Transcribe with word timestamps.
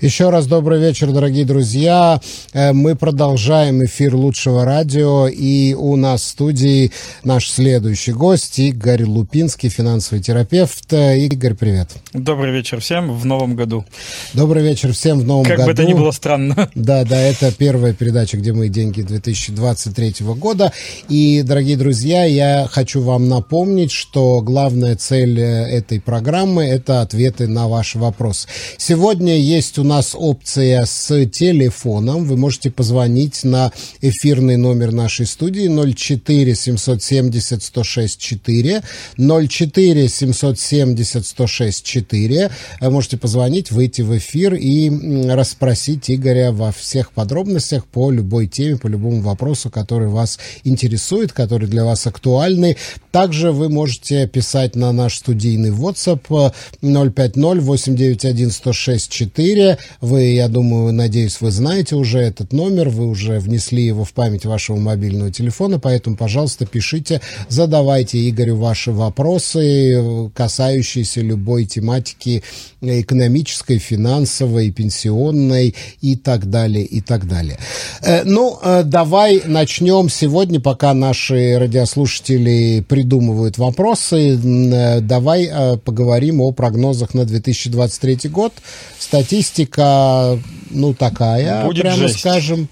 Еще 0.00 0.30
раз 0.30 0.46
добрый 0.46 0.80
вечер, 0.80 1.10
дорогие 1.10 1.44
друзья. 1.44 2.22
Э, 2.54 2.72
мы 2.72 2.96
продолжаем 2.96 3.84
эфир 3.84 4.14
лучшего 4.14 4.64
радио, 4.64 5.28
и 5.28 5.74
у 5.74 5.94
нас 5.96 6.22
в 6.22 6.24
студии 6.24 6.90
наш 7.22 7.50
следующий 7.50 8.12
гость 8.12 8.58
Игорь 8.58 9.04
Лупинский, 9.04 9.68
финансовый 9.68 10.22
терапевт. 10.22 10.90
Э, 10.94 11.18
Игорь, 11.18 11.52
привет. 11.52 11.90
Добрый 12.14 12.50
вечер 12.50 12.80
всем 12.80 13.12
в 13.12 13.26
новом 13.26 13.56
году. 13.56 13.84
Добрый 14.32 14.62
вечер 14.62 14.94
всем 14.94 15.20
в 15.20 15.26
новом 15.26 15.44
как 15.44 15.58
году. 15.58 15.66
Как 15.68 15.76
бы 15.76 15.82
это 15.82 15.92
ни 15.92 15.94
было 15.94 16.12
странно. 16.12 16.70
Да, 16.74 17.04
да, 17.04 17.20
это 17.20 17.52
первая 17.52 17.92
передача 17.92 18.38
«Где 18.38 18.54
мои 18.54 18.70
деньги» 18.70 19.02
2023 19.02 20.14
года. 20.34 20.72
И, 21.10 21.42
дорогие 21.42 21.76
друзья, 21.76 22.24
я 22.24 22.66
хочу 22.70 23.02
вам 23.02 23.28
напомнить, 23.28 23.92
что 23.92 24.40
главная 24.40 24.96
цель 24.96 25.38
э, 25.38 25.66
этой 25.68 26.00
программы– 26.00 26.64
это 26.64 27.02
ответы 27.02 27.48
на 27.48 27.68
ваши 27.68 27.98
вопросы. 27.98 28.48
Сегодня 28.78 29.36
есть 29.36 29.78
у 29.78 29.89
нас 29.90 30.14
опция 30.14 30.84
с 30.86 31.26
телефоном. 31.26 32.24
Вы 32.24 32.36
можете 32.36 32.70
позвонить 32.70 33.42
на 33.42 33.72
эфирный 34.00 34.56
номер 34.56 34.92
нашей 34.92 35.26
студии 35.26 35.66
04 35.66 36.54
770 36.54 37.60
106 37.60 38.20
4 38.20 38.82
04 39.18 40.08
770 40.08 41.26
106 41.26 41.84
4. 41.84 42.50
Можете 42.82 43.16
позвонить, 43.16 43.72
выйти 43.72 44.02
в 44.02 44.16
эфир 44.16 44.54
и 44.54 44.90
расспросить 45.28 46.08
Игоря 46.08 46.52
во 46.52 46.70
всех 46.70 47.10
подробностях 47.10 47.84
по 47.84 48.12
любой 48.12 48.46
теме, 48.46 48.76
по 48.76 48.86
любому 48.86 49.22
вопросу, 49.22 49.70
который 49.70 50.06
вас 50.06 50.38
интересует, 50.62 51.32
который 51.32 51.66
для 51.66 51.84
вас 51.84 52.06
актуальный. 52.06 52.76
Также 53.10 53.50
вы 53.50 53.68
можете 53.68 54.28
писать 54.28 54.76
на 54.76 54.92
наш 54.92 55.18
студийный 55.18 55.70
WhatsApp 55.70 56.52
050 56.80 57.36
891 57.64 58.52
106 58.52 59.10
4. 59.10 59.78
Вы, 60.00 60.24
я 60.24 60.48
думаю, 60.48 60.92
надеюсь, 60.92 61.40
вы 61.40 61.50
знаете 61.50 61.96
уже 61.96 62.18
этот 62.18 62.52
номер, 62.52 62.88
вы 62.88 63.06
уже 63.06 63.38
внесли 63.38 63.84
его 63.84 64.04
в 64.04 64.12
память 64.12 64.44
вашего 64.44 64.76
мобильного 64.76 65.30
телефона, 65.30 65.78
поэтому, 65.78 66.16
пожалуйста, 66.16 66.66
пишите, 66.66 67.20
задавайте 67.48 68.28
Игорю 68.28 68.56
ваши 68.56 68.92
вопросы, 68.92 70.30
касающиеся 70.34 71.20
любой 71.20 71.64
тематики 71.64 72.42
экономической, 72.80 73.78
финансовой, 73.78 74.70
пенсионной 74.70 75.74
и 76.00 76.16
так 76.16 76.48
далее, 76.48 76.84
и 76.84 77.00
так 77.00 77.28
далее. 77.28 77.58
Э, 78.02 78.22
ну, 78.24 78.58
э, 78.62 78.82
давай 78.84 79.42
начнем 79.44 80.08
сегодня, 80.08 80.60
пока 80.60 80.94
наши 80.94 81.58
радиослушатели 81.58 82.84
придумывают 82.88 83.58
вопросы, 83.58 84.38
э, 84.38 85.00
давай 85.00 85.50
поговорим 85.84 86.40
о 86.40 86.52
прогнозах 86.52 87.14
на 87.14 87.24
2023 87.24 88.28
год. 88.28 88.52
Статистика, 88.98 89.69
ну, 89.76 90.94
такая, 90.94 91.64
Будет 91.64 91.82
прямо 91.82 91.96
жесть. 91.96 92.20
скажем. 92.20 92.68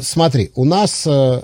Смотри, 0.00 0.50
у 0.56 0.64
нас 0.64 1.04
э, 1.06 1.40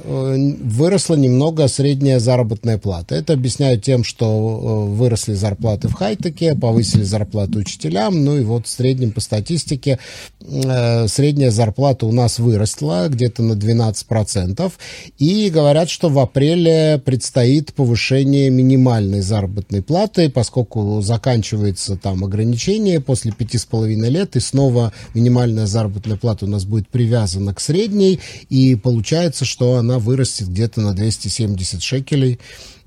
выросла 0.60 1.14
немного 1.14 1.68
средняя 1.68 2.18
заработная 2.18 2.78
плата. 2.78 3.14
Это 3.14 3.32
объясняют 3.32 3.84
тем, 3.84 4.02
что 4.02 4.26
э, 4.26 4.94
выросли 4.94 5.34
зарплаты 5.34 5.88
в 5.88 5.92
хай-теке, 5.92 6.54
повысили 6.54 7.02
зарплаты 7.02 7.58
учителям, 7.58 8.24
ну 8.24 8.36
и 8.36 8.42
вот 8.42 8.66
в 8.66 8.70
среднем 8.70 9.12
по 9.12 9.20
статистике 9.20 9.98
э, 10.40 11.08
средняя 11.08 11.50
зарплата 11.50 12.06
у 12.06 12.12
нас 12.12 12.38
выросла 12.38 13.06
где-то 13.08 13.42
на 13.42 13.52
12%. 13.52 14.72
И 15.18 15.50
говорят, 15.50 15.88
что 15.88 16.08
в 16.08 16.18
апреле 16.18 17.00
предстоит 17.04 17.72
повышение 17.72 18.50
минимальной 18.50 19.20
заработной 19.20 19.82
платы, 19.82 20.28
поскольку 20.28 21.00
заканчивается 21.02 21.96
там 21.96 22.24
ограничение 22.24 23.00
после 23.00 23.32
пяти 23.32 23.58
с 23.58 23.64
половиной 23.64 24.10
лет, 24.10 24.34
и 24.36 24.40
снова 24.40 24.92
минимальная 25.14 25.66
заработная 25.66 26.16
плата 26.16 26.46
у 26.46 26.48
нас 26.48 26.64
будет 26.64 26.88
привязана 26.88 27.54
к 27.54 27.60
средней, 27.60 27.75
и 28.48 28.74
получается, 28.74 29.44
что 29.44 29.74
она 29.74 29.98
вырастет 29.98 30.48
где-то 30.48 30.80
на 30.80 30.94
270 30.94 31.82
шекелей 31.82 32.38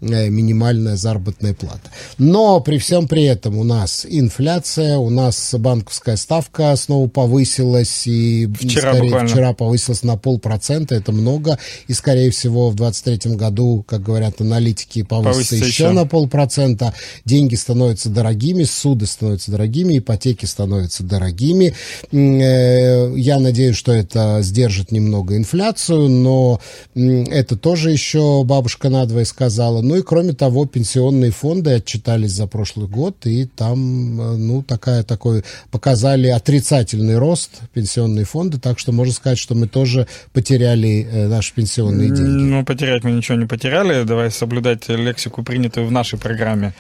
минимальная 0.02 0.96
заработная 0.96 1.54
плата. 1.54 1.90
Но 2.18 2.60
при 2.62 2.78
всем 2.78 3.08
при 3.08 3.24
этом 3.24 3.58
у 3.58 3.64
нас 3.64 4.06
инфляция, 4.10 4.98
у 4.98 5.10
нас 5.10 5.54
банковская 5.58 6.16
ставка 6.16 6.76
снова 6.76 7.08
повысилась, 7.08 8.08
и 8.08 8.48
вчера, 8.48 8.94
скорее, 8.94 9.04
буквально. 9.04 9.30
вчера 9.30 9.54
повысилась 9.54 10.04
на 10.04 10.18
полпроцента, 10.18 10.96
это 10.96 11.12
много, 11.12 11.60
и 11.88 11.94
скорее 11.94 12.32
всего 12.32 12.70
в 12.70 12.76
2023 12.76 13.36
году, 13.36 13.84
как 13.88 14.02
говорят 14.02 14.42
аналитики, 14.42 15.04
повысится, 15.04 15.34
Повысится 15.34 15.56
еще, 15.56 15.84
еще 15.84 15.92
на 15.92 16.06
полпроцента, 16.06 16.94
деньги 17.26 17.56
становятся 17.56 18.10
дорогими, 18.10 18.64
суды 18.64 19.06
становятся 19.06 19.52
дорогими, 19.52 19.98
ипотеки 19.98 20.46
становятся 20.46 21.04
дорогими. 21.04 21.74
Э, 22.12 23.14
я 23.16 23.40
надеюсь, 23.40 23.76
что 23.76 23.92
это 23.92 24.40
сдержит 24.42 24.92
немного 24.92 25.36
инфляцию, 25.36 26.10
но 26.10 26.60
это 26.96 27.58
тоже 27.58 27.92
еще 27.92 28.44
бабушка 28.44 28.90
надвое 28.90 29.26
сказала. 29.26 29.82
Ну 29.90 29.96
и 29.96 30.04
кроме 30.04 30.34
того, 30.34 30.68
пенсионные 30.68 31.32
фонды 31.32 31.72
отчитались 31.72 32.34
за 32.34 32.46
прошлый 32.46 32.88
год, 32.88 33.26
и 33.26 33.46
там, 33.46 34.22
э, 34.22 34.38
ну, 34.38 34.62
такая, 34.62 35.02
такой, 35.02 35.44
показали 35.72 36.28
отрицательный 36.28 37.18
рост 37.18 37.62
пенсионные 37.74 38.24
фонды, 38.24 38.60
так 38.60 38.78
что 38.78 38.92
можно 38.92 39.12
сказать, 39.16 39.40
что 39.40 39.56
мы 39.56 39.68
тоже 39.68 40.06
потеряли 40.32 41.08
э, 41.12 41.28
наши 41.28 41.56
пенсионные 41.56 42.10
деньги. 42.10 42.22
Ну, 42.22 42.64
потерять 42.64 43.04
мы 43.04 43.14
ничего 43.14 43.36
не 43.36 43.48
потеряли. 43.48 44.04
Давай 44.04 44.30
соблюдать 44.30 44.88
лексику, 44.90 45.42
принятую 45.42 45.88
в 45.88 45.92
нашей 45.92 46.20
программе, 46.20 46.76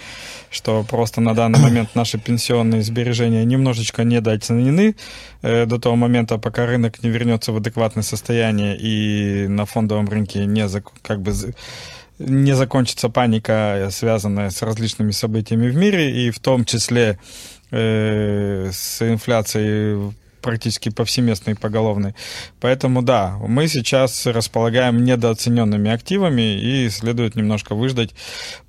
что 0.51 0.85
просто 0.87 1.19
на 1.19 1.33
данный 1.33 1.57
момент 1.57 1.95
наши 1.95 2.19
пенсионные 2.19 2.83
сбережения 2.83 3.43
немножечко 3.43 4.03
недооценены 4.03 4.95
э, 5.41 5.65
до 5.65 5.79
того 5.79 5.95
момента, 5.95 6.37
пока 6.37 6.67
рынок 6.67 7.01
не 7.01 7.09
вернется 7.09 7.53
в 7.53 7.57
адекватное 7.57 8.03
состояние 8.03 8.77
и 8.77 9.47
на 9.47 9.65
фондовом 9.65 10.07
рынке 10.07 10.45
не 10.45 10.69
как 11.01 11.21
бы 11.23 11.33
не 12.19 12.55
закончится 12.55 13.09
паника, 13.09 13.87
связанная 13.91 14.49
с 14.49 14.61
различными 14.61 15.11
событиями 15.11 15.69
в 15.69 15.75
мире, 15.75 16.27
и 16.27 16.31
в 16.31 16.39
том 16.39 16.65
числе 16.65 17.17
э, 17.71 18.69
с 18.71 19.01
инфляцией 19.01 20.13
практически 20.41 20.89
повсеместной 20.89 21.55
поголовной. 21.55 22.15
Поэтому 22.59 23.01
да, 23.01 23.37
мы 23.47 23.67
сейчас 23.67 24.25
располагаем 24.25 25.03
недооцененными 25.03 25.91
активами 25.91 26.59
и 26.59 26.89
следует 26.89 27.35
немножко 27.35 27.75
выждать, 27.75 28.11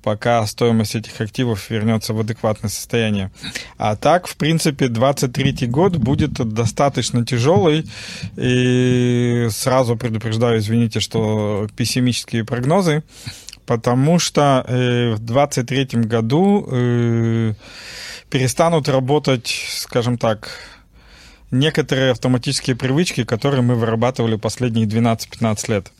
пока 0.03 0.45
стоимость 0.45 0.95
этих 0.95 1.19
активов 1.21 1.69
вернется 1.69 2.13
в 2.13 2.19
адекватное 2.19 2.69
состояние. 2.69 3.31
А 3.77 3.95
так, 3.95 4.27
в 4.27 4.35
принципе, 4.35 4.87
23 4.87 5.67
год 5.67 5.97
будет 5.97 6.33
достаточно 6.33 7.25
тяжелый. 7.25 7.89
И 8.37 9.47
сразу 9.49 9.95
предупреждаю, 9.95 10.59
извините, 10.59 10.99
что 10.99 11.67
пессимические 11.75 12.45
прогнозы, 12.45 13.03
потому 13.65 14.19
что 14.19 14.65
э, 14.67 15.13
в 15.13 15.19
23 15.19 15.85
году 16.01 16.67
э, 16.71 17.53
перестанут 18.29 18.89
работать, 18.89 19.47
скажем 19.69 20.17
так, 20.17 20.49
некоторые 21.51 22.11
автоматические 22.11 22.75
привычки, 22.75 23.23
которые 23.23 23.61
мы 23.61 23.75
вырабатывали 23.75 24.35
последние 24.35 24.87
12-15 24.87 25.71
лет 25.71 25.91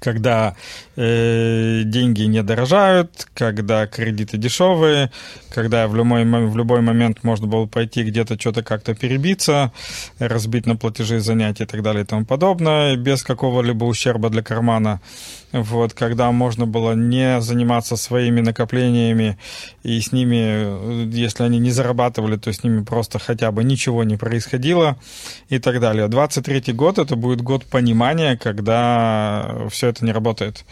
когда 0.00 0.54
э, 0.96 1.82
деньги 1.84 2.22
не 2.22 2.42
дорожают, 2.42 3.28
когда 3.34 3.86
кредиты 3.86 4.36
дешевые, 4.36 5.10
когда 5.50 5.88
в 5.88 5.94
любой, 5.96 6.24
в 6.24 6.56
любой 6.56 6.80
момент 6.80 7.24
можно 7.24 7.46
было 7.46 7.66
пойти 7.66 8.02
где-то 8.02 8.38
что-то 8.38 8.62
как-то 8.62 8.94
перебиться, 8.94 9.72
разбить 10.18 10.66
на 10.66 10.76
платежи, 10.76 11.20
занятия 11.20 11.64
и 11.64 11.66
так 11.66 11.82
далее 11.82 12.04
и 12.04 12.06
тому 12.06 12.24
подобное, 12.24 12.96
без 12.96 13.22
какого-либо 13.22 13.84
ущерба 13.84 14.30
для 14.30 14.42
кармана. 14.42 15.00
Вот, 15.52 15.94
когда 15.94 16.30
можно 16.30 16.66
было 16.66 16.92
не 16.92 17.40
заниматься 17.40 17.96
своими 17.96 18.42
накоплениями 18.42 19.38
и 19.82 19.98
с 19.98 20.12
ними, 20.12 21.10
если 21.10 21.42
они 21.42 21.58
не 21.58 21.70
зарабатывали, 21.70 22.36
то 22.36 22.52
с 22.52 22.62
ними 22.62 22.84
просто 22.84 23.18
хотя 23.18 23.50
бы 23.50 23.64
ничего 23.64 24.04
не 24.04 24.18
происходило 24.18 24.98
и 25.48 25.58
так 25.58 25.80
далее. 25.80 26.08
23 26.08 26.74
год 26.74 26.98
это 26.98 27.16
будет 27.16 27.40
год 27.40 27.64
понимания, 27.64 28.36
когда 28.36 29.68
все 29.78 29.88
это 29.88 30.04
не 30.04 30.12
работает. 30.12 30.64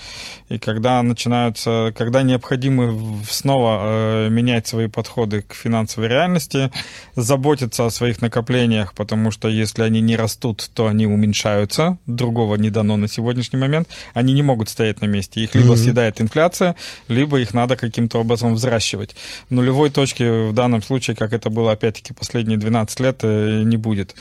И 0.49 0.59
когда 0.59 1.01
начинаются, 1.03 1.93
когда 1.97 2.23
необходимо 2.23 3.23
снова 3.29 3.81
э, 3.83 4.29
менять 4.31 4.67
свои 4.67 4.89
подходы 4.89 5.43
к 5.43 5.55
финансовой 5.55 6.09
реальности, 6.09 6.71
заботиться 7.15 7.87
о 7.87 7.91
своих 7.91 8.21
накоплениях, 8.21 8.95
потому 8.95 9.31
что 9.31 9.49
если 9.49 9.83
они 9.83 10.01
не 10.01 10.17
растут, 10.17 10.69
то 10.75 10.89
они 10.89 11.07
уменьшаются. 11.07 11.99
Другого 12.07 12.57
не 12.57 12.71
дано 12.71 12.97
на 12.97 13.07
сегодняшний 13.07 13.61
момент. 13.61 13.89
Они 14.13 14.33
не 14.35 14.43
могут 14.43 14.69
стоять 14.69 15.01
на 15.01 15.07
месте. 15.07 15.41
Их 15.41 15.55
либо 15.55 15.75
mm-hmm. 15.75 15.77
съедает 15.77 16.21
инфляция, 16.21 16.75
либо 17.07 17.39
их 17.39 17.55
надо 17.55 17.77
каким-то 17.77 18.19
образом 18.19 18.55
взращивать. 18.55 19.15
Нулевой 19.51 19.91
точки 19.91 20.49
в 20.51 20.53
данном 20.53 20.83
случае, 20.83 21.15
как 21.15 21.33
это 21.33 21.49
было 21.49 21.73
опять-таки 21.73 22.13
последние 22.13 22.59
12 22.59 23.01
лет, 23.01 23.21
э, 23.23 23.63
не 23.63 23.77
будет. 23.77 24.17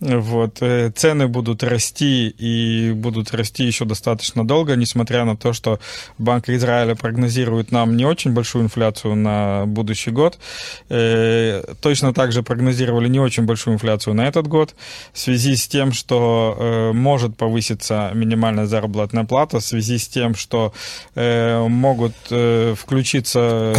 Вот. 0.00 0.58
Э, 0.60 0.90
цены 0.94 1.26
будут 1.26 1.64
расти 1.64 2.28
и 2.28 2.92
будут 2.92 3.34
расти 3.34 3.64
еще 3.64 3.84
достаточно 3.84 4.46
долго, 4.46 4.76
несмотря 4.76 5.24
на 5.24 5.36
то, 5.36 5.52
что 5.52 5.80
Банк 6.18 6.48
Израиля 6.48 6.94
прогнозирует 6.94 7.72
нам 7.72 7.96
не 7.96 8.04
очень 8.04 8.32
большую 8.32 8.64
инфляцию 8.64 9.16
на 9.16 9.64
будущий 9.66 10.12
год. 10.12 10.38
Э, 10.88 11.64
точно 11.80 12.14
так 12.14 12.30
же 12.30 12.44
прогнозировали 12.44 13.08
не 13.08 13.18
очень 13.18 13.42
большую 13.42 13.74
инфляцию 13.74 14.14
на 14.14 14.28
этот 14.28 14.46
год 14.46 14.76
в 15.12 15.18
связи 15.18 15.56
с 15.56 15.66
тем, 15.66 15.92
что 15.92 16.56
э, 16.56 16.92
может 16.92 17.36
повыситься 17.36 18.12
минимальная 18.14 18.66
заработная 18.66 19.24
плата, 19.24 19.58
в 19.58 19.64
связи 19.64 19.98
с 19.98 20.06
тем, 20.06 20.34
что 20.34 20.72
могут 21.14 22.14
включиться, 22.26 23.74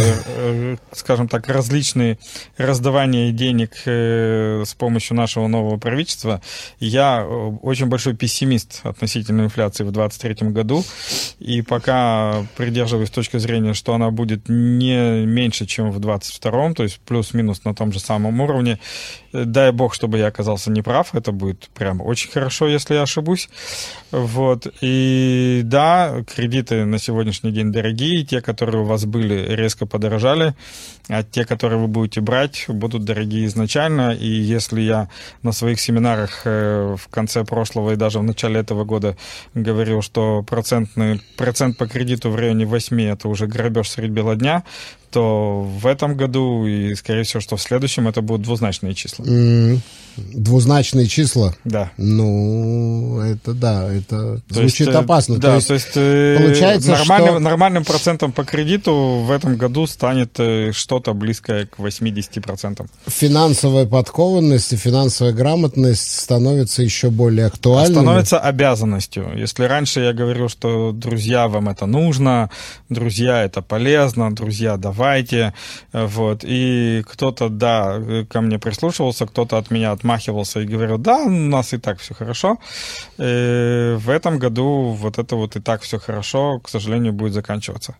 скажем 0.92 1.28
так, 1.28 1.48
различные 1.48 2.18
раздавания 2.56 3.32
денег 3.32 3.72
с 3.84 4.74
помощью 4.74 5.16
нашего 5.16 5.46
нового 5.46 5.76
правительства, 5.78 6.09
количества. 6.10 6.40
Я 6.78 7.22
э, 7.22 7.26
очень 7.62 7.86
большой 7.86 8.14
пессимист 8.14 8.80
относительно 8.82 9.42
инфляции 9.42 9.84
в 9.84 9.92
2023 9.92 10.48
году, 10.50 10.84
и 11.38 11.62
пока 11.62 12.46
придерживаюсь 12.56 13.10
точки 13.10 13.38
зрения, 13.38 13.74
что 13.74 13.94
она 13.94 14.10
будет 14.10 14.48
не 14.48 15.24
меньше, 15.24 15.66
чем 15.66 15.90
в 15.90 16.00
2022, 16.00 16.74
то 16.74 16.82
есть 16.82 17.00
плюс-минус 17.00 17.64
на 17.64 17.74
том 17.74 17.92
же 17.92 18.00
самом 18.00 18.40
уровне. 18.40 18.78
Дай 19.32 19.70
бог, 19.70 19.94
чтобы 19.94 20.18
я 20.18 20.26
оказался 20.26 20.70
неправ, 20.70 21.14
это 21.14 21.30
будет 21.30 21.68
прям 21.74 22.00
очень 22.00 22.30
хорошо, 22.30 22.66
если 22.66 22.94
я 22.94 23.02
ошибусь. 23.02 23.48
Вот. 24.10 24.66
И 24.80 25.60
да, 25.64 26.24
кредиты 26.34 26.84
на 26.84 26.98
сегодняшний 26.98 27.52
день 27.52 27.70
дорогие, 27.70 28.24
те, 28.24 28.40
которые 28.40 28.82
у 28.82 28.86
вас 28.86 29.04
были, 29.04 29.54
резко 29.54 29.86
подорожали, 29.86 30.54
а 31.08 31.22
те, 31.22 31.44
которые 31.44 31.78
вы 31.78 31.86
будете 31.86 32.20
брать, 32.20 32.64
будут 32.68 33.04
дорогие 33.04 33.46
изначально. 33.46 34.12
И 34.12 34.26
если 34.26 34.80
я 34.80 35.08
на 35.42 35.52
своих 35.52 35.80
семинарах 35.80 36.42
э, 36.44 36.96
в 36.98 37.08
конце 37.08 37.44
прошлого 37.44 37.92
и 37.92 37.96
даже 37.96 38.18
в 38.18 38.24
начале 38.24 38.60
этого 38.60 38.84
года 38.84 39.16
говорил, 39.54 40.02
что 40.02 40.42
процентный, 40.42 41.20
процент 41.36 41.78
по 41.78 41.86
кредиту 41.86 42.30
в 42.30 42.36
районе 42.36 42.66
8 42.66 43.00
это 43.02 43.28
уже 43.28 43.46
грабеж 43.46 43.90
средь 43.90 44.10
бела 44.10 44.34
дня, 44.34 44.64
то 45.10 45.62
в 45.62 45.86
этом 45.86 46.16
году 46.16 46.66
и, 46.66 46.94
скорее 46.94 47.24
всего, 47.24 47.40
что 47.40 47.56
в 47.56 47.62
следующем 47.62 48.08
это 48.08 48.22
будут 48.22 48.42
двузначные 48.42 48.94
числа. 48.94 49.24
Mm, 49.24 49.80
двузначные 50.16 51.06
числа? 51.06 51.54
Да. 51.64 51.90
Ну, 51.96 53.20
это 53.20 53.52
да, 53.52 53.92
это 53.92 54.40
то 54.48 54.54
звучит 54.54 54.86
есть, 54.88 54.96
э, 54.96 54.98
опасно. 54.98 55.38
Да, 55.38 55.48
то 55.48 55.54
есть, 55.56 55.68
то 55.68 55.74
есть 55.74 55.92
э, 55.96 56.36
получается, 56.38 56.90
нормальным, 56.90 57.30
что... 57.30 57.38
нормальным 57.38 57.84
процентом 57.84 58.32
по 58.32 58.44
кредиту 58.44 59.24
в 59.26 59.30
этом 59.30 59.56
году 59.56 59.86
станет 59.86 60.38
э, 60.38 60.72
что-то 60.72 61.12
близкое 61.14 61.66
к 61.66 61.78
80%. 61.78 62.86
Финансовая 63.06 63.86
подкованность 63.86 64.72
и 64.72 64.76
финансовая 64.76 65.32
грамотность 65.32 66.20
становятся 66.20 66.82
еще 66.82 67.10
более 67.10 67.46
актуальными. 67.46 67.94
Становится 67.94 68.38
обязанностью. 68.38 69.32
Если 69.36 69.64
раньше 69.64 70.00
я 70.00 70.12
говорил, 70.12 70.48
что 70.48 70.92
друзья, 70.92 71.48
вам 71.48 71.68
это 71.68 71.86
нужно, 71.86 72.50
друзья, 72.88 73.42
это 73.42 73.62
полезно, 73.62 74.34
друзья, 74.34 74.76
давай 74.76 74.99
давайте, 75.00 75.52
вот, 75.92 76.44
и 76.44 77.02
кто-то, 77.06 77.48
да, 77.48 78.00
ко 78.28 78.40
мне 78.40 78.58
прислушивался, 78.58 79.26
кто-то 79.26 79.56
от 79.56 79.70
меня 79.70 79.92
отмахивался 79.92 80.60
и 80.60 80.66
говорил, 80.66 80.98
да, 80.98 81.22
у 81.22 81.30
нас 81.30 81.72
и 81.72 81.78
так 81.78 81.98
все 82.00 82.14
хорошо, 82.14 82.58
и 83.18 83.22
э, 83.22 83.96
в 83.96 84.10
этом 84.10 84.38
году 84.38 84.96
вот 85.00 85.18
это 85.18 85.36
вот 85.36 85.56
и 85.56 85.60
так 85.60 85.82
все 85.82 85.98
хорошо, 85.98 86.58
к 86.58 86.68
сожалению, 86.68 87.12
будет 87.12 87.32
заканчиваться. 87.32 87.94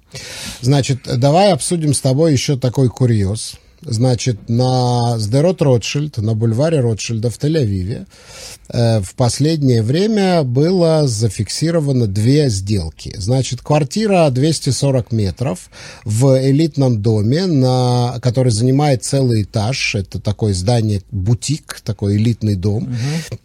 Значит, 0.61 0.99
давай 1.19 1.53
обсудим 1.53 1.95
с 1.95 2.01
тобой 2.01 2.33
еще 2.33 2.57
такой 2.57 2.89
курьез. 2.89 3.59
Значит, 3.83 4.49
на 4.49 5.19
Сдерот 5.19 5.63
Ротшильд, 5.63 6.19
на 6.19 6.35
бульваре 6.35 6.81
Ротшильда 6.81 7.31
в 7.31 7.39
Тель-Авиве 7.39 8.07
э, 8.69 9.01
в 9.01 9.15
последнее 9.15 9.83
время 9.83 10.43
было 10.43 11.09
зафиксировано 11.09 12.07
две 12.07 12.51
сделки. 12.51 13.15
Значит, 13.17 13.63
квартира 13.63 14.29
240 14.29 15.13
метров 15.13 15.71
в 16.05 16.39
элитном 16.47 17.01
доме, 17.01 17.47
на, 17.47 18.19
который 18.21 18.53
занимает 18.53 19.03
целый 19.03 19.45
этаж. 19.45 19.95
Это 19.95 20.21
такое 20.21 20.53
здание 20.53 21.01
бутик, 21.11 21.81
такой 21.83 22.17
элитный 22.17 22.57
дом. 22.57 22.85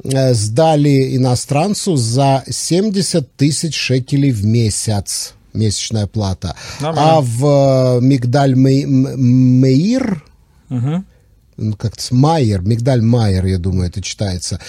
Угу. 0.03 0.11
Э, 0.11 0.33
сдали 0.33 1.15
иностранцу 1.15 1.95
за 1.95 2.43
70 2.49 3.35
тысяч 3.37 3.75
шекелей 3.75 4.31
в 4.31 4.45
месяц 4.45 5.33
месячная 5.55 6.07
плата. 6.07 6.55
Нормально. 6.79 7.17
А 7.17 7.21
в 7.21 7.97
э, 7.97 8.01
Мигдаль 8.01 8.55
Мейр, 8.55 10.23
угу. 10.69 11.03
как-то 11.77 12.15
Майер, 12.15 12.61
Мигдаль 12.61 13.01
Майер, 13.01 13.45
я 13.45 13.57
думаю, 13.57 13.89
это 13.89 14.01
читается. 14.01 14.59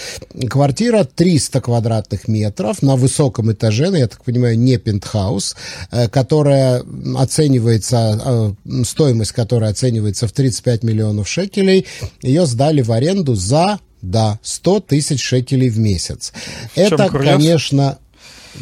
Квартира 0.48 1.04
300 1.04 1.60
квадратных 1.60 2.28
метров 2.28 2.82
на 2.82 2.96
высоком 2.96 3.52
этаже, 3.52 3.90
ну, 3.90 3.96
я 3.96 4.08
так 4.08 4.24
понимаю, 4.24 4.58
не 4.58 4.78
пентхаус, 4.78 5.56
э, 5.90 6.08
которая 6.08 6.82
оценивается, 7.16 8.20
э, 8.24 8.82
стоимость 8.84 9.32
которой 9.32 9.70
оценивается 9.70 10.26
в 10.28 10.32
35 10.32 10.82
миллионов 10.82 11.28
шекелей. 11.28 11.86
Ее 12.22 12.46
сдали 12.46 12.82
в 12.82 12.92
аренду 12.92 13.34
за 13.34 13.78
да, 14.02 14.38
100 14.42 14.80
тысяч 14.80 15.22
шекелей 15.22 15.68
в 15.68 15.78
месяц. 15.78 16.32
В 16.74 16.78
это, 16.78 17.08
конечно, 17.08 17.98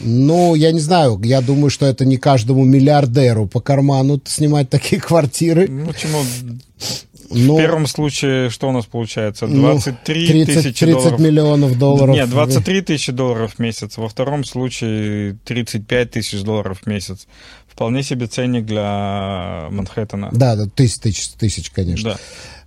ну, 0.02 0.54
я 0.54 0.72
не 0.72 0.80
знаю, 0.80 1.20
я 1.22 1.40
думаю, 1.40 1.70
что 1.70 1.86
это 1.86 2.04
не 2.04 2.16
каждому 2.16 2.64
миллиардеру 2.64 3.46
по 3.46 3.60
карману 3.60 4.20
снимать 4.24 4.70
такие 4.70 5.00
квартиры. 5.00 5.68
Ну, 5.68 5.86
почему? 5.86 6.18
Ну, 7.30 7.54
в 7.54 7.58
первом 7.58 7.86
случае 7.86 8.50
что 8.50 8.68
у 8.68 8.72
нас 8.72 8.86
получается? 8.86 9.46
23 9.46 10.20
ну, 10.20 10.44
30, 10.44 10.46
тысячи 10.46 10.84
30 10.84 11.02
долларов. 11.02 11.20
миллионов 11.20 11.78
долларов. 11.78 12.14
Нет, 12.14 12.30
23 12.30 12.82
тысячи 12.82 13.12
долларов 13.12 13.54
в 13.54 13.58
месяц. 13.58 13.96
Во 13.96 14.08
втором 14.08 14.44
случае 14.44 15.36
35 15.44 16.10
тысяч 16.10 16.42
долларов 16.42 16.80
в 16.82 16.86
месяц. 16.86 17.26
Вполне 17.74 18.04
себе 18.04 18.28
ценник 18.28 18.66
для 18.66 19.66
Манхэттена. 19.70 20.30
Да, 20.32 20.54
да, 20.54 20.66
тысяч, 20.66 20.98
тысяч, 21.00 21.28
тысяч 21.30 21.70
конечно. 21.70 22.12
Да. 22.12 22.18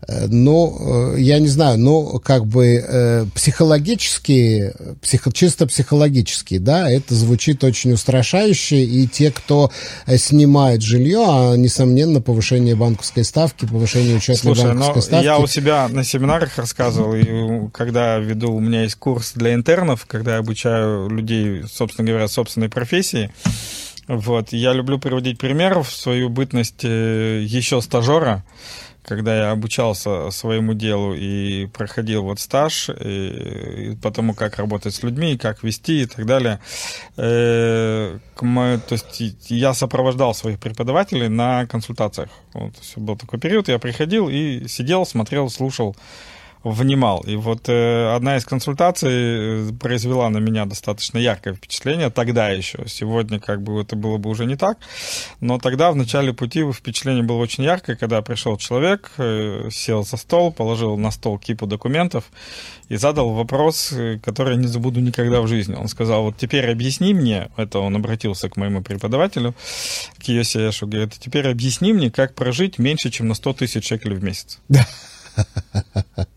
Э, 0.07 0.27
ну, 0.27 1.15
э, 1.15 1.19
я 1.19 1.39
не 1.39 1.47
знаю, 1.47 1.79
ну, 1.79 2.19
как 2.19 2.45
бы 2.45 2.83
э, 2.85 3.25
психологически, 3.33 4.73
психо, 5.01 5.31
чисто 5.31 5.65
психологически, 5.65 6.57
да, 6.57 6.89
это 6.89 7.15
звучит 7.15 7.63
очень 7.63 7.93
устрашающе, 7.93 8.83
и 8.83 9.07
те, 9.07 9.31
кто 9.31 9.71
снимает 10.17 10.81
жилье, 10.81 11.25
а, 11.27 11.55
несомненно, 11.55 12.21
повышение 12.21 12.75
банковской 12.75 13.23
ставки, 13.23 13.65
повышение 13.65 14.17
учетной 14.17 14.55
Слушай, 14.55 14.65
банковской 14.65 15.01
ставки. 15.01 15.25
я 15.25 15.39
у 15.39 15.47
себя 15.47 15.87
на 15.89 16.03
семинарах 16.03 16.57
рассказывал, 16.57 17.15
и 17.15 17.69
когда 17.71 18.17
веду, 18.17 18.53
у 18.53 18.59
меня 18.59 18.83
есть 18.83 18.95
курс 18.95 19.33
для 19.35 19.53
интернов, 19.53 20.05
когда 20.05 20.33
я 20.33 20.39
обучаю 20.39 21.09
людей, 21.09 21.63
собственно 21.71 22.07
говоря, 22.07 22.27
собственной 22.27 22.69
профессии, 22.69 23.31
вот, 24.07 24.53
я 24.53 24.73
люблю 24.73 24.99
приводить 24.99 25.37
пример 25.37 25.79
в 25.79 25.91
свою 25.91 26.29
бытность 26.29 26.83
еще 26.83 27.81
стажера, 27.81 28.43
когда 29.07 29.37
я 29.37 29.51
обучался 29.51 30.31
своему 30.31 30.73
делу 30.73 31.13
и 31.13 31.67
проходил 31.67 32.23
вот 32.23 32.41
стаж, 32.41 32.89
и, 32.89 33.91
и 33.91 33.95
потому 33.95 34.33
как 34.33 34.57
работать 34.57 34.93
с 34.93 35.01
людьми, 35.01 35.37
как 35.37 35.63
вести 35.63 36.01
и 36.01 36.05
так 36.05 36.25
далее, 36.25 36.59
э, 37.15 38.17
мы, 38.41 38.79
то 38.85 38.93
есть 38.93 39.49
я 39.49 39.73
сопровождал 39.73 40.33
своих 40.33 40.59
преподавателей 40.59 41.29
на 41.29 41.65
консультациях. 41.67 42.29
Вот, 42.53 42.73
был 42.97 43.15
такой 43.15 43.39
период, 43.39 43.69
я 43.69 43.79
приходил 43.79 44.27
и 44.27 44.67
сидел, 44.67 45.05
смотрел, 45.05 45.49
слушал 45.49 45.95
внимал. 46.63 47.21
И 47.21 47.35
вот 47.35 47.69
э, 47.69 48.15
одна 48.15 48.37
из 48.37 48.45
консультаций 48.45 49.11
э, 49.11 49.69
произвела 49.79 50.29
на 50.29 50.37
меня 50.37 50.65
достаточно 50.65 51.17
яркое 51.17 51.53
впечатление 51.53 52.09
тогда 52.09 52.49
еще. 52.49 52.83
Сегодня 52.87 53.39
как 53.39 53.61
бы 53.61 53.81
это 53.81 53.95
было 53.95 54.17
бы 54.17 54.29
уже 54.29 54.45
не 54.45 54.55
так. 54.55 54.77
Но 55.39 55.59
тогда 55.59 55.91
в 55.91 55.95
начале 55.95 56.33
пути 56.33 56.63
впечатление 56.71 57.23
было 57.23 57.37
очень 57.37 57.63
яркое, 57.63 57.95
когда 57.95 58.21
пришел 58.21 58.57
человек, 58.57 59.11
э, 59.17 59.69
сел 59.71 60.03
за 60.03 60.17
стол, 60.17 60.51
положил 60.51 60.97
на 60.97 61.11
стол 61.11 61.37
кипу 61.37 61.67
документов 61.67 62.25
и 62.89 62.95
задал 62.97 63.29
вопрос, 63.33 63.91
э, 63.91 64.19
который 64.23 64.55
я 64.55 64.61
не 64.61 64.67
забуду 64.67 64.99
никогда 64.99 65.41
в 65.41 65.47
жизни. 65.47 65.75
Он 65.75 65.87
сказал, 65.87 66.23
вот 66.23 66.37
теперь 66.37 66.69
объясни 66.69 67.13
мне, 67.13 67.49
это 67.57 67.79
он 67.79 67.95
обратился 67.95 68.49
к 68.49 68.57
моему 68.57 68.81
преподавателю, 68.81 69.53
к 70.17 70.23
Йосиэшу, 70.23 70.87
говорит, 70.87 71.13
теперь 71.19 71.47
объясни 71.47 71.93
мне, 71.93 72.11
как 72.11 72.35
прожить 72.35 72.79
меньше, 72.79 73.09
чем 73.09 73.27
на 73.27 73.35
100 73.35 73.53
тысяч 73.53 73.87
шекелей 73.87 74.17
в 74.17 74.23
месяц. 74.23 74.59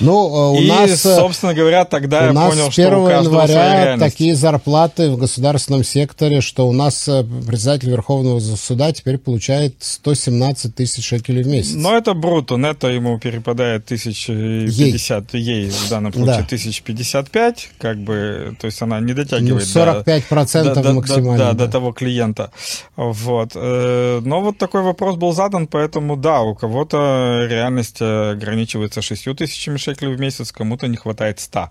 Ну, 0.00 0.52
у 0.52 0.60
и, 0.60 0.68
нас, 0.68 1.00
собственно 1.00 1.54
говоря, 1.54 1.84
тогда 1.84 2.22
у 2.22 2.24
я 2.26 2.32
понял, 2.32 2.70
что 2.70 2.82
у 2.82 3.06
1 3.06 3.24
января 3.24 3.96
такие 3.98 4.34
зарплаты 4.34 5.10
в 5.10 5.16
государственном 5.16 5.84
секторе, 5.84 6.40
что 6.40 6.68
у 6.68 6.72
нас 6.72 7.08
председатель 7.46 7.90
Верховного 7.90 8.40
суда 8.40 8.92
теперь 8.92 9.18
получает 9.18 9.76
117 9.80 10.74
тысяч 10.74 11.06
шекелей 11.06 11.42
в 11.42 11.46
месяц. 11.46 11.74
Но 11.74 11.96
это 11.96 12.14
бруто, 12.14 12.56
нетто 12.56 12.88
ему 12.88 13.18
перепадает 13.18 13.84
1050, 13.84 15.34
ей, 15.34 15.42
ей 15.42 15.70
в 15.70 15.88
данном 15.88 16.12
случае 16.12 16.38
да. 16.38 16.44
1055, 16.44 17.70
как 17.78 17.98
бы, 17.98 18.56
то 18.60 18.66
есть 18.66 18.80
она 18.82 19.00
не 19.00 19.14
дотягивает 19.14 19.66
ну, 19.74 19.80
45% 19.80 20.82
до, 20.82 20.92
максимально. 20.92 21.38
Да, 21.38 21.52
да, 21.52 21.66
до 21.66 21.72
того 21.72 21.92
клиента. 21.92 22.50
Вот. 22.96 23.52
Э, 23.54 24.20
но 24.24 24.40
вот 24.40 24.58
такой 24.58 24.82
вопрос 24.82 25.16
был 25.16 25.32
задан, 25.32 25.66
поэтому 25.66 26.16
да, 26.16 26.40
у 26.40 26.54
кого-то 26.54 27.46
реальность 27.48 28.00
ограничивается 28.00 29.02
6 29.02 29.28
тысячами 29.42 29.76
шекелей 29.76 30.14
в 30.14 30.20
месяц, 30.20 30.52
кому-то 30.52 30.86
не 30.86 30.96
хватает 30.96 31.40
100. 31.40 31.70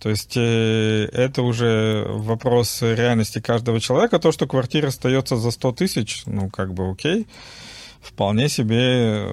То 0.00 0.08
есть 0.10 0.36
э, 0.36 1.08
это 1.12 1.42
уже 1.42 2.04
вопрос 2.08 2.82
реальности 2.82 3.40
каждого 3.40 3.80
человека. 3.80 4.18
То, 4.18 4.32
что 4.32 4.46
квартира 4.46 4.88
остается 4.88 5.36
за 5.36 5.50
100 5.50 5.72
тысяч, 5.72 6.22
ну, 6.26 6.50
как 6.50 6.74
бы 6.74 6.90
окей, 6.90 7.28
вполне 8.00 8.48
себе 8.48 9.28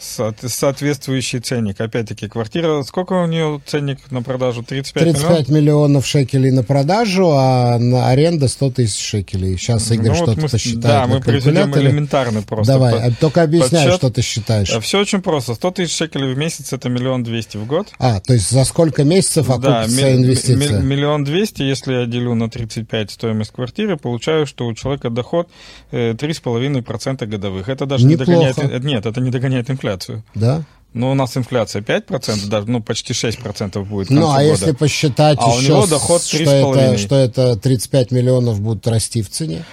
соответствующий 0.00 1.40
ценник. 1.40 1.80
Опять-таки, 1.80 2.28
квартира, 2.28 2.82
сколько 2.82 3.12
у 3.12 3.26
нее 3.26 3.60
ценник 3.66 3.98
на 4.10 4.22
продажу? 4.22 4.62
35, 4.62 5.02
35 5.02 5.48
миллионов? 5.48 5.48
миллионов 5.48 6.06
шекелей 6.06 6.50
на 6.50 6.62
продажу, 6.62 7.30
а 7.32 7.78
на 7.78 8.08
аренда 8.08 8.48
100 8.48 8.70
тысяч 8.70 9.04
шекелей. 9.04 9.56
Сейчас 9.58 9.90
Игорь 9.90 10.08
ну, 10.08 10.14
что-то 10.14 10.40
вот 10.40 10.50
посчитает 10.50 10.82
Да, 10.82 11.06
мы 11.06 11.20
приведем 11.20 11.76
элементарный 11.76 12.42
просто. 12.42 12.72
Давай, 12.72 13.10
под, 13.10 13.18
только 13.18 13.42
объясняй, 13.42 13.84
подсчет. 13.84 13.94
что 13.94 14.10
ты 14.10 14.22
считаешь. 14.22 14.70
Все 14.82 15.00
очень 15.00 15.20
просто. 15.20 15.54
100 15.54 15.70
тысяч 15.72 15.96
шекелей 15.96 16.32
в 16.32 16.38
месяц– 16.38 16.72
это 16.72 16.88
миллион 16.88 17.22
двести 17.22 17.58
в 17.58 17.66
год. 17.66 17.88
А, 17.98 18.20
то 18.20 18.32
есть 18.32 18.50
за 18.50 18.64
сколько 18.64 19.04
месяцев 19.04 19.50
окупится 19.50 20.00
да, 20.00 20.16
инвестиция? 20.16 20.80
Миллион 20.80 21.24
двести, 21.24 21.62
если 21.62 21.92
я 21.92 22.06
делю 22.06 22.34
на 22.34 22.48
35 22.48 23.10
стоимость 23.10 23.52
квартиры, 23.52 23.96
получаю, 23.96 24.46
что 24.46 24.66
у 24.66 24.74
человека 24.74 25.10
доход 25.10 25.48
3,5% 25.92 27.18
э, 27.22 27.26
годовых. 27.26 27.68
Это 27.68 27.86
даже 27.86 28.06
Неплохо. 28.06 28.30
не 28.30 28.52
догоняет... 28.52 28.84
Нет, 28.84 29.06
это 29.06 29.20
не 29.20 29.30
догоняет 29.30 29.70
инфляцию 29.70 29.89
инфляцию. 29.90 30.22
Да? 30.34 30.62
Ну, 30.92 31.12
у 31.12 31.14
нас 31.14 31.36
инфляция 31.36 31.82
5%, 31.82 32.48
даже, 32.48 32.68
ну, 32.68 32.82
почти 32.82 33.12
6% 33.12 33.84
будет 33.84 34.10
Ну, 34.10 34.28
а 34.28 34.34
года. 34.34 34.42
если 34.42 34.72
посчитать 34.72 35.38
а 35.40 35.50
еще, 35.50 35.72
у 35.72 35.76
него 35.76 35.86
доход 35.86 36.20
что, 36.20 36.42
это, 36.42 36.98
что 36.98 37.16
это 37.16 37.56
35 37.56 38.10
миллионов 38.10 38.60
будут 38.60 38.88
расти 38.88 39.22
в 39.22 39.30
цене? 39.30 39.64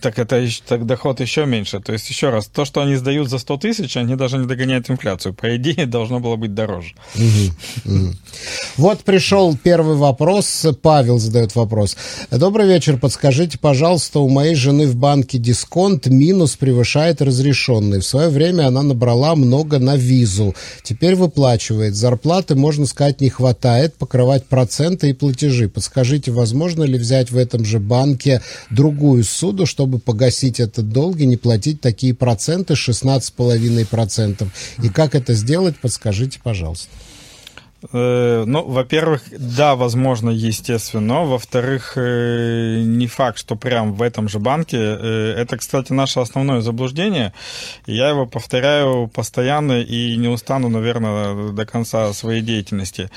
Так 0.00 0.18
это 0.18 0.46
так 0.66 0.86
доход 0.86 1.20
еще 1.20 1.44
меньше. 1.44 1.80
То 1.80 1.92
есть, 1.92 2.08
еще 2.08 2.30
раз, 2.30 2.46
то, 2.46 2.64
что 2.64 2.80
они 2.80 2.96
сдают 2.96 3.28
за 3.28 3.38
100 3.38 3.56
тысяч, 3.58 3.96
они 3.98 4.16
даже 4.16 4.38
не 4.38 4.46
догоняют 4.46 4.88
инфляцию. 4.88 5.34
По 5.34 5.54
идее, 5.56 5.84
должно 5.86 6.20
было 6.20 6.36
быть 6.36 6.54
дороже. 6.54 6.94
Вот 8.78 9.00
пришел 9.00 9.54
первый 9.62 9.96
вопрос. 9.96 10.66
Павел 10.80 11.18
задает 11.18 11.54
вопрос. 11.54 11.98
Добрый 12.30 12.66
вечер. 12.66 12.98
Подскажите, 12.98 13.58
пожалуйста, 13.58 14.20
у 14.20 14.28
моей 14.30 14.54
жены 14.54 14.86
в 14.86 14.96
банке 14.96 15.36
дисконт 15.36 16.06
минус 16.06 16.56
превышает 16.56 17.20
разрешенный. 17.20 18.00
В 18.00 18.06
свое 18.06 18.30
время 18.30 18.68
она 18.68 18.82
набрала 18.82 19.34
много 19.34 19.78
на 19.78 19.96
визу 19.96 20.54
теперь 20.82 21.14
выплачивает. 21.14 21.94
Зарплаты, 21.94 22.54
можно 22.54 22.86
сказать, 22.86 23.20
не 23.20 23.28
хватает, 23.28 23.94
покрывать 23.94 24.46
проценты 24.46 25.10
и 25.10 25.12
платежи. 25.12 25.68
Подскажите, 25.68 26.30
возможно 26.30 26.84
ли 26.84 26.98
взять 26.98 27.30
в 27.30 27.36
этом 27.36 27.64
же 27.64 27.78
банке 27.78 28.42
другую 28.70 29.24
суду, 29.24 29.66
чтобы 29.66 29.98
погасить 29.98 30.60
этот 30.60 30.88
долг 30.88 31.18
и 31.18 31.26
не 31.26 31.36
платить 31.36 31.80
такие 31.80 32.14
проценты, 32.14 32.74
16,5%? 32.74 34.48
И 34.82 34.88
как 34.88 35.14
это 35.14 35.34
сделать, 35.34 35.76
подскажите, 35.78 36.40
пожалуйста. 36.42 36.88
Э, 37.90 38.44
ну, 38.46 38.64
во-первых, 38.64 39.22
да, 39.30 39.74
возможно, 39.74 40.30
естественно. 40.30 41.24
Во-вторых, 41.24 41.94
э, 41.96 42.82
не 42.84 43.06
факт, 43.06 43.38
что 43.38 43.56
прям 43.56 43.94
в 43.94 44.02
этом 44.02 44.28
же 44.28 44.38
банке. 44.38 44.78
Э, 44.78 45.34
это, 45.36 45.56
кстати, 45.56 45.92
наше 45.92 46.20
основное 46.20 46.60
заблуждение. 46.60 47.32
Я 47.86 48.10
его 48.10 48.26
повторяю 48.26 49.08
постоянно 49.08 49.80
и 49.80 50.16
не 50.16 50.28
устану, 50.28 50.68
наверное, 50.68 51.52
до 51.52 51.66
конца 51.66 52.12
своей 52.12 52.42
деятельности. 52.42 53.10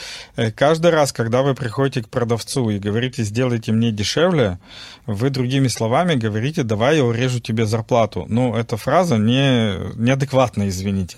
Каждый 0.56 0.92
раз, 0.92 1.12
когда 1.12 1.42
вы 1.42 1.54
приходите 1.54 2.02
к 2.02 2.10
продавцу 2.10 2.70
и 2.70 2.80
говорите, 2.80 3.24
сделайте 3.24 3.72
мне 3.72 3.92
дешевле, 3.92 4.58
вы 5.06 5.30
другими 5.30 5.68
словами 5.68 6.16
говорите, 6.16 6.64
давай 6.64 6.98
я 6.98 7.04
урежу 7.04 7.40
тебе 7.40 7.66
зарплату. 7.66 8.26
Ну, 8.28 8.56
эта 8.56 8.78
фраза 8.78 9.18
не, 9.18 9.76
неадекватна, 9.96 10.68
извините. 10.68 11.18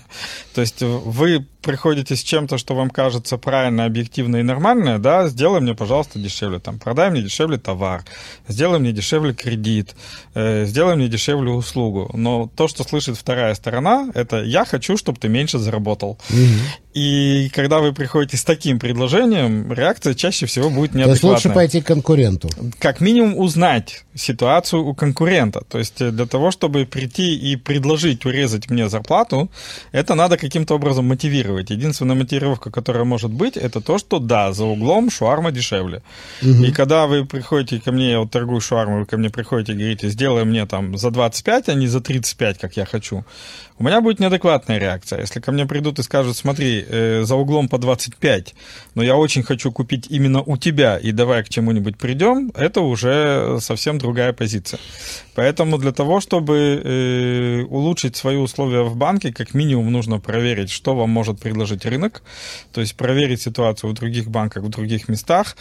То 0.54 0.60
есть 0.60 0.82
вы 0.82 1.46
приходите 1.62 2.16
с 2.16 2.22
чем-то, 2.22 2.58
что 2.58 2.74
вам 2.74 2.90
кажется 2.90 3.37
правильно, 3.38 3.84
объективно 3.84 4.36
и 4.36 4.42
нормально, 4.42 4.98
да, 4.98 5.28
сделай 5.28 5.60
мне, 5.60 5.74
пожалуйста, 5.74 6.18
дешевле, 6.18 6.58
там, 6.58 6.78
продай 6.78 7.10
мне 7.10 7.22
дешевле 7.22 7.58
товар, 7.58 8.04
сделай 8.48 8.78
мне 8.78 8.92
дешевле 8.92 9.32
кредит, 9.34 9.94
э, 10.34 10.64
сделай 10.66 10.96
мне 10.96 11.08
дешевле 11.08 11.50
услугу. 11.50 12.10
Но 12.14 12.50
то, 12.54 12.68
что 12.68 12.84
слышит 12.84 13.16
вторая 13.16 13.54
сторона, 13.54 14.10
это 14.14 14.42
я 14.42 14.64
хочу, 14.64 14.96
чтобы 14.96 15.18
ты 15.18 15.28
меньше 15.28 15.58
заработал. 15.58 16.18
Угу. 16.30 16.38
И 16.94 17.50
когда 17.54 17.78
вы 17.78 17.92
приходите 17.92 18.36
с 18.36 18.44
таким 18.44 18.80
предложением, 18.80 19.72
реакция 19.72 20.14
чаще 20.14 20.46
всего 20.46 20.68
будет 20.68 20.94
неадекватная. 20.94 21.06
То 21.06 21.10
есть 21.10 21.44
лучше 21.44 21.54
пойти 21.54 21.80
к 21.80 21.86
конкуренту. 21.86 22.48
Как 22.80 23.00
минимум 23.00 23.38
узнать 23.38 24.04
ситуацию 24.18 24.84
у 24.84 24.94
конкурента. 24.94 25.60
То 25.68 25.78
есть 25.78 26.02
э, 26.02 26.10
для 26.10 26.26
того, 26.26 26.50
чтобы 26.50 26.84
прийти 26.84 27.52
и 27.52 27.56
предложить 27.56 28.26
урезать 28.26 28.70
мне 28.70 28.88
зарплату, 28.88 29.48
это 29.92 30.14
надо 30.14 30.36
каким-то 30.36 30.74
образом 30.74 31.06
мотивировать. 31.06 31.70
Единственная 31.70 32.16
мотивировка, 32.16 32.70
которая 32.70 33.04
может 33.04 33.30
быть, 33.30 33.56
это 33.56 33.80
то, 33.80 33.98
что 33.98 34.18
да, 34.18 34.52
за 34.52 34.64
углом 34.64 35.10
шуарма 35.10 35.50
дешевле. 35.52 36.02
Угу. 36.42 36.64
И 36.64 36.72
когда 36.72 37.06
вы 37.06 37.24
приходите 37.24 37.80
ко 37.80 37.92
мне, 37.92 38.10
я 38.10 38.18
вот 38.18 38.30
торгую 38.30 38.60
шуармой, 38.60 39.00
вы 39.00 39.06
ко 39.06 39.16
мне 39.16 39.30
приходите 39.30 39.72
и 39.72 39.76
говорите, 39.76 40.08
сделай 40.08 40.44
мне 40.44 40.66
там 40.66 40.98
за 40.98 41.10
25, 41.10 41.68
а 41.68 41.74
не 41.74 41.86
за 41.86 42.00
35, 42.00 42.58
как 42.58 42.76
я 42.76 42.84
хочу, 42.84 43.24
у 43.78 43.84
меня 43.84 44.00
будет 44.00 44.20
неадекватная 44.20 44.78
реакция. 44.78 45.20
Если 45.20 45.40
ко 45.40 45.52
мне 45.52 45.66
придут 45.66 45.98
и 45.98 46.02
скажут, 46.02 46.36
смотри, 46.36 46.84
э, 46.86 47.22
за 47.24 47.36
углом 47.36 47.68
по 47.68 47.78
25, 47.78 48.54
но 48.94 49.02
я 49.02 49.16
очень 49.16 49.42
хочу 49.42 49.70
купить 49.70 50.06
именно 50.10 50.42
у 50.42 50.56
тебя, 50.56 50.98
и 50.98 51.12
давай 51.12 51.44
к 51.44 51.48
чему-нибудь 51.48 51.96
придем, 51.96 52.50
это 52.54 52.80
уже 52.80 53.58
совсем 53.60 53.98
другая 53.98 54.32
позиция. 54.32 54.80
Поэтому 55.34 55.78
для 55.78 55.92
того, 55.92 56.20
чтобы 56.20 56.82
э, 56.84 57.62
улучшить 57.68 58.16
свои 58.16 58.36
условия 58.36 58.82
в 58.82 58.96
банке, 58.96 59.32
как 59.32 59.54
минимум 59.54 59.92
нужно 59.92 60.18
проверить, 60.18 60.70
что 60.70 60.96
вам 60.96 61.10
может 61.10 61.38
предложить 61.38 61.86
рынок, 61.86 62.22
то 62.72 62.80
есть 62.80 62.96
проверить 62.96 63.40
ситуацию 63.40 63.90
в 63.90 63.94
других 63.94 64.28
банках, 64.28 64.64
в 64.64 64.68
других 64.68 65.08
местах. 65.08 65.56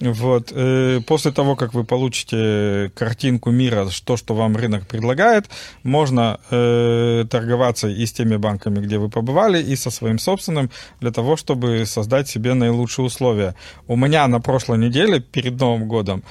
Вот. 0.00 0.52
Э, 0.54 1.00
после 1.06 1.32
того, 1.32 1.56
как 1.56 1.74
вы 1.74 1.84
получите 1.84 2.92
картинку 2.94 3.50
мира, 3.50 3.88
то, 4.04 4.16
что 4.16 4.34
вам 4.34 4.56
рынок 4.56 4.86
предлагает, 4.86 5.46
можно 5.82 6.38
э, 6.50 7.24
торговаться 7.56 7.88
и 7.88 8.06
с 8.06 8.12
теми 8.12 8.36
банками, 8.36 8.80
где 8.80 8.98
вы 8.98 9.08
побывали, 9.08 9.62
и 9.62 9.76
со 9.76 9.90
своим 9.90 10.18
собственным, 10.18 10.70
для 11.00 11.10
того, 11.10 11.36
чтобы 11.36 11.86
создать 11.86 12.28
себе 12.28 12.54
наилучшие 12.54 13.06
условия. 13.06 13.54
У 13.88 13.96
меня 13.96 14.28
на 14.28 14.40
прошлой 14.40 14.78
неделе, 14.78 15.20
перед 15.20 15.60
Новым 15.60 15.88
годом, 15.88 16.22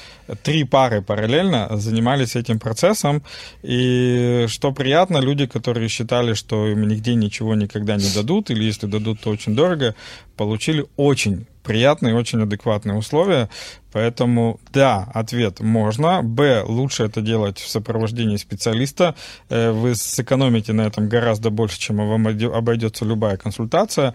три 0.43 0.65
пары 0.65 1.01
параллельно 1.01 1.77
занимались 1.77 2.35
этим 2.35 2.59
процессом. 2.59 3.21
И 3.63 4.45
что 4.47 4.71
приятно, 4.71 5.21
люди, 5.21 5.45
которые 5.45 5.89
считали, 5.89 6.35
что 6.35 6.67
им 6.67 6.87
нигде 6.87 7.15
ничего 7.15 7.55
никогда 7.55 7.95
не 7.95 8.13
дадут, 8.13 8.51
или 8.51 8.63
если 8.63 8.87
дадут, 8.87 9.19
то 9.21 9.31
очень 9.31 9.55
дорого, 9.55 9.93
получили 10.37 10.85
очень 10.97 11.45
приятные, 11.65 12.15
очень 12.15 12.41
адекватные 12.41 12.97
условия. 12.97 13.49
Поэтому, 13.91 14.59
да, 14.73 15.09
ответ 15.13 15.61
можно. 15.61 16.21
Б, 16.21 16.63
лучше 16.67 17.03
это 17.03 17.21
делать 17.21 17.59
в 17.59 17.69
сопровождении 17.69 18.35
специалиста. 18.37 19.15
Э, 19.49 19.71
вы 19.71 19.95
сэкономите 19.95 20.73
на 20.73 20.81
этом 20.81 21.07
гораздо 21.07 21.49
больше, 21.49 21.79
чем 21.79 21.97
вам 21.97 22.27
обойдется 22.27 23.05
любая 23.05 23.37
консультация. 23.37 24.13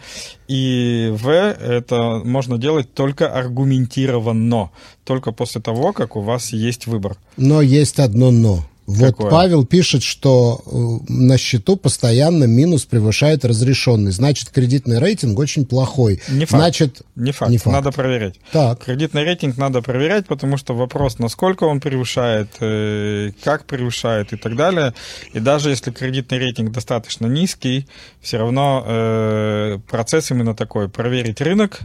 И 0.48 1.08
В, 1.12 1.28
это 1.30 2.20
можно 2.24 2.58
делать 2.58 2.92
только 2.94 3.28
аргументированно, 3.32 4.70
только 5.04 5.32
после 5.32 5.60
того, 5.60 5.92
как 5.92 6.16
у 6.16 6.20
вас 6.20 6.52
есть 6.52 6.86
выбор. 6.86 7.16
Но 7.36 7.62
есть 7.62 7.98
одно 7.98 8.30
но. 8.30 8.69
Вот 8.90 9.06
Какое? 9.12 9.30
Павел 9.30 9.64
пишет, 9.64 10.02
что 10.02 10.62
э, 10.66 11.12
на 11.12 11.38
счету 11.38 11.76
постоянно 11.76 12.44
минус 12.44 12.84
превышает 12.84 13.44
разрешенный. 13.44 14.10
Значит, 14.10 14.50
кредитный 14.50 14.98
рейтинг 14.98 15.38
очень 15.38 15.64
плохой. 15.64 16.20
Не 16.28 16.44
факт. 16.44 16.60
Значит, 16.60 17.02
не 17.14 17.30
факт. 17.30 17.50
Не 17.50 17.58
факт. 17.58 17.72
Надо 17.72 17.92
проверять. 17.92 18.40
Так. 18.50 18.84
Кредитный 18.84 19.22
рейтинг 19.22 19.56
надо 19.56 19.80
проверять, 19.80 20.26
потому 20.26 20.56
что 20.56 20.74
вопрос, 20.74 21.18
насколько 21.18 21.64
он 21.64 21.80
превышает, 21.80 22.48
э, 22.60 23.30
как 23.44 23.64
превышает 23.66 24.32
и 24.32 24.36
так 24.36 24.56
далее. 24.56 24.92
И 25.32 25.38
даже 25.38 25.70
если 25.70 25.92
кредитный 25.92 26.38
рейтинг 26.38 26.72
достаточно 26.72 27.26
низкий, 27.26 27.86
все 28.20 28.38
равно 28.38 28.84
э, 28.84 29.78
процесс 29.88 30.30
именно 30.32 30.54
такой. 30.54 30.88
Проверить 30.88 31.40
рынок, 31.40 31.80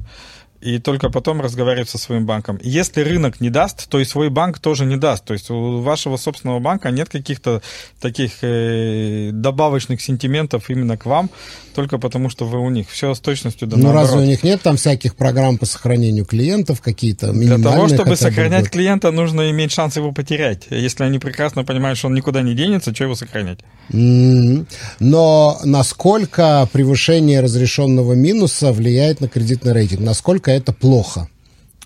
и 0.61 0.79
только 0.79 1.09
потом 1.09 1.41
разговаривать 1.41 1.89
со 1.89 1.97
своим 1.97 2.25
банком. 2.25 2.59
Если 2.63 3.01
рынок 3.01 3.39
не 3.41 3.49
даст, 3.49 3.87
то 3.87 3.99
и 3.99 4.05
свой 4.05 4.29
банк 4.29 4.59
тоже 4.59 4.85
не 4.85 4.97
даст. 4.97 5.23
То 5.25 5.33
есть 5.33 5.49
у 5.51 5.79
вашего 5.81 6.17
собственного 6.17 6.59
банка 6.59 6.89
нет 6.89 7.09
каких-то 7.09 7.61
таких 8.01 8.31
э, 8.41 9.29
добавочных 9.31 10.01
сентиментов 10.01 10.69
именно 10.69 10.97
к 10.97 11.05
вам, 11.05 11.29
только 11.75 11.97
потому 11.97 12.29
что 12.29 12.45
вы 12.45 12.59
у 12.59 12.69
них. 12.69 12.89
Все 12.89 13.13
с 13.13 13.19
точностью 13.19 13.67
да 13.67 13.77
Ну 13.77 13.91
разве 13.91 14.19
у 14.19 14.25
них 14.25 14.43
нет 14.43 14.61
там 14.61 14.77
всяких 14.77 15.15
программ 15.15 15.57
по 15.57 15.65
сохранению 15.65 16.25
клиентов 16.25 16.81
какие-то 16.81 17.31
Для 17.31 17.57
того, 17.57 17.87
чтобы 17.87 18.15
сохранять 18.15 18.69
клиента, 18.69 19.11
нужно 19.11 19.51
иметь 19.51 19.71
шанс 19.71 19.97
его 19.97 20.11
потерять. 20.11 20.63
Если 20.69 21.03
они 21.03 21.19
прекрасно 21.19 21.63
понимают, 21.63 21.99
что 21.99 22.07
он 22.07 22.15
никуда 22.15 22.41
не 22.41 22.55
денется, 22.55 22.93
что 22.93 23.03
его 23.03 23.15
сохранять? 23.15 23.59
Mm-hmm. 23.89 24.65
Но 24.99 25.59
насколько 25.63 26.67
превышение 26.71 27.41
разрешенного 27.41 28.13
минуса 28.13 28.71
влияет 28.71 29.21
на 29.21 29.27
кредитный 29.27 29.73
рейтинг? 29.73 30.01
Насколько 30.01 30.44
это 30.51 30.73
плохо? 30.73 31.27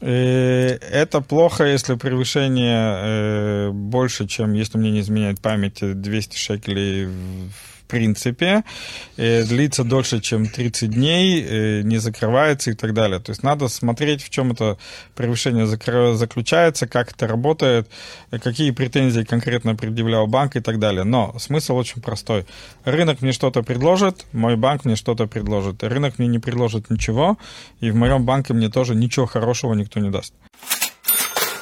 Э, 0.02 0.78
это 0.92 1.22
плохо, 1.22 1.66
если 1.66 1.96
превышение 1.96 2.78
э, 2.78 3.70
больше, 3.72 4.28
чем, 4.28 4.54
если 4.54 4.78
мне 4.78 4.92
не 4.92 5.02
изменяет 5.02 5.42
память, 5.42 5.80
200 5.82 6.38
шекелей 6.38 7.06
в 7.06 7.79
принципе, 7.90 8.64
э, 9.18 9.44
длится 9.44 9.84
дольше, 9.84 10.22
чем 10.22 10.48
30 10.48 10.92
дней, 10.92 11.44
э, 11.44 11.82
не 11.82 11.98
закрывается 11.98 12.72
и 12.72 12.74
так 12.74 12.94
далее. 12.94 13.20
То 13.20 13.32
есть 13.32 13.44
надо 13.44 13.68
смотреть, 13.68 14.24
в 14.24 14.30
чем 14.30 14.52
это 14.52 14.78
превышение 15.16 15.66
заключается, 15.66 16.88
как 16.88 17.12
это 17.12 17.28
работает, 17.28 17.90
какие 18.32 18.72
претензии 18.72 19.24
конкретно 19.24 19.76
предъявлял 19.76 20.28
банк 20.28 20.56
и 20.56 20.62
так 20.62 20.80
далее. 20.80 21.04
Но 21.04 21.36
смысл 21.40 21.76
очень 21.76 22.02
простой. 22.02 22.46
Рынок 22.86 23.22
мне 23.22 23.34
что-то 23.34 23.64
предложит, 23.64 24.26
мой 24.32 24.56
банк 24.56 24.86
мне 24.86 24.96
что-то 24.96 25.28
предложит. 25.28 25.84
Рынок 25.84 26.20
мне 26.20 26.28
не 26.28 26.40
предложит 26.40 26.90
ничего, 26.90 27.38
и 27.82 27.92
в 27.92 27.96
моем 27.96 28.26
банке 28.26 28.54
мне 28.54 28.70
тоже 28.70 28.96
ничего 28.96 29.26
хорошего 29.26 29.74
никто 29.74 30.00
не 30.00 30.10
даст. 30.10 30.34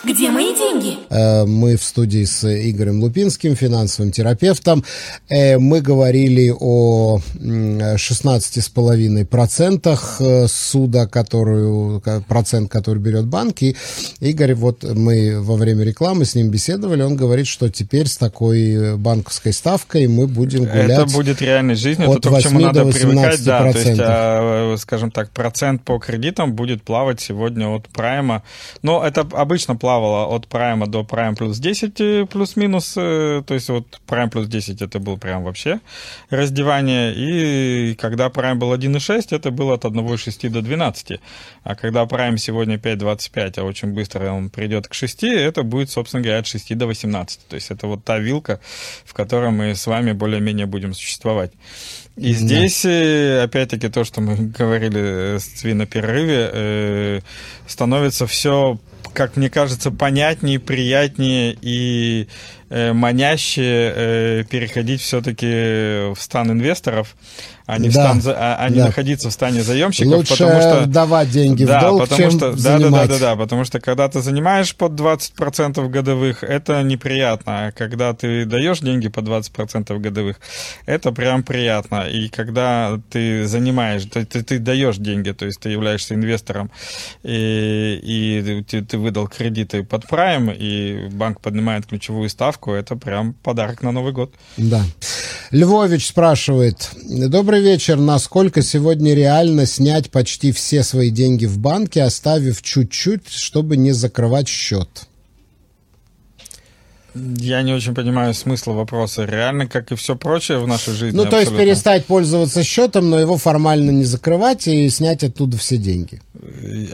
Где 0.08 0.32
мои 0.32 0.56
деньги? 0.56 0.98
Э, 1.10 1.46
мы 1.46 1.76
в 1.76 1.84
студии 1.84 2.24
с 2.24 2.48
Игорем 2.48 3.04
Лупинским, 3.04 3.58
финансовым 3.58 4.14
терапевтом. 4.14 4.86
Э, 5.28 5.58
мы 5.58 5.82
говорили 5.82 6.56
о 6.58 7.20
16,5% 7.36 10.00
э, 10.20 10.48
суда, 10.48 11.08
которую, 11.08 12.02
процент, 12.26 12.72
который 12.72 13.00
берет 13.00 13.26
банк. 13.26 13.62
И 13.62 13.76
Игорь, 14.22 14.54
вот 14.54 14.84
мы 14.84 15.42
во 15.42 15.58
время 15.58 15.84
рекламы 15.84 16.24
с 16.24 16.36
ним 16.36 16.52
беседовали, 16.52 17.02
он 17.02 17.18
говорит, 17.18 17.48
что 17.48 17.70
теперь 17.70 18.08
с 18.08 18.16
такой 18.16 18.96
банковской 18.96 19.52
ставкой 19.52 20.08
мы 20.08 20.28
будем 20.28 20.64
гулять 20.64 20.90
Это 20.90 21.06
будет 21.14 21.42
реальность 21.42 21.82
жизни, 21.82 22.06
от 22.06 22.20
это 22.20 22.30
то, 22.30 22.38
к 22.38 22.42
чему 22.42 22.62
надо 22.62 22.86
привыкать. 22.86 23.44
Да, 23.44 23.74
то 23.74 23.78
есть, 23.78 24.00
а, 24.00 24.74
скажем 24.78 25.12
так, 25.12 25.32
процент 25.32 25.84
по 25.84 26.00
кредитам 26.00 26.54
будет 26.54 26.82
плавать 26.84 27.20
сегодня 27.20 27.68
от 27.68 27.90
прайма. 27.90 28.44
Но 28.82 29.06
это 29.06 29.28
обычно 29.34 29.76
плавает 29.76 29.97
плавала 29.98 30.36
от 30.36 30.48
прайма 30.48 30.88
до 30.88 31.04
прайм 31.04 31.36
плюс 31.36 31.60
10 31.60 32.02
э, 32.02 32.26
плюс-минус, 32.26 32.94
э, 32.98 33.44
то 33.46 33.54
есть 33.54 33.70
вот 33.70 34.00
прайм 34.06 34.30
плюс 34.30 34.48
10 34.48 34.82
это 34.82 35.00
был 35.00 35.18
прям 35.18 35.44
вообще 35.44 35.80
раздевание, 36.30 37.14
и 37.16 37.96
когда 37.96 38.30
прайм 38.30 38.60
был 38.60 38.74
1,6, 38.74 39.36
это 39.36 39.52
было 39.52 39.74
от 39.74 39.86
1,6 39.86 40.50
до 40.50 40.62
12, 40.62 41.20
а 41.64 41.76
когда 41.76 42.06
прайм 42.06 42.38
сегодня 42.38 42.78
5,25, 42.78 43.60
а 43.60 43.64
очень 43.64 43.94
быстро 43.94 44.32
он 44.32 44.50
придет 44.50 44.88
к 44.88 44.94
6, 44.94 45.24
это 45.24 45.64
будет, 45.64 45.90
собственно 45.90 46.24
говоря, 46.24 46.40
от 46.40 46.48
6 46.48 46.78
до 46.78 46.86
18, 46.86 47.40
то 47.48 47.56
есть 47.56 47.72
это 47.72 47.88
вот 47.88 48.04
та 48.04 48.20
вилка, 48.20 48.60
в 49.06 49.14
которой 49.14 49.52
мы 49.52 49.74
с 49.74 49.88
вами 49.88 50.12
более-менее 50.12 50.68
будем 50.68 50.94
существовать. 50.94 51.52
И 52.18 52.34
здесь, 52.34 52.84
да. 52.84 52.90
Э, 52.90 53.44
опять-таки, 53.44 53.90
то, 53.90 54.04
что 54.04 54.22
мы 54.22 54.36
говорили 54.60 55.38
с 55.38 55.64
на 55.64 55.86
перерыве, 55.86 57.22
становится 57.68 58.26
все 58.26 58.78
как 59.18 59.36
мне 59.36 59.50
кажется, 59.50 59.90
понятнее, 59.90 60.60
приятнее 60.60 61.58
и 61.60 62.28
маняще 62.70 63.94
э, 63.96 64.44
переходить 64.50 65.02
все-таки 65.02 66.14
в 66.14 66.18
стан 66.20 66.52
инвесторов 66.52 67.16
а 67.68 67.80
не, 67.80 67.90
да, 67.90 68.14
в 68.14 68.22
стан, 68.22 68.34
а, 68.38 68.56
а 68.62 68.70
не 68.70 68.78
да. 68.78 68.86
находиться 68.86 69.30
в 69.30 69.34
стане 69.34 69.62
заемщиков. 69.62 70.14
Лучше 70.14 70.38
потому 70.38 70.62
что, 70.62 70.86
давать 70.86 71.30
деньги 71.30 71.66
да, 71.66 71.80
в 71.80 71.82
долг, 71.82 72.02
потому 72.04 72.22
чем 72.22 72.32
что, 72.32 72.54
да, 72.54 72.80
да, 72.80 72.90
да, 72.90 73.08
да, 73.08 73.20
да, 73.20 73.36
потому 73.36 73.66
что 73.66 73.82
когда 73.82 74.08
ты 74.08 74.22
занимаешь 74.22 74.74
под 74.74 74.94
20% 74.94 75.90
годовых, 75.90 76.46
это 76.46 76.82
неприятно, 76.82 77.68
а 77.68 77.72
когда 77.74 78.14
ты 78.14 78.46
даешь 78.46 78.80
деньги 78.80 79.10
по 79.10 79.20
20% 79.20 80.00
годовых, 80.00 80.38
это 80.86 81.12
прям 81.12 81.44
приятно. 81.44 82.08
И 82.08 82.30
когда 82.30 83.02
ты 83.10 83.46
занимаешь, 83.46 84.06
ты, 84.06 84.26
ты, 84.26 84.44
ты 84.44 84.60
даешь 84.60 84.96
деньги, 84.96 85.32
то 85.32 85.46
есть 85.46 85.60
ты 85.60 85.70
являешься 85.70 86.16
инвестором, 86.16 86.72
и, 87.24 88.00
и 88.02 88.64
ты, 88.64 88.82
ты 88.82 88.98
выдал 88.98 89.28
кредиты 89.28 89.84
под 89.84 90.08
прайм, 90.08 90.52
и 90.52 91.10
банк 91.12 91.42
поднимает 91.42 91.86
ключевую 91.86 92.30
ставку, 92.30 92.57
это 92.66 92.96
прям 92.96 93.34
подарок 93.34 93.82
на 93.84 93.92
Новый 93.92 94.14
год. 94.14 94.34
Да. 94.58 94.84
Львович 95.52 96.08
спрашивает, 96.08 96.90
Добрый 97.08 97.62
вечер. 97.62 97.98
Насколько 97.98 98.62
сегодня 98.62 99.14
реально 99.14 99.66
снять 99.66 100.12
почти 100.12 100.52
все 100.52 100.84
свои 100.84 101.10
деньги 101.10 101.46
в 101.46 101.58
банке, 101.58 102.04
оставив 102.04 102.62
чуть-чуть, 102.62 103.30
чтобы 103.30 103.78
не 103.78 103.92
закрывать 103.92 104.48
счет? 104.48 105.08
Я 107.38 107.62
не 107.62 107.74
очень 107.74 107.96
понимаю 107.96 108.34
смысла 108.34 108.74
вопроса. 108.74 109.26
Реально, 109.26 109.68
как 109.68 109.92
и 109.92 109.96
все 109.96 110.16
прочее 110.16 110.60
в 110.60 110.68
нашей 110.68 110.94
жизни. 110.94 111.18
Ну, 111.18 111.24
то 111.24 111.38
абсолютно. 111.38 111.56
есть 111.56 111.66
перестать 111.66 112.06
пользоваться 112.06 112.64
счетом, 112.64 113.10
но 113.10 113.20
его 113.20 113.38
формально 113.38 113.92
не 113.92 114.04
закрывать 114.04 114.68
и 114.68 114.90
снять 114.90 115.24
оттуда 115.24 115.58
все 115.58 115.78
деньги. 115.78 116.22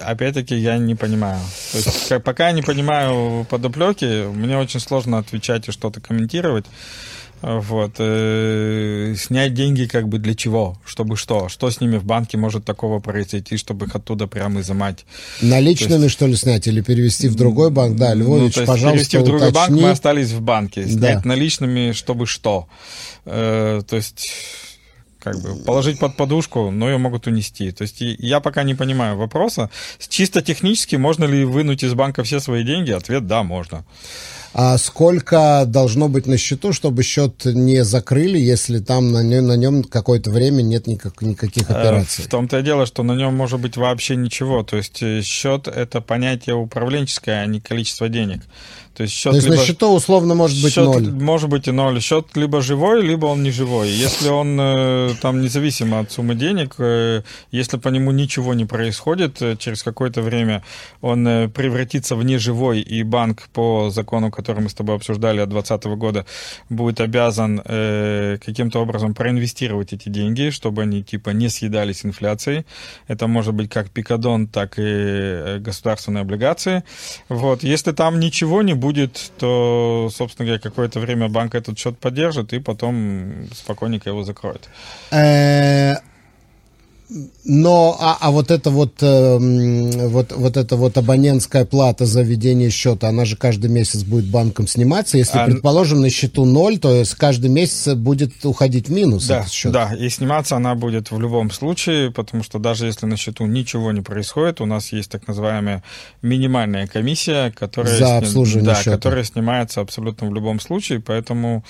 Опять-таки, 0.01 0.55
я 0.55 0.77
не 0.77 0.95
понимаю. 0.95 1.39
То 1.71 1.77
есть, 1.77 2.09
как, 2.09 2.23
пока 2.23 2.47
я 2.47 2.53
не 2.53 2.61
понимаю 2.61 3.45
подоплеки, 3.49 4.25
мне 4.27 4.57
очень 4.57 4.79
сложно 4.79 5.17
отвечать 5.17 5.67
и 5.67 5.71
что-то 5.71 5.99
комментировать. 6.01 6.65
Вот. 7.43 7.95
Э, 7.99 9.15
снять 9.17 9.53
деньги 9.53 9.83
как 9.83 10.07
бы 10.07 10.17
для 10.17 10.33
чего? 10.33 10.77
Чтобы 10.85 11.17
что? 11.17 11.49
Что 11.49 11.69
с 11.69 11.81
ними 11.81 11.97
в 11.97 12.05
банке 12.05 12.37
может 12.37 12.63
такого 12.63 12.99
произойти, 12.99 13.57
чтобы 13.57 13.87
их 13.87 13.95
оттуда 13.95 14.27
прямо 14.27 14.61
изымать? 14.61 15.05
Наличными, 15.41 16.03
есть... 16.03 16.13
что 16.13 16.25
ли, 16.25 16.37
снять 16.37 16.67
или 16.67 16.79
перевести 16.79 17.27
в 17.27 17.35
другой 17.35 17.69
банк? 17.69 17.97
Да, 17.97 18.13
Львович, 18.13 18.55
ну, 18.55 18.65
пожалуйста, 18.65 18.91
перевести 18.91 19.17
в 19.17 19.23
другой 19.25 19.49
уточни. 19.49 19.75
банк, 19.75 19.81
мы 19.81 19.89
остались 19.89 20.31
в 20.31 20.39
банке. 20.39 20.87
Снять 20.87 21.21
да. 21.23 21.27
наличными, 21.27 21.91
чтобы 21.91 22.27
что? 22.27 22.69
Э, 23.25 23.81
то 23.85 23.95
есть 23.97 24.31
как 25.19 25.41
бы 25.41 25.55
положить 25.65 25.99
под 25.99 26.15
подушку, 26.15 26.71
но 26.71 26.89
ее 26.89 26.97
могут 26.97 27.27
унести. 27.27 27.71
То 27.71 27.81
есть 27.81 27.97
я 27.99 28.39
пока 28.39 28.63
не 28.63 28.75
понимаю 28.75 29.17
вопроса. 29.17 29.69
Чисто 30.07 30.41
технически 30.41 30.95
можно 30.95 31.25
ли 31.25 31.43
вынуть 31.43 31.83
из 31.83 31.93
банка 31.93 32.23
все 32.23 32.39
свои 32.39 32.63
деньги? 32.63 32.91
Ответ 32.91 33.27
да, 33.27 33.43
можно. 33.43 33.85
А 34.53 34.77
сколько 34.77 35.63
должно 35.65 36.09
быть 36.09 36.27
на 36.27 36.37
счету, 36.37 36.73
чтобы 36.73 37.01
счет 37.01 37.45
не 37.45 37.83
закрыли, 37.83 38.37
если 38.37 38.79
там 38.79 39.11
на 39.11 39.23
нем, 39.23 39.47
на 39.47 39.57
нем 39.57 39.83
какое-то 39.83 40.29
время 40.29 40.61
нет 40.61 40.85
никак, 40.85 41.21
никаких 41.23 41.71
э, 41.71 41.73
операций? 41.73 42.23
В 42.23 42.27
том-то 42.27 42.59
и 42.59 42.63
дело, 42.63 42.85
что 42.85 43.01
на 43.01 43.13
нем 43.13 43.35
может 43.35 43.59
быть 43.59 43.77
вообще 43.77 44.15
ничего. 44.15 44.61
То 44.61 44.77
есть 44.77 45.01
э, 45.01 45.21
счет 45.23 45.67
это 45.67 46.01
понятие 46.01 46.55
управленческое, 46.55 47.41
а 47.41 47.45
не 47.47 47.61
количество 47.61 48.09
денег. 48.09 48.41
То 48.95 49.03
есть, 49.03 49.15
счет 49.15 49.31
То 49.31 49.37
есть 49.37 49.47
либо... 49.47 49.57
на 49.57 49.65
счету 49.65 49.87
условно 49.87 50.35
может 50.35 50.61
быть 50.61 50.73
счет 50.73 50.85
ноль. 50.85 51.11
Может 51.11 51.49
быть 51.49 51.67
и 51.67 51.71
ноль. 51.71 51.99
Счет 51.99 52.27
либо 52.35 52.61
живой, 52.61 53.01
либо 53.01 53.25
он 53.25 53.41
не 53.41 53.49
живой. 53.49 53.89
Если 53.89 54.29
он 54.29 54.57
э, 54.59 55.15
там 55.19 55.41
независимо 55.41 55.99
от 55.99 56.11
суммы 56.11 56.35
денег, 56.35 56.75
э, 56.77 57.23
если 57.51 57.77
по 57.77 57.89
нему 57.89 58.11
ничего 58.11 58.53
не 58.53 58.65
происходит, 58.65 59.41
э, 59.41 59.55
через 59.57 59.81
какое-то 59.81 60.21
время 60.21 60.63
он 61.01 61.49
превратится 61.51 62.15
в 62.15 62.23
неживой, 62.23 62.81
и 62.81 63.01
банк 63.03 63.49
по 63.53 63.89
закону, 63.89 64.29
который 64.29 64.61
мы 64.61 64.69
с 64.69 64.75
тобой 64.75 64.95
обсуждали 64.95 65.39
от 65.39 65.49
2020 65.49 65.85
года, 65.97 66.25
будет 66.69 67.01
обязан 67.01 67.59
каким-то 67.59 68.79
образом 68.79 69.13
проинвестировать 69.13 69.93
эти 69.93 70.09
деньги, 70.09 70.51
чтобы 70.51 70.83
они 70.83 71.03
типа 71.03 71.31
не 71.31 71.49
съедались 71.49 72.05
инфляцией. 72.05 72.65
Это 73.07 73.27
может 73.27 73.53
быть 73.53 73.69
как 73.69 73.89
пикадон, 73.89 74.47
так 74.47 74.75
и 74.77 75.57
государственные 75.59 76.21
облигации. 76.21 76.83
Вот. 77.29 77.63
Если 77.63 77.91
там 77.91 78.19
ничего 78.19 78.61
не 78.61 78.73
будет, 78.83 79.31
то, 79.37 80.09
собственно 80.11 80.45
говоря, 80.45 80.61
какое-то 80.61 80.99
время 80.99 81.29
банк 81.29 81.55
этот 81.55 81.79
счет 81.79 81.97
поддержит 81.97 82.51
и 82.51 82.59
потом 82.59 83.47
спокойненько 83.53 84.09
его 84.09 84.23
закроет. 84.23 84.67
Но, 87.45 87.95
а, 87.99 88.17
а 88.19 88.31
вот 88.31 88.49
это 88.49 88.71
вот, 88.71 88.95
э, 89.01 89.37
вот, 90.07 90.31
вот 90.31 90.57
эта 90.57 90.75
вот 90.75 90.97
абонентская 90.97 91.65
плата 91.65 92.05
за 92.05 92.23
ведение 92.23 92.71
счета, 92.71 93.09
она 93.09 93.25
же 93.25 93.35
каждый 93.35 93.69
месяц 93.69 94.03
будет 94.03 94.25
банком 94.25 94.67
сниматься. 94.67 95.17
Если, 95.17 95.37
а, 95.37 95.45
предположим, 95.45 96.01
на 96.01 96.09
счету 96.09 96.45
ноль, 96.45 96.79
то 96.79 96.91
есть 96.91 97.13
каждый 97.15 97.51
месяц 97.51 97.93
будет 97.93 98.43
уходить 98.45 98.87
в 98.87 98.91
минус 98.91 99.27
да, 99.27 99.45
счет. 99.45 99.71
Да, 99.71 99.93
и 99.93 100.09
сниматься 100.09 100.55
она 100.55 100.73
будет 100.73 101.11
в 101.11 101.19
любом 101.19 101.51
случае, 101.51 102.09
потому 102.11 102.41
что 102.41 102.57
даже 102.57 102.87
если 102.87 103.05
на 103.05 103.17
счету 103.17 103.45
ничего 103.45 103.91
не 103.91 104.01
происходит, 104.01 104.59
у 104.61 104.65
нас 104.65 104.91
есть 104.91 105.11
так 105.11 105.27
называемая 105.27 105.83
минимальная 106.23 106.87
комиссия, 106.87 107.51
которая, 107.51 107.95
за 107.95 108.17
обслуживание 108.17 108.73
да, 108.73 108.75
счета. 108.75 108.91
которая 108.91 109.23
снимается 109.23 109.81
абсолютно 109.81 110.29
в 110.29 110.33
любом 110.33 110.59
случае, 110.59 110.99
поэтому 110.99 111.63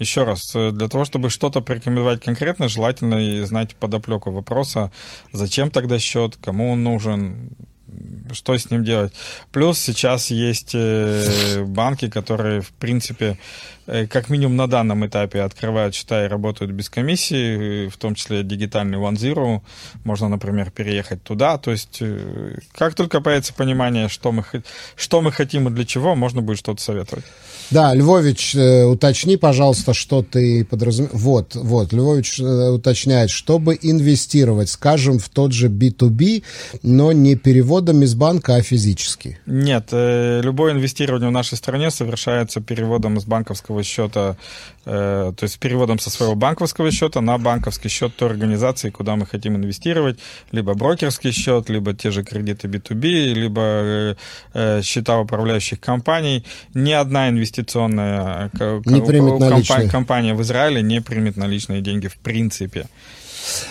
еще 0.00 0.24
раз, 0.24 0.52
э, 0.54 0.70
для 0.72 0.88
того, 0.88 1.04
чтобы 1.04 1.30
что-то 1.30 1.60
порекомендовать 1.60 2.22
конкретно, 2.22 2.68
желательно 2.68 3.46
знать 3.46 3.76
подоплеку 3.76 4.30
вопроса, 4.30 4.89
зачем 5.32 5.70
тогда 5.70 5.98
счет, 5.98 6.36
кому 6.36 6.72
он 6.72 6.82
нужен, 6.82 7.56
что 8.32 8.56
с 8.56 8.70
ним 8.70 8.84
делать. 8.84 9.12
Плюс 9.52 9.78
сейчас 9.78 10.30
есть 10.30 10.70
э, 10.74 11.64
банки, 11.64 12.08
которые, 12.08 12.60
в 12.60 12.70
принципе, 12.72 13.38
э, 13.86 14.06
как 14.06 14.28
минимум 14.28 14.56
на 14.56 14.66
данном 14.66 15.06
этапе 15.06 15.42
открывают 15.42 15.94
счета 15.94 16.24
и 16.24 16.28
работают 16.28 16.70
без 16.72 16.88
комиссии, 16.88 17.88
в 17.88 17.96
том 17.96 18.14
числе 18.14 18.42
дигитальный 18.42 18.98
One 18.98 19.16
Zero. 19.16 19.62
Можно, 20.04 20.28
например, 20.28 20.70
переехать 20.70 21.22
туда. 21.22 21.58
То 21.58 21.70
есть, 21.70 21.98
э, 22.00 22.58
как 22.72 22.94
только 22.94 23.20
появится 23.20 23.52
понимание, 23.52 24.08
что 24.08 24.32
мы, 24.32 24.44
что 24.96 25.20
мы 25.20 25.32
хотим 25.32 25.68
и 25.68 25.70
для 25.70 25.84
чего, 25.84 26.14
можно 26.14 26.42
будет 26.42 26.58
что-то 26.58 26.82
советовать. 26.82 27.24
Да, 27.70 27.94
Львович, 27.94 28.56
уточни, 28.56 29.36
пожалуйста, 29.36 29.94
что 29.94 30.22
ты 30.24 30.64
подразумеваешь. 30.64 31.20
Вот, 31.20 31.54
вот, 31.54 31.92
Львович 31.92 32.40
уточняет, 32.40 33.30
чтобы 33.30 33.78
инвестировать, 33.80 34.70
скажем, 34.70 35.20
в 35.20 35.28
тот 35.28 35.52
же 35.52 35.68
B2B, 35.68 36.42
но 36.82 37.12
не 37.12 37.36
переводом 37.80 38.02
из 38.02 38.14
банка, 38.14 38.56
а 38.56 38.62
физически. 38.62 39.38
Нет, 39.46 39.88
э, 39.92 40.40
любое 40.42 40.72
инвестирование 40.72 41.28
в 41.28 41.32
нашей 41.32 41.56
стране 41.56 41.90
совершается 41.90 42.60
переводом 42.60 43.16
из 43.16 43.24
банковского 43.24 43.82
счета, 43.82 44.36
то 44.84 45.42
есть 45.42 45.58
переводом 45.58 45.98
со 45.98 46.10
своего 46.10 46.34
банковского 46.34 46.90
счета 46.90 47.20
на 47.20 47.38
банковский 47.38 47.88
счет 47.88 48.16
той 48.16 48.30
организации, 48.30 48.90
куда 48.90 49.14
мы 49.16 49.26
хотим 49.26 49.56
инвестировать, 49.56 50.18
либо 50.52 50.74
брокерский 50.74 51.32
счет, 51.32 51.70
либо 51.70 51.92
те 51.92 52.10
же 52.10 52.24
кредиты 52.24 52.68
B2B, 52.68 53.34
либо 53.34 54.16
счета 54.82 55.18
управляющих 55.20 55.80
компаний. 55.80 56.44
Ни 56.74 56.92
одна 56.92 57.28
инвестиционная 57.28 58.50
э, 58.58 58.80
компания, 58.84 59.88
компания 59.90 60.34
в 60.34 60.40
Израиле 60.42 60.82
не 60.82 61.00
примет 61.00 61.36
наличные 61.36 61.82
деньги 61.82 62.08
в 62.08 62.16
принципе. 62.16 62.86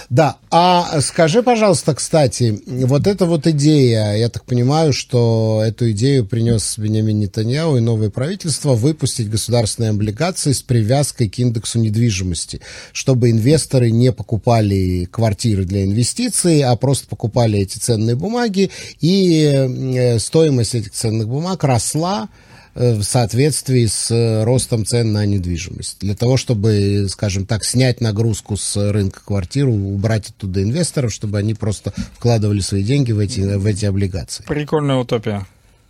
Да, 0.10 0.38
а 0.50 1.02
скажи, 1.02 1.44
пожалуйста, 1.44 1.94
кстати, 1.94 2.62
вот 2.66 3.06
эта 3.06 3.26
вот 3.26 3.46
идея, 3.48 4.16
я 4.16 4.30
так 4.30 4.46
понимаю, 4.46 4.92
что 4.94 5.62
эту 5.66 5.92
идею 5.92 6.26
принес 6.26 6.78
Бенямин 6.78 7.20
Нетаньяу 7.20 7.78
и 7.78 7.82
новое 7.82 8.10
правительство 8.10 8.74
выпустить 8.74 9.30
государственные 9.30 9.92
облигации 9.92 10.52
с 10.52 10.62
привязкой 10.62 11.30
к 11.30 11.38
индексу 11.38 11.80
недвижимости, 11.80 12.62
чтобы 12.92 13.30
инвесторы 13.30 13.92
не 13.92 14.12
покупали 14.12 15.06
квартиры 15.06 15.66
для 15.66 15.84
инвестиций, 15.84 16.62
а 16.62 16.76
просто 16.76 17.08
покупали 17.08 17.60
эти 17.60 17.78
ценные 17.78 18.16
бумаги, 18.16 18.72
и 19.00 19.44
э, 19.44 20.20
стоимость 20.20 20.76
этих 20.76 20.92
ценных 20.92 21.28
бумаг 21.28 21.64
росла, 21.64 22.30
в 22.76 23.04
соответствии 23.04 23.86
с 23.86 24.12
э, 24.12 24.44
ростом 24.44 24.86
цен 24.86 25.12
на 25.12 25.26
недвижимость. 25.26 26.00
Для 26.00 26.16
того, 26.16 26.38
чтобы, 26.38 27.08
скажем 27.10 27.46
так, 27.46 27.64
снять 27.64 28.00
нагрузку 28.02 28.58
с 28.58 28.92
рынка 28.92 29.22
квартир, 29.26 29.68
убрать 29.68 30.30
оттуда 30.30 30.64
инвесторов, 30.64 31.12
чтобы 31.12 31.38
они 31.38 31.54
просто 31.54 31.92
вкладывали 32.14 32.60
свои 32.60 32.84
деньги 32.84 33.12
в 33.12 33.20
эти, 33.20 33.42
в 33.42 33.66
эти 33.66 33.86
облигации. 33.86 34.44
Прикольная 34.48 34.98
утопия. 34.98 35.46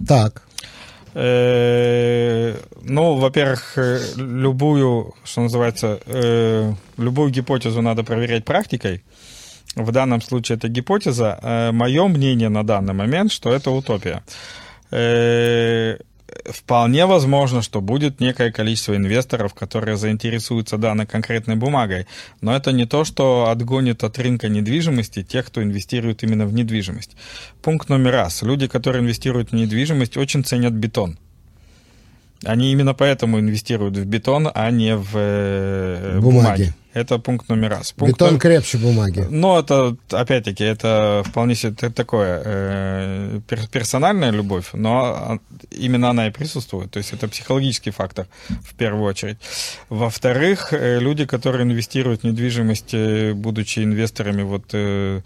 Так. 0.08 0.44
Э, 1.13 2.56
ну, 2.84 3.15
во-первых, 3.15 3.78
любую, 4.15 5.13
что 5.24 5.42
называется, 5.42 6.00
любую 6.98 7.32
гипотезу 7.32 7.82
надо 7.82 8.04
проверять 8.04 8.46
практикой. 8.46 9.04
В 9.76 9.92
данном 9.92 10.22
случае 10.22 10.58
это 10.58 10.68
гипотеза. 10.68 11.70
Мое 11.72 12.08
мнение 12.08 12.50
на 12.50 12.63
данный 12.63 12.94
момент, 12.94 13.32
что 13.32 13.54
это 13.54 13.70
утопия 13.70 14.24
вполне 16.46 17.06
возможно, 17.06 17.62
что 17.62 17.82
будет 17.82 18.20
некое 18.20 18.52
количество 18.52 18.96
инвесторов, 18.96 19.54
которые 19.54 19.98
заинтересуются 19.98 20.78
данной 20.78 21.06
конкретной 21.06 21.56
бумагой, 21.56 22.08
но 22.42 22.56
это 22.56 22.72
не 22.72 22.86
то, 22.86 23.04
что 23.04 23.50
отгонит 23.50 24.04
от 24.04 24.18
рынка 24.20 24.50
недвижимости 24.50 25.24
тех, 25.24 25.46
кто 25.48 25.63
инвестирует 25.63 26.24
именно 26.24 26.46
в 26.46 26.54
недвижимость. 26.54 27.15
Пункт 27.62 27.89
номер 27.89 28.12
раз. 28.12 28.42
Люди, 28.42 28.68
которые 28.68 29.02
инвестируют 29.02 29.52
в 29.52 29.56
недвижимость, 29.56 30.18
очень 30.18 30.44
ценят 30.44 30.74
бетон. 30.74 31.18
Они 32.45 32.71
именно 32.71 32.93
поэтому 32.93 33.39
инвестируют 33.39 33.97
в 33.97 34.06
бетон, 34.06 34.49
а 34.54 34.71
не 34.71 34.95
в 34.95 35.12
э, 35.15 36.19
бумаги. 36.19 36.43
бумаги. 36.43 36.73
Это 36.93 37.19
пункт 37.19 37.49
номер 37.49 37.69
раз. 37.69 37.91
Пункт 37.91 38.15
Бетон 38.15 38.28
номер... 38.30 38.41
крепче 38.41 38.78
бумаги. 38.78 39.28
Ну, 39.30 39.60
это, 39.60 39.95
опять-таки, 40.10 40.63
это 40.63 41.23
вполне 41.25 41.54
себе 41.54 41.73
такое 41.91 42.41
э, 42.43 43.39
персональная 43.71 44.32
любовь, 44.32 44.69
но 44.73 45.39
именно 45.69 46.10
она 46.10 46.28
и 46.28 46.32
присутствует. 46.32 46.89
То 46.89 46.97
есть 46.97 47.13
это 47.13 47.28
психологический 47.28 47.91
фактор 47.91 48.28
в 48.63 48.73
первую 48.73 49.04
очередь. 49.04 49.38
Во-вторых, 49.89 50.73
э, 50.73 50.99
люди, 50.99 51.25
которые 51.25 51.63
инвестируют 51.63 52.21
в 52.21 52.23
недвижимость, 52.23 52.93
э, 52.93 53.34
будучи 53.34 53.80
инвесторами, 53.80 54.41
вот... 54.41 54.63
Э, 54.73 55.21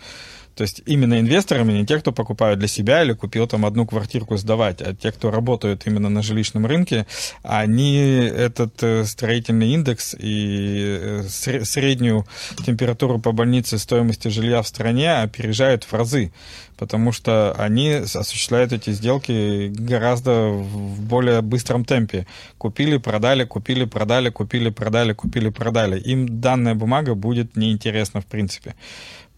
то 0.55 0.61
есть 0.61 0.81
именно 0.85 1.19
инвесторами 1.19 1.73
не 1.73 1.85
те, 1.85 1.99
кто 1.99 2.11
покупают 2.11 2.59
для 2.59 2.67
себя 2.67 3.03
или 3.03 3.13
купил 3.13 3.47
там 3.47 3.65
одну 3.65 3.85
квартирку 3.85 4.37
сдавать, 4.37 4.81
а 4.81 4.93
те, 4.93 5.11
кто 5.11 5.31
работают 5.31 5.83
именно 5.85 6.09
на 6.09 6.21
жилищном 6.21 6.65
рынке, 6.65 7.05
они 7.41 7.97
этот 7.97 8.81
э, 8.83 9.05
строительный 9.05 9.73
индекс 9.73 10.15
и 10.17 10.97
э, 10.99 11.23
среднюю 11.27 12.25
температуру 12.65 13.19
по 13.19 13.31
больнице 13.31 13.77
стоимости 13.77 14.27
жилья 14.27 14.61
в 14.61 14.67
стране 14.67 15.21
опережают 15.21 15.83
в 15.83 15.93
разы, 15.93 16.31
потому 16.77 17.11
что 17.11 17.53
они 17.53 17.91
осуществляют 17.91 18.73
эти 18.73 18.91
сделки 18.91 19.69
гораздо 19.69 20.49
в 20.49 21.01
более 21.01 21.41
быстром 21.41 21.85
темпе. 21.85 22.27
Купили, 22.57 22.97
продали, 22.97 23.43
купили, 23.43 23.85
продали, 23.85 24.29
купили, 24.29 24.69
продали, 24.69 25.13
купили, 25.13 25.49
продали. 25.49 25.99
Им 25.99 26.41
данная 26.41 26.75
бумага 26.75 27.15
будет 27.15 27.55
неинтересна 27.55 28.21
в 28.21 28.25
принципе. 28.25 28.75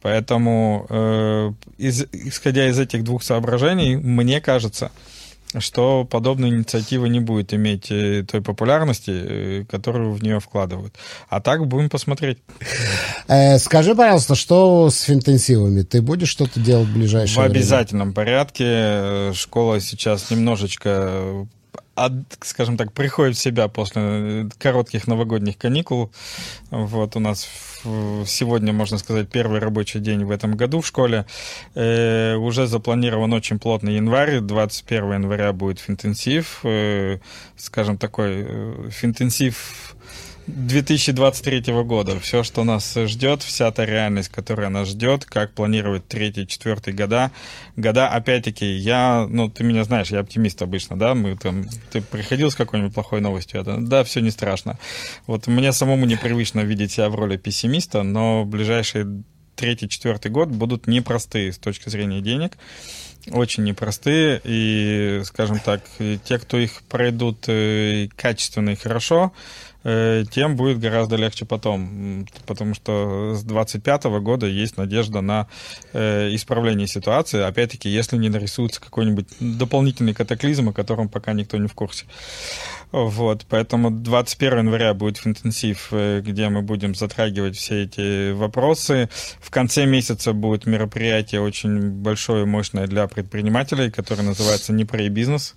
Поэтому, 0.06 0.86
э, 0.88 1.52
из, 1.80 2.06
исходя 2.12 2.70
из 2.70 2.78
этих 2.78 3.04
двух 3.04 3.24
соображений, 3.24 3.96
мне 3.96 4.40
кажется, 4.40 4.92
что 5.58 6.06
подобная 6.06 6.50
инициатива 6.50 7.08
не 7.08 7.20
будет 7.20 7.56
иметь 7.56 7.90
э, 7.90 8.24
той 8.24 8.44
популярности, 8.44 9.10
э, 9.10 9.66
которую 9.68 10.14
в 10.14 10.22
нее 10.22 10.40
вкладывают. 10.40 10.94
А 11.28 11.42
так 11.42 11.66
будем 11.66 11.90
посмотреть. 11.90 12.38
Э, 13.28 13.58
скажи, 13.58 13.96
пожалуйста, 13.96 14.36
что 14.36 14.92
с 14.92 15.02
финтенсивами? 15.02 15.82
Ты 15.82 16.04
будешь 16.04 16.30
что-то 16.30 16.60
делать 16.60 16.88
в 16.88 16.94
ближайшее 16.94 17.40
время? 17.40 17.50
В 17.50 17.58
обязательном 17.58 18.14
порядке. 18.14 19.34
Школа 19.34 19.80
сейчас 19.80 20.30
немножечко 20.30 21.48
от, 21.96 22.14
скажем 22.42 22.78
так, 22.78 22.92
приходит 22.92 23.38
в 23.38 23.42
себя 23.42 23.68
после 23.68 24.50
коротких 24.60 25.08
новогодних 25.08 25.58
каникул. 25.58 26.12
Вот 26.70 27.16
у 27.16 27.20
нас 27.20 27.48
сегодня, 28.26 28.74
можно 28.74 28.98
сказать, 28.98 29.30
первый 29.30 29.60
рабочий 29.60 30.00
день 30.00 30.26
в 30.26 30.32
этом 30.32 30.56
году 30.56 30.82
в 30.82 30.88
школе. 30.88 31.26
Э, 31.76 32.36
уже 32.36 32.68
запланирован 32.68 33.32
очень 33.34 33.60
плотный 33.60 33.96
январь. 33.96 34.40
21 34.40 35.14
января 35.14 35.54
будет 35.54 35.80
финтенсив. 35.80 36.62
Э, 36.64 37.20
скажем, 37.56 37.98
такой 37.98 38.46
э, 38.48 38.90
финтенсив 38.92 39.95
2023 40.48 41.74
года. 41.84 42.20
Все, 42.20 42.44
что 42.44 42.64
нас 42.64 42.94
ждет, 42.96 43.42
вся 43.42 43.72
та 43.72 43.86
реальность, 43.86 44.30
которая 44.30 44.70
нас 44.70 44.90
ждет, 44.90 45.26
как 45.26 45.54
планировать 45.54 46.08
третий, 46.08 46.48
четвертый 46.48 46.94
года. 46.94 47.32
Года, 47.76 48.08
опять-таки, 48.08 48.66
я, 48.66 49.28
ну, 49.30 49.50
ты 49.50 49.64
меня 49.64 49.84
знаешь, 49.84 50.10
я 50.10 50.20
оптимист 50.20 50.62
обычно, 50.62 50.98
да, 50.98 51.16
мы 51.16 51.36
там, 51.36 51.66
ты 51.92 52.02
приходил 52.02 52.52
с 52.52 52.56
какой-нибудь 52.56 52.94
плохой 52.94 53.22
новостью, 53.22 53.62
это, 53.62 53.78
да, 53.80 54.04
все 54.04 54.20
не 54.22 54.30
страшно. 54.30 54.78
Вот 55.26 55.48
мне 55.48 55.72
самому 55.74 56.06
непривычно 56.06 56.60
видеть 56.62 56.92
себя 56.92 57.10
в 57.10 57.16
роли 57.16 57.38
пессимиста, 57.38 58.04
но 58.04 58.46
ближайшие 58.46 59.24
третий, 59.56 59.90
четвертый 59.90 60.30
год 60.30 60.50
будут 60.50 60.86
непростые 60.86 61.54
с 61.54 61.58
точки 61.58 61.90
зрения 61.90 62.22
денег 62.22 62.58
очень 63.32 63.64
непростые, 63.64 64.40
и, 64.44 65.22
скажем 65.26 65.60
так, 65.60 65.82
те, 66.24 66.38
кто 66.38 66.60
их 66.60 66.84
пройдут 66.84 67.46
э, 67.48 68.08
качественно 68.16 68.70
и 68.70 68.76
хорошо, 68.76 69.34
тем 69.86 70.56
будет 70.56 70.80
гораздо 70.80 71.16
легче 71.16 71.46
потом, 71.46 72.26
потому 72.48 72.74
что 72.74 73.36
с 73.36 73.44
25 73.44 74.06
года 74.20 74.48
есть 74.48 74.78
надежда 74.78 75.22
на 75.22 75.48
э, 75.94 76.34
исправление 76.34 76.88
ситуации, 76.88 77.42
опять-таки, 77.42 77.88
если 77.90 78.18
не 78.18 78.30
нарисуется 78.30 78.82
какой-нибудь 78.82 79.28
дополнительный 79.40 80.16
катаклизм, 80.16 80.70
о 80.70 80.74
котором 80.74 81.08
пока 81.08 81.34
никто 81.34 81.58
не 81.58 81.68
в 81.68 81.74
курсе. 81.74 82.06
Вот, 82.92 83.46
поэтому 83.48 83.92
21 83.92 84.60
января 84.60 84.94
будет 84.94 85.26
интенсив, 85.26 85.90
э, 85.92 86.22
где 86.26 86.50
мы 86.50 86.64
будем 86.64 86.96
затрагивать 86.96 87.56
все 87.56 87.84
эти 87.84 88.32
вопросы. 88.32 89.10
В 89.40 89.52
конце 89.52 89.86
месяца 89.86 90.34
будет 90.34 90.66
мероприятие 90.66 91.42
очень 91.42 91.92
большое 91.92 92.44
и 92.44 92.48
мощное 92.48 92.88
для 92.88 93.08
предпринимателей, 93.08 93.92
которое 93.92 94.24
называется 94.24 94.74
«Не 94.74 94.86
про 94.86 95.08
бизнес». 95.10 95.56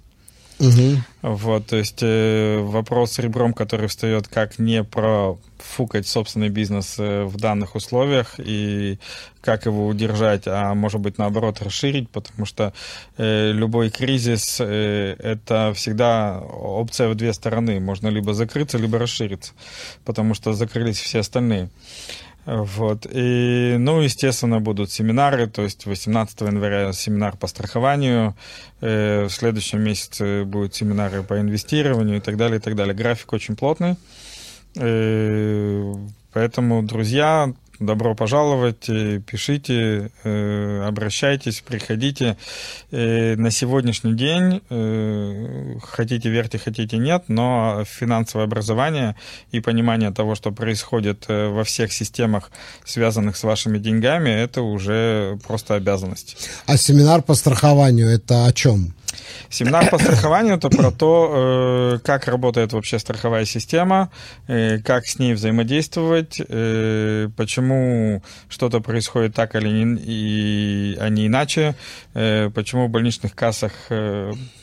Угу. 0.61 1.03
Вот, 1.23 1.67
то 1.67 1.77
есть 1.77 2.03
э, 2.03 2.59
вопрос 2.61 3.13
с 3.13 3.19
ребром, 3.21 3.53
который 3.53 3.87
встает, 3.87 4.27
как 4.27 4.59
не 4.59 4.83
профукать 4.83 6.07
собственный 6.09 6.49
бизнес 6.49 6.97
э, 6.99 7.25
в 7.25 7.37
данных 7.37 7.77
условиях 7.77 8.35
и 8.39 8.99
как 9.41 9.67
его 9.67 9.87
удержать, 9.87 10.43
а 10.47 10.75
может 10.75 11.01
быть 11.01 11.17
наоборот 11.17 11.63
расширить, 11.63 12.11
потому 12.11 12.45
что 12.45 12.73
э, 13.17 13.53
любой 13.53 13.91
кризис 13.91 14.59
э, 14.61 15.15
это 15.19 15.73
всегда 15.75 16.41
опция 16.41 17.09
в 17.09 17.15
две 17.15 17.33
стороны. 17.33 17.79
Можно 17.79 18.09
либо 18.09 18.35
закрыться, 18.35 18.79
либо 18.79 18.99
расшириться, 18.99 19.53
потому 20.05 20.35
что 20.35 20.55
закрылись 20.55 20.99
все 20.99 21.21
остальные. 21.21 21.71
Вот. 22.49 23.07
И, 23.11 23.77
ну, 23.79 24.01
естественно, 24.01 24.59
будут 24.59 24.91
семинары, 24.91 25.49
то 25.49 25.61
есть 25.61 25.85
18 25.85 26.41
января 26.41 26.95
семинар 26.95 27.37
по 27.37 27.47
страхованию, 27.47 28.35
э, 28.81 29.25
в 29.25 29.31
следующем 29.31 29.83
месяце 29.83 30.45
будут 30.45 30.75
семинары 30.75 31.23
по 31.23 31.39
инвестированию 31.39 32.17
и 32.17 32.21
так 32.21 32.39
далее, 32.39 32.57
и 32.57 32.61
так 32.61 32.75
далее. 32.75 32.95
График 32.95 33.35
очень 33.35 33.55
плотный. 33.55 33.97
Э, 34.77 35.95
поэтому, 36.33 36.83
друзья, 36.83 37.53
добро 37.81 38.15
пожаловать, 38.15 38.89
э, 38.89 39.21
пишите, 39.21 40.11
э, 40.25 40.85
обращайтесь, 40.87 41.61
приходите. 41.61 42.37
Э, 42.91 43.37
на 43.37 43.51
сегодняшний 43.51 44.15
день, 44.15 44.61
хотите 45.83 46.29
верьте, 46.29 46.59
хотите 46.59 46.99
нет, 46.99 47.25
но 47.29 47.85
финансовое 47.87 48.45
образование 48.45 49.15
и 49.53 49.61
понимание 49.61 50.11
того, 50.11 50.35
что 50.35 50.51
происходит 50.51 51.27
во 51.29 51.65
всех 51.65 51.93
системах, 51.93 52.51
связанных 52.85 53.37
с 53.37 53.45
вашими 53.45 53.79
деньгами, 53.79 54.31
это 54.31 54.63
уже 54.63 55.39
просто 55.47 55.75
обязанность. 55.75 56.37
А 56.67 56.77
семинар 56.77 57.23
по 57.23 57.35
страхованию 57.35 58.09
это 58.09 58.47
о 58.47 58.53
чем? 58.53 58.95
Семинар 59.51 59.91
по 59.91 59.99
страхованию 59.99 60.57
это 60.57 60.69
про 60.69 60.91
то, 60.91 61.95
э, 61.95 61.99
как 62.05 62.27
работает 62.27 62.73
вообще 62.73 62.99
страховая 62.99 63.45
система, 63.45 64.11
э, 64.47 64.79
как 64.79 65.07
с 65.07 65.19
ней 65.19 65.35
взаимодействовать, 65.35 66.41
э, 66.47 67.29
почему 67.37 68.23
что-то 68.49 68.81
происходит 68.81 69.35
так 69.35 69.55
или 69.55 69.69
не, 69.69 70.01
и, 70.01 70.78
а 70.99 71.09
не 71.09 71.27
иначе, 71.27 71.75
почему 72.13 72.87
в 72.87 72.91
больничных 72.91 73.35
кассах 73.35 73.73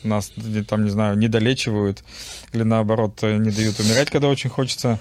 нас 0.03 0.31
там, 0.67 0.83
не 0.83 0.89
знаю, 0.89 1.17
не 1.17 1.27
долечивают 1.27 2.03
или 2.53 2.63
наоборот 2.63 3.21
не 3.21 3.51
дают 3.51 3.79
умирать, 3.79 4.09
когда 4.09 4.27
очень 4.27 4.49
хочется. 4.49 4.99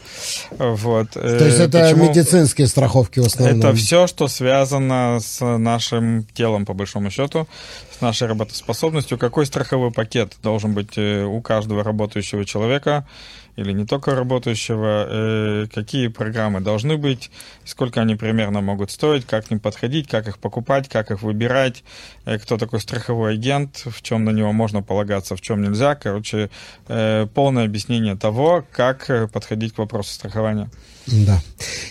Вот. 0.59 1.11
То 1.11 1.45
есть 1.45 1.61
это 1.61 1.81
почему... 1.81 2.09
медицинские 2.09 2.67
страховки 2.67 3.21
в 3.21 3.27
основном? 3.27 3.59
Это 3.59 3.75
все, 3.75 4.07
что 4.07 4.29
связано 4.29 5.19
с 5.21 5.45
нашим 5.45 6.25
телом, 6.35 6.67
по 6.67 6.75
большому 6.75 7.11
счету, 7.11 7.47
с 7.97 8.01
нашей 8.01 8.27
работоспособностью. 8.29 9.19
Какой 9.19 9.47
страховой 9.47 9.93
пакет 9.93 10.35
должен 10.43 10.75
быть 10.75 10.97
э, 10.97 11.25
у 11.25 11.41
каждого 11.41 11.85
работающего 11.85 12.45
человека 12.45 13.07
или 13.57 13.73
не 13.73 13.87
только 13.87 14.15
работающего, 14.15 15.07
э, 15.09 15.67
какие 15.73 16.09
программы 16.09 16.61
должны 16.61 16.97
быть, 16.97 17.31
сколько 17.65 18.01
они 18.01 18.17
примерно 18.17 18.61
могут 18.61 18.91
стоить, 18.91 19.27
как 19.27 19.47
к 19.47 19.51
ним 19.51 19.61
подходить, 19.61 20.09
как 20.09 20.29
их 20.29 20.39
покупать, 20.39 20.89
как 20.89 21.11
их 21.11 21.23
выбирать, 21.23 21.85
э, 22.25 22.39
кто 22.39 22.59
такой 22.59 22.81
страховой 22.81 23.35
агент, 23.35 23.83
в 23.87 24.03
чем 24.03 24.25
на 24.25 24.31
него 24.31 24.53
можно 24.53 24.83
полагаться, 24.83 25.37
в 25.37 25.41
чем 25.41 25.63
нельзя. 25.63 25.95
Короче, 25.95 26.51
полное 26.87 27.65
объяснение 27.65 28.17
того, 28.17 28.65
как 28.73 29.31
подходить 29.33 29.75
к 29.75 29.79
вопросу 29.79 30.13
страхования. 30.13 30.71
Да. 31.07 31.41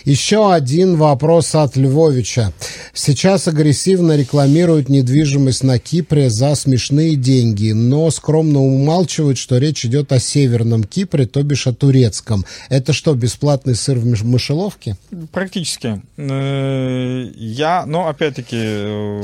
Еще 0.04 0.52
один 0.52 0.96
вопрос 0.96 1.54
от 1.54 1.76
Львовича. 1.76 2.52
Сейчас 2.92 3.46
агрессивно 3.48 4.16
рекламируют 4.16 4.88
недвижимость 4.88 5.62
на 5.62 5.78
Кипре 5.78 6.30
за 6.30 6.54
смешные 6.54 7.14
деньги, 7.14 7.72
но 7.72 8.10
скромно 8.10 8.60
умалчивают, 8.60 9.38
что 9.38 9.58
речь 9.58 9.84
идет 9.84 10.12
о 10.12 10.18
северном 10.18 10.84
Кипре, 10.84 11.26
то 11.26 11.42
бишь 11.42 11.66
о 11.66 11.72
турецком. 11.72 12.44
Это 12.68 12.92
что, 12.92 13.14
бесплатный 13.14 13.76
сыр 13.76 13.98
в 13.98 14.24
мышеловке? 14.26 14.96
Практически. 15.32 16.02
Э, 16.16 17.30
я, 17.36 17.84
ну, 17.86 18.06
опять-таки, 18.06 18.58
э, 18.60 19.22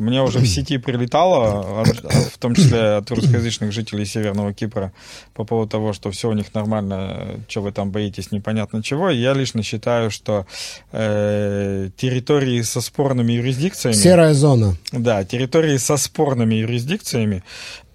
мне 0.00 0.22
уже 0.22 0.38
в 0.38 0.46
сети 0.46 0.78
прилетало, 0.78 1.84
в 2.32 2.38
том 2.38 2.54
числе 2.54 2.96
от 2.96 3.10
русскоязычных 3.10 3.72
жителей 3.72 4.04
Северного 4.04 4.52
Кипра, 4.52 4.92
по 5.34 5.44
поводу 5.44 5.70
того, 5.70 5.92
что 5.92 6.10
все 6.10 6.28
у 6.28 6.32
них 6.32 6.54
нормально, 6.54 7.40
что 7.48 7.62
вы 7.62 7.72
там 7.72 7.90
боитесь, 7.90 8.32
непонятно 8.32 8.82
чего. 8.82 9.10
Я 9.10 9.34
лично 9.34 9.62
считаю, 9.62 10.10
что 10.10 10.46
э, 10.92 11.90
территории 11.96 12.62
со 12.62 12.80
спорными 12.80 13.34
юрисдикциями... 13.34 13.94
Серая 13.94 14.34
зона. 14.34 14.76
Да, 14.92 15.24
территории 15.24 15.76
со 15.76 15.96
спорными 15.96 16.54
юрисдикциями 16.56 17.42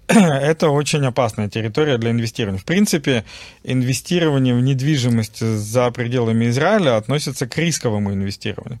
это 0.08 0.70
очень 0.70 1.04
опасная 1.04 1.48
территория 1.48 1.98
для 1.98 2.10
инвестирования. 2.10 2.60
В 2.60 2.64
принципе, 2.64 3.24
инвестирование 3.64 4.54
в 4.54 4.60
недвижимость 4.60 5.40
за 5.40 5.90
пределами 5.90 6.48
Израиля 6.48 6.96
относится 6.96 7.46
к 7.46 7.58
рисковому 7.58 8.12
инвестированию. 8.12 8.80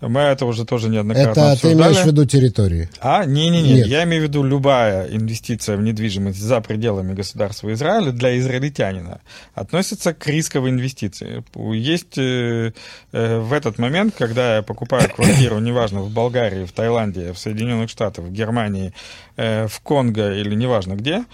Мы 0.00 0.20
это 0.20 0.46
уже 0.46 0.64
тоже 0.64 0.88
неоднократно 0.88 1.30
это 1.30 1.52
обсуждали. 1.52 1.74
ты 1.74 1.82
имеешь 1.82 2.02
в 2.02 2.06
виду 2.06 2.24
территории? 2.24 2.88
А, 3.00 3.24
не-не-не, 3.24 3.80
я 3.82 4.04
имею 4.04 4.22
в 4.22 4.24
виду 4.28 4.42
любая 4.42 5.08
инвестиция 5.08 5.76
в 5.76 5.82
недвижимость 5.82 6.38
за 6.40 6.60
пределами 6.60 7.12
государства 7.12 7.72
Израиля 7.72 8.10
для 8.12 8.38
израильтянина 8.38 9.20
относится 9.54 10.14
к 10.14 10.26
рисковой 10.26 10.70
инвестиции. 10.70 11.44
Есть 11.74 12.16
э, 12.16 12.72
э, 13.12 13.38
в 13.40 13.52
этот 13.52 13.78
момент, 13.78 14.14
когда 14.16 14.56
я 14.56 14.62
покупаю 14.62 15.08
квартиру, 15.10 15.58
неважно, 15.60 16.00
в 16.00 16.10
Болгарии, 16.10 16.64
в 16.64 16.72
Таиланде, 16.72 17.32
в 17.32 17.38
Соединенных 17.38 17.90
Штатах, 17.90 18.24
в 18.24 18.32
Германии, 18.32 18.94
э, 19.36 19.66
в 19.66 19.80
Конго 19.80 20.32
или 20.32 20.54
неважно 20.54 20.94
где, 20.94 21.24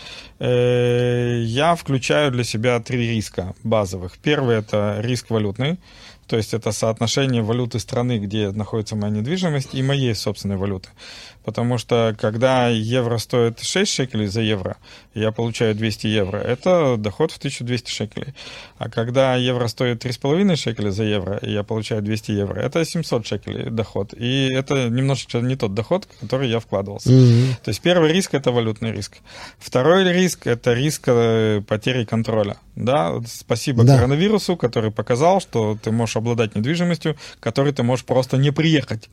э, 0.40 1.40
я 1.44 1.76
включаю 1.76 2.32
для 2.32 2.42
себя 2.42 2.80
три 2.80 3.08
риска 3.14 3.54
базовых. 3.62 4.18
Первый– 4.18 4.56
это 4.58 4.98
риск 5.00 5.30
валютный, 5.30 5.78
то 6.26 6.36
есть 6.36 6.54
это 6.54 6.72
соотношение 6.72 7.42
валюты 7.42 7.78
страны, 7.78 8.18
где 8.18 8.50
находится 8.50 8.96
моя 8.96 9.12
недвижимость, 9.12 9.74
и 9.74 9.82
моей 9.82 10.14
собственной 10.14 10.56
валюты. 10.56 10.88
Потому 11.46 11.78
что 11.78 12.16
когда 12.18 12.66
евро 12.66 13.18
стоит 13.18 13.62
6 13.62 13.92
шекелей 13.92 14.26
за 14.26 14.40
евро, 14.40 14.78
я 15.14 15.30
получаю 15.30 15.76
200 15.76 16.08
евро, 16.08 16.38
это 16.38 16.96
доход 16.96 17.30
в 17.30 17.38
1200 17.38 17.88
шекелей. 17.88 18.34
А 18.78 18.90
когда 18.90 19.36
евро 19.36 19.68
стоит 19.68 20.04
3,5 20.04 20.56
шекеля 20.56 20.90
за 20.90 21.04
евро, 21.04 21.36
и 21.36 21.52
я 21.52 21.62
получаю 21.62 22.02
200 22.02 22.32
евро, 22.32 22.58
это 22.58 22.84
700 22.84 23.24
шекелей 23.28 23.70
доход. 23.70 24.12
И 24.12 24.48
это 24.52 24.88
немножечко 24.88 25.38
не 25.38 25.54
тот 25.54 25.72
доход, 25.72 26.08
который 26.20 26.50
я 26.50 26.58
вкладывался. 26.58 27.10
Mm-hmm. 27.10 27.54
То 27.62 27.68
есть 27.68 27.80
первый 27.80 28.12
риск– 28.12 28.30
это 28.34 28.50
валютный 28.50 28.90
риск. 28.90 29.18
Второй 29.60 30.02
риск– 30.12 30.40
это 30.48 30.72
риск 30.74 31.04
э, 31.06 31.62
потери 31.68 32.04
контроля. 32.04 32.56
Да? 32.74 33.20
Спасибо 33.24 33.84
да. 33.84 33.96
коронавирусу, 33.96 34.56
который 34.56 34.90
показал, 34.90 35.40
что 35.40 35.78
ты 35.80 35.92
можешь 35.92 36.16
обладать 36.16 36.56
недвижимостью, 36.56 37.16
которой 37.38 37.72
ты 37.72 37.84
можешь 37.84 38.04
просто 38.04 38.36
не 38.36 38.50
приехать. 38.50 39.08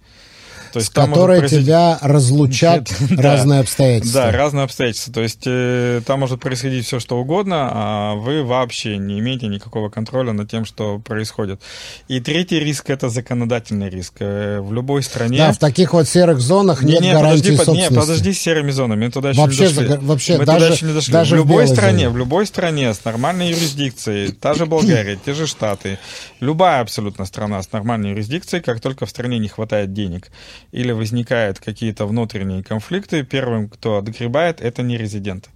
То 0.74 0.80
есть, 0.80 0.90
с 0.90 0.92
которой 0.92 1.38
произойти... 1.38 1.66
тебя 1.66 2.00
разлучат 2.02 2.92
разные 3.12 3.60
обстоятельства. 3.60 4.22
Да, 4.22 4.32
разные 4.32 4.64
обстоятельства. 4.64 5.14
То 5.14 5.22
есть 5.22 5.44
э, 5.46 6.02
там 6.04 6.22
может 6.22 6.42
происходить 6.42 6.88
все, 6.88 7.00
что 7.00 7.20
угодно, 7.20 7.70
а 7.72 8.16
вы 8.16 8.44
вообще 8.44 8.98
не 8.98 9.20
имеете 9.20 9.46
никакого 9.46 9.90
контроля 9.90 10.34
над 10.34 10.50
тем, 10.50 10.66
что 10.66 10.98
происходит. 10.98 11.62
И 12.08 12.20
третий 12.20 12.60
риск– 12.60 12.86
это 12.90 13.10
законодательный 13.10 13.88
риск. 13.88 14.16
Э, 14.22 14.62
в 14.62 14.74
любой 14.74 15.04
стране... 15.04 15.38
Да, 15.38 15.52
в 15.52 15.60
таких 15.60 15.94
вот 15.94 16.08
серых 16.08 16.40
зонах 16.40 16.82
нет 16.82 17.02
не, 17.02 17.14
гарантии 17.14 17.52
подожди, 17.52 17.58
собственности. 17.58 17.94
Не, 17.94 18.00
подожди 18.00 18.34
с 18.34 18.42
серыми 18.42 18.72
зонами, 18.72 19.06
мы 19.06 19.12
туда 19.12 19.30
еще 19.30 19.42
вообще, 19.42 19.68
не 19.68 19.68
дошли. 19.68 19.88
За, 19.88 20.00
вообще, 20.00 20.38
мы 20.40 20.46
даже, 20.46 20.60
туда 20.60 20.74
еще 20.74 20.86
не 20.88 20.94
дошли. 20.94 21.14
Даже 21.14 21.36
в 21.36 21.38
любой 21.38 21.68
стране, 21.68 21.98
зоне. 22.06 22.10
в 22.10 22.18
любой 22.18 22.48
стране 22.48 22.94
с 22.96 23.06
нормальной 23.06 23.50
юрисдикцией, 23.50 24.32
та 24.32 24.56
же 24.56 24.66
Болгария, 24.66 25.20
те 25.24 25.36
же 25.36 25.46
Штаты, 25.46 26.00
любая 26.40 26.82
абсолютно 26.82 27.26
страна 27.26 27.62
с 27.62 27.72
нормальной 27.72 28.10
юрисдикцией, 28.10 28.64
как 28.64 28.82
только 28.82 29.06
в 29.06 29.10
стране 29.12 29.38
не 29.38 29.50
хватает 29.50 29.94
денег 29.94 30.32
или 30.72 30.92
возникают 30.92 31.60
какие-то 31.60 32.06
внутренние 32.06 32.64
конфликты, 32.64 33.24
первым, 33.24 33.70
кто 33.70 33.98
отгребает, 33.98 34.62
это 34.62 34.82
не 34.84 34.98
резиденты. 34.98 35.50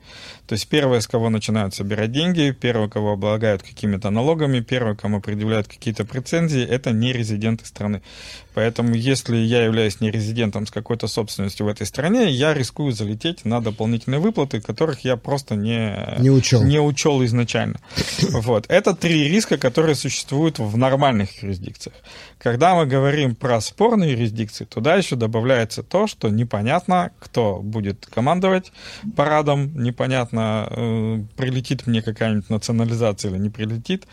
То 0.48 0.54
есть 0.54 0.68
первое, 0.68 1.02
с 1.02 1.08
кого 1.08 1.30
начинают 1.30 1.76
собирать 1.76 2.12
деньги, 2.14 2.56
первое, 2.58 2.88
кого 2.88 3.12
облагают 3.14 3.64
какими-то 3.64 4.10
налогами, 4.10 4.62
первое, 4.62 4.96
кому 4.96 5.20
предъявляют 5.20 5.68
какие-то 5.68 6.06
претензии, 6.06 6.64
это 6.64 6.92
не 6.92 7.12
резиденты 7.12 7.66
страны. 7.66 8.02
Поэтому 8.54 8.96
если 8.96 9.36
я 9.36 9.66
являюсь 9.66 10.00
не 10.00 10.10
резидентом 10.10 10.66
с 10.66 10.72
какой-то 10.72 11.08
собственностью 11.08 11.66
в 11.66 11.70
этой 11.70 11.86
стране, 11.86 12.32
я 12.32 12.54
рискую 12.54 12.94
залететь 12.94 13.46
на 13.46 13.62
дополнительные 13.62 14.20
выплаты, 14.20 14.62
которых 14.62 15.04
я 15.04 15.18
просто 15.18 15.56
не, 15.56 16.16
не, 16.18 16.32
учел. 16.32 16.64
не 16.64 16.80
учел 16.80 17.24
изначально. 17.26 17.80
Вот. 18.30 18.66
Это 18.70 18.96
три 18.96 19.28
риска, 19.28 19.58
которые 19.58 19.96
существуют 19.96 20.60
в 20.60 20.78
нормальных 20.78 21.44
юрисдикциях. 21.44 21.96
Когда 22.40 22.76
мы 22.76 22.86
говорим 22.86 23.36
про 23.36 23.60
спорные 23.62 24.12
юрисдикции, 24.12 24.66
туда 24.66 24.96
еще 24.96 25.16
добавляется 25.16 25.82
то, 25.82 26.06
что 26.06 26.30
непонятно, 26.30 27.12
кто 27.20 27.60
будет 27.62 28.06
командовать 28.06 28.72
парадом, 29.16 29.82
непонятно, 29.82 30.68
э, 30.70 31.24
прилетит 31.36 31.88
мне 31.88 32.04
какая-нибудь 32.04 32.50
национализация 32.50 33.32
или 33.32 33.40
не 33.40 33.50
прилетит, 33.50 34.08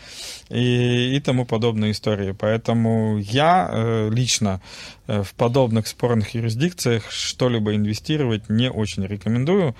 и, 0.49 1.15
и 1.15 1.19
тому 1.19 1.45
подобные 1.45 1.91
истории. 1.91 2.31
Поэтому 2.31 3.19
я 3.19 3.69
э, 3.71 4.09
лично 4.11 4.59
э, 5.05 5.21
в 5.21 5.35
подобных 5.35 5.85
спорных 5.85 6.33
юрисдикциях 6.33 7.11
что-либо 7.11 7.75
инвестировать 7.75 8.49
не 8.49 8.71
очень 8.71 9.05
рекомендую. 9.05 9.75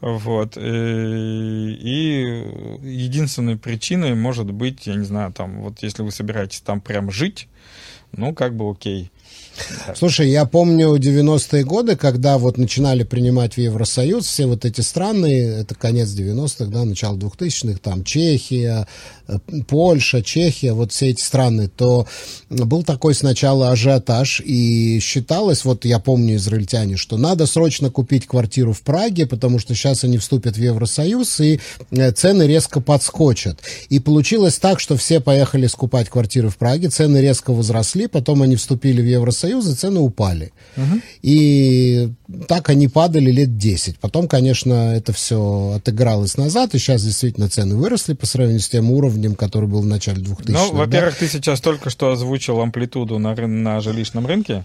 Вот. 0.00 0.56
И 0.56 0.60
единственной 2.82 3.56
причиной 3.56 4.14
может 4.14 4.50
быть, 4.50 4.86
я 4.86 4.94
не 4.94 5.04
знаю, 5.04 5.32
там, 5.32 5.60
вот 5.60 5.82
если 5.82 6.02
вы 6.02 6.10
собираетесь 6.10 6.60
там 6.60 6.80
прям 6.80 7.10
жить, 7.10 7.48
ну, 8.12 8.34
как 8.34 8.54
бы 8.54 8.70
окей. 8.70 9.10
Слушай, 9.94 10.30
я 10.30 10.44
помню 10.44 10.94
90-е 10.96 11.64
годы, 11.64 11.96
когда 11.96 12.38
вот 12.38 12.58
начинали 12.58 13.02
принимать 13.02 13.54
в 13.54 13.58
Евросоюз 13.58 14.26
все 14.26 14.46
вот 14.46 14.64
эти 14.64 14.80
страны, 14.80 15.42
это 15.60 15.74
конец 15.74 16.08
90-х, 16.08 16.66
да, 16.66 16.84
начало 16.84 17.16
2000-х, 17.16 17.78
там 17.82 18.04
Чехия, 18.04 18.86
э, 19.28 19.38
Польша, 19.68 20.22
Чехия, 20.22 20.72
вот 20.72 20.92
все 20.92 21.10
эти 21.10 21.22
страны, 21.22 21.68
то 21.68 22.06
был 22.48 22.82
такой 22.82 23.14
сначала 23.14 23.70
ажиотаж, 23.70 24.40
и 24.44 24.98
считалось, 25.00 25.64
вот 25.64 25.84
я 25.84 25.98
помню 25.98 26.36
израильтяне, 26.36 26.96
что 26.96 27.16
надо 27.16 27.46
срочно 27.46 27.90
купить 27.90 28.26
квартиру 28.26 28.72
в 28.72 28.82
Праге, 28.82 29.26
потому 29.26 29.58
что 29.58 29.74
сейчас 29.74 30.04
они 30.04 30.18
вступят 30.18 30.56
в 30.56 30.60
Евросоюз, 30.60 31.40
и 31.40 31.60
э, 31.90 32.12
цены 32.12 32.44
резко 32.44 32.80
подскочат. 32.80 33.60
И 33.88 33.98
получилось 33.98 34.58
так, 34.58 34.80
что 34.80 34.96
все 34.96 35.20
поехали 35.20 35.66
скупать 35.66 36.08
квартиры 36.08 36.48
в 36.48 36.56
Праге, 36.56 36.88
цены 36.88 37.18
резко 37.18 37.52
возросли, 37.52 38.06
потом 38.06 38.42
они 38.42 38.56
вступили 38.56 39.00
в 39.02 39.06
Евросоюз, 39.06 39.49
Союза 39.50 39.74
цены 39.74 39.98
упали. 39.98 40.52
Угу. 40.76 41.00
И 41.22 42.08
так 42.46 42.68
они 42.68 42.86
падали 42.86 43.32
лет 43.32 43.58
10. 43.58 43.98
Потом, 43.98 44.28
конечно, 44.28 44.94
это 44.94 45.12
все 45.12 45.74
отыгралось 45.76 46.36
назад, 46.36 46.74
и 46.74 46.78
сейчас 46.78 47.02
действительно 47.02 47.48
цены 47.48 47.74
выросли 47.74 48.14
по 48.14 48.26
сравнению 48.26 48.60
с 48.60 48.68
тем 48.68 48.92
уровнем, 48.92 49.34
который 49.34 49.68
был 49.68 49.80
в 49.80 49.86
начале 49.86 50.22
2000-х. 50.22 50.52
Ну, 50.52 50.72
во-первых, 50.72 51.14
да? 51.14 51.18
ты 51.20 51.28
сейчас 51.28 51.60
только 51.60 51.90
что 51.90 52.12
озвучил 52.12 52.60
амплитуду 52.60 53.18
на, 53.18 53.34
на 53.34 53.80
жилищном 53.80 54.26
рынке. 54.26 54.64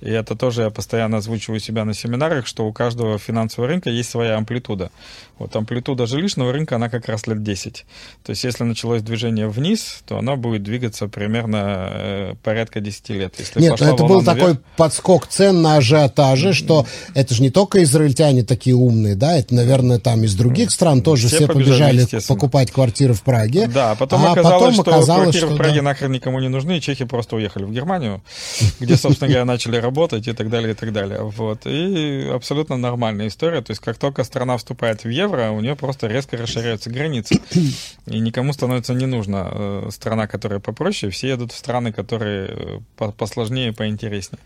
И 0.00 0.10
это 0.10 0.34
тоже 0.36 0.62
я 0.62 0.70
постоянно 0.70 1.18
озвучиваю 1.18 1.60
себя 1.60 1.84
на 1.84 1.94
семинарах, 1.94 2.46
что 2.46 2.66
у 2.66 2.72
каждого 2.72 3.18
финансового 3.18 3.68
рынка 3.68 3.90
есть 3.90 4.10
своя 4.10 4.36
амплитуда. 4.36 4.90
Вот 5.38 5.54
амплитуда 5.56 6.06
жилищного 6.06 6.52
рынка, 6.52 6.76
она 6.76 6.88
как 6.88 7.08
раз 7.08 7.26
лет 7.26 7.42
10. 7.42 7.84
То 8.22 8.30
есть 8.30 8.44
если 8.44 8.64
началось 8.64 9.02
движение 9.02 9.48
вниз, 9.48 10.02
то 10.06 10.18
оно 10.18 10.36
будет 10.36 10.62
двигаться 10.62 11.08
примерно 11.08 11.88
э, 11.90 12.34
порядка 12.42 12.80
10 12.80 13.08
лет. 13.10 13.34
Если 13.38 13.60
Нет, 13.60 13.80
это 13.80 14.04
был 14.04 14.22
наверх... 14.22 14.24
такой 14.24 14.58
подскок 14.76 15.26
цен 15.26 15.62
на 15.62 15.76
ажиотаже, 15.76 16.52
что 16.52 16.86
это 17.14 17.34
же 17.34 17.42
не 17.42 17.50
только 17.50 17.82
израильтяне 17.82 18.44
такие 18.44 18.76
умные, 18.76 19.16
да, 19.16 19.36
это, 19.36 19.54
наверное, 19.54 19.98
там 19.98 20.24
из 20.24 20.34
других 20.34 20.70
стран 20.70 21.02
тоже 21.02 21.26
все, 21.26 21.36
все 21.36 21.46
побежали, 21.48 22.06
покупать 22.28 22.70
квартиры 22.70 23.14
в 23.14 23.22
Праге. 23.22 23.66
Да, 23.66 23.92
а 23.92 23.94
потом 23.96 24.24
а 24.24 24.32
оказалось, 24.32 24.76
потом 24.76 25.02
что 25.02 25.04
квартиры 25.14 25.46
что, 25.46 25.54
в 25.54 25.56
Праге 25.56 25.76
да. 25.76 25.82
нахрен 25.82 26.12
никому 26.12 26.40
не 26.40 26.48
нужны, 26.48 26.78
и 26.78 26.80
чехи 26.80 27.04
просто 27.04 27.36
уехали 27.36 27.64
в 27.64 27.72
Германию, 27.72 28.22
где, 28.80 28.96
собственно 28.96 29.28
говоря, 29.28 29.44
начали 29.44 29.76
работать 29.76 30.28
и 30.28 30.32
так 30.32 30.48
далее, 30.48 30.72
и 30.72 30.74
так 30.74 30.92
далее. 30.92 31.20
Вот. 31.22 31.66
И 31.66 32.30
абсолютно 32.32 32.76
нормальная 32.76 33.28
история. 33.28 33.60
То 33.62 33.72
есть 33.72 33.80
как 33.82 33.98
только 33.98 34.24
страна 34.24 34.56
вступает 34.56 35.04
в 35.04 35.08
евро, 35.24 35.50
у 35.50 35.60
нее 35.60 35.76
просто 35.76 36.06
резко 36.06 36.36
расширяются 36.36 36.90
границы. 36.90 37.40
И 38.06 38.20
никому 38.20 38.52
становится 38.52 38.94
не 38.94 39.06
нужна 39.06 39.48
э, 39.50 39.88
страна, 39.90 40.26
которая 40.26 40.60
попроще, 40.60 41.10
все 41.10 41.28
едут 41.28 41.52
в 41.52 41.56
страны, 41.56 41.92
которые 41.92 42.80
э, 42.98 43.10
посложнее 43.16 43.72
поинтереснее. 43.72 44.40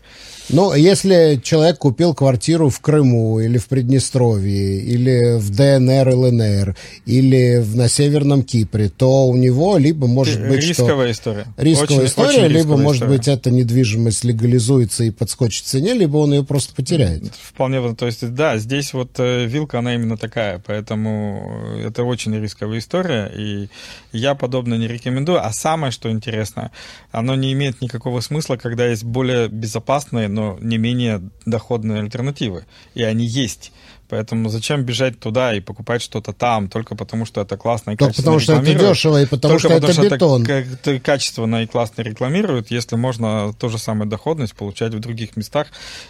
Ну, 0.49 0.73
если 0.73 1.39
человек 1.43 1.77
купил 1.77 2.15
квартиру 2.15 2.69
в 2.69 2.79
Крыму 2.79 3.39
или 3.39 3.57
в 3.57 3.67
Приднестровье, 3.67 4.79
или 4.79 5.37
в 5.37 5.49
ДНР, 5.51 6.09
ЛНР, 6.09 6.75
или 7.05 7.59
в, 7.59 7.75
на 7.75 7.87
Северном 7.87 8.43
Кипре, 8.43 8.89
то 8.89 9.27
у 9.27 9.35
него 9.35 9.77
либо 9.77 10.07
может 10.07 10.41
быть... 10.41 10.65
Рисковая 10.65 11.13
что... 11.13 11.31
история. 11.31 11.45
Рисковая 11.57 11.97
очень, 11.97 12.07
история, 12.07 12.45
очень 12.45 12.55
либо, 12.55 12.77
может 12.77 13.03
история. 13.03 13.17
быть, 13.17 13.27
эта 13.27 13.51
недвижимость 13.51 14.23
легализуется 14.23 15.03
и 15.03 15.11
подскочит 15.11 15.65
в 15.65 15.67
цене, 15.67 15.93
либо 15.93 16.17
он 16.17 16.33
ее 16.33 16.43
просто 16.43 16.73
потеряет. 16.73 17.23
Вполне, 17.41 17.93
то 17.93 18.05
есть, 18.05 18.33
да, 18.33 18.57
здесь 18.57 18.93
вот 18.93 19.11
э, 19.19 19.45
вилка, 19.45 19.79
она 19.79 19.95
именно 19.95 20.17
такая, 20.17 20.59
поэтому 20.69 21.73
это 21.83 22.03
очень 22.03 22.39
рисковая 22.39 22.77
история, 22.77 23.31
и 23.35 23.69
я 24.11 24.35
подобное 24.35 24.77
не 24.77 24.87
рекомендую. 24.87 25.43
А 25.43 25.51
самое, 25.51 25.91
что 25.91 26.11
интересно, 26.11 26.69
оно 27.11 27.33
не 27.33 27.53
имеет 27.53 27.81
никакого 27.81 28.21
смысла, 28.21 28.55
когда 28.55 28.85
есть 28.85 29.03
более 29.03 29.47
безопасные, 29.47 30.27
но 30.27 30.59
не 30.61 30.77
менее 30.77 31.21
доходные 31.47 32.01
альтернативы. 32.01 32.65
И 32.93 33.01
они 33.01 33.25
есть. 33.25 33.71
Поэтому 34.09 34.49
зачем 34.49 34.83
бежать 34.83 35.19
туда 35.19 35.55
и 35.55 35.59
покупать 35.59 36.03
что-то 36.03 36.33
там, 36.33 36.69
только 36.69 36.95
потому 36.95 37.25
что 37.25 37.41
это 37.41 37.57
классно 37.57 37.91
и 37.91 37.95
только 37.95 38.13
качественно 38.13 38.37
потому 38.37 38.39
что 38.39 38.53
это 38.53 38.89
дешево 38.89 39.21
и 39.23 39.25
потому 39.25 39.53
только 39.53 39.69
что 39.69 39.81
потому, 39.81 40.03
это 40.03 40.15
бетон. 40.15 40.43
Что 40.43 40.53
это 40.53 40.99
качественно 40.99 41.63
и 41.63 41.65
классно 41.65 42.03
рекламируют, 42.03 42.69
если 42.69 42.95
можно 42.95 43.53
ту 43.53 43.69
же 43.69 43.79
самую 43.79 44.07
доходность 44.07 44.53
получать 44.53 44.93
в 44.93 44.99
других 44.99 45.35
местах, 45.35 45.67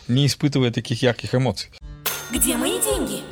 не 0.09 0.25
испытывая 0.25 0.71
таких 0.71 1.01
ярких 1.01 1.33
эмоций. 1.33 1.69
Где 2.33 2.57
мои 2.57 2.79
деньги? 2.81 3.21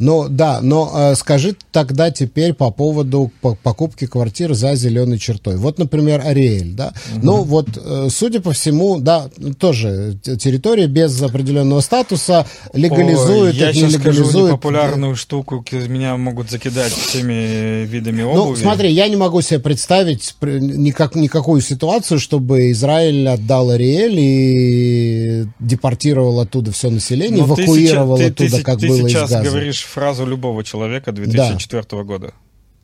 Ну 0.00 0.26
да, 0.28 0.58
но 0.60 0.90
э, 0.92 1.14
скажи 1.14 1.54
тогда 1.70 2.10
теперь 2.10 2.52
по 2.52 2.72
поводу 2.72 3.30
покупки 3.62 4.06
квартир 4.06 4.52
за 4.54 4.74
зеленой 4.74 5.18
чертой. 5.18 5.56
Вот, 5.56 5.78
например, 5.78 6.20
Ариэль, 6.24 6.72
да. 6.72 6.92
Угу. 7.12 7.20
Ну 7.24 7.42
вот, 7.42 7.68
э, 7.76 8.08
судя 8.10 8.40
по 8.40 8.52
всему, 8.52 8.98
да, 8.98 9.30
тоже 9.56 10.16
территория 10.24 10.88
без 10.88 11.22
определенного 11.22 11.80
статуса 11.80 12.44
легализует, 12.72 13.54
Ой, 13.54 13.60
я 13.60 13.72
сейчас 13.72 13.92
легализует. 13.92 14.28
скажу 14.30 14.48
непопулярную 14.48 15.14
штуку, 15.14 15.64
меня 15.70 16.16
могут 16.16 16.50
закидать 16.50 16.92
всеми 16.92 17.84
видами 17.84 18.22
ну, 18.22 18.32
обуви. 18.32 18.48
Ну 18.48 18.56
смотри, 18.56 18.90
я 18.90 19.06
не 19.06 19.16
могу 19.16 19.42
себе 19.42 19.60
представить 19.60 20.34
никак, 20.42 21.14
никакую 21.14 21.60
ситуацию, 21.60 22.18
чтобы 22.18 22.72
Израиль 22.72 23.28
отдал 23.28 23.70
Ариэль 23.70 24.18
и 24.18 25.46
депортировал 25.60 26.40
оттуда 26.40 26.72
все 26.72 26.90
население, 26.90 27.44
но 27.44 27.54
эвакуировал 27.54 28.16
ты, 28.16 28.24
оттуда, 28.24 28.56
ты, 28.56 28.62
как 28.64 28.80
ты 28.80 28.88
было 28.88 29.06
из 29.06 29.12
Газа. 29.14 29.40
говоришь 29.40 29.83
фразу 29.84 30.26
любого 30.26 30.64
человека 30.64 31.12
2004 31.12 31.84
да. 31.88 32.02
года. 32.02 32.34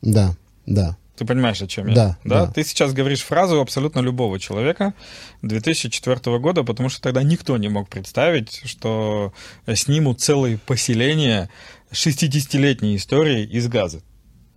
Да, 0.01 0.35
да. 0.65 0.97
Ты 1.15 1.25
понимаешь, 1.25 1.61
о 1.61 1.67
чем 1.67 1.87
я? 1.87 1.93
Да, 1.93 2.17
да. 2.23 2.47
Ты 2.47 2.63
сейчас 2.63 2.93
говоришь 2.93 3.21
фразу 3.21 3.61
абсолютно 3.61 3.99
любого 3.99 4.39
человека 4.39 4.93
2004 5.43 6.39
года, 6.39 6.63
потому 6.63 6.89
что 6.89 7.01
тогда 7.01 7.21
никто 7.21 7.57
не 7.57 7.69
мог 7.69 7.89
представить, 7.89 8.61
что 8.65 9.31
снимут 9.75 10.19
целые 10.19 10.57
поселения 10.57 11.49
60-летней 11.91 12.95
истории 12.95 13.43
из 13.45 13.67
газа. 13.67 14.01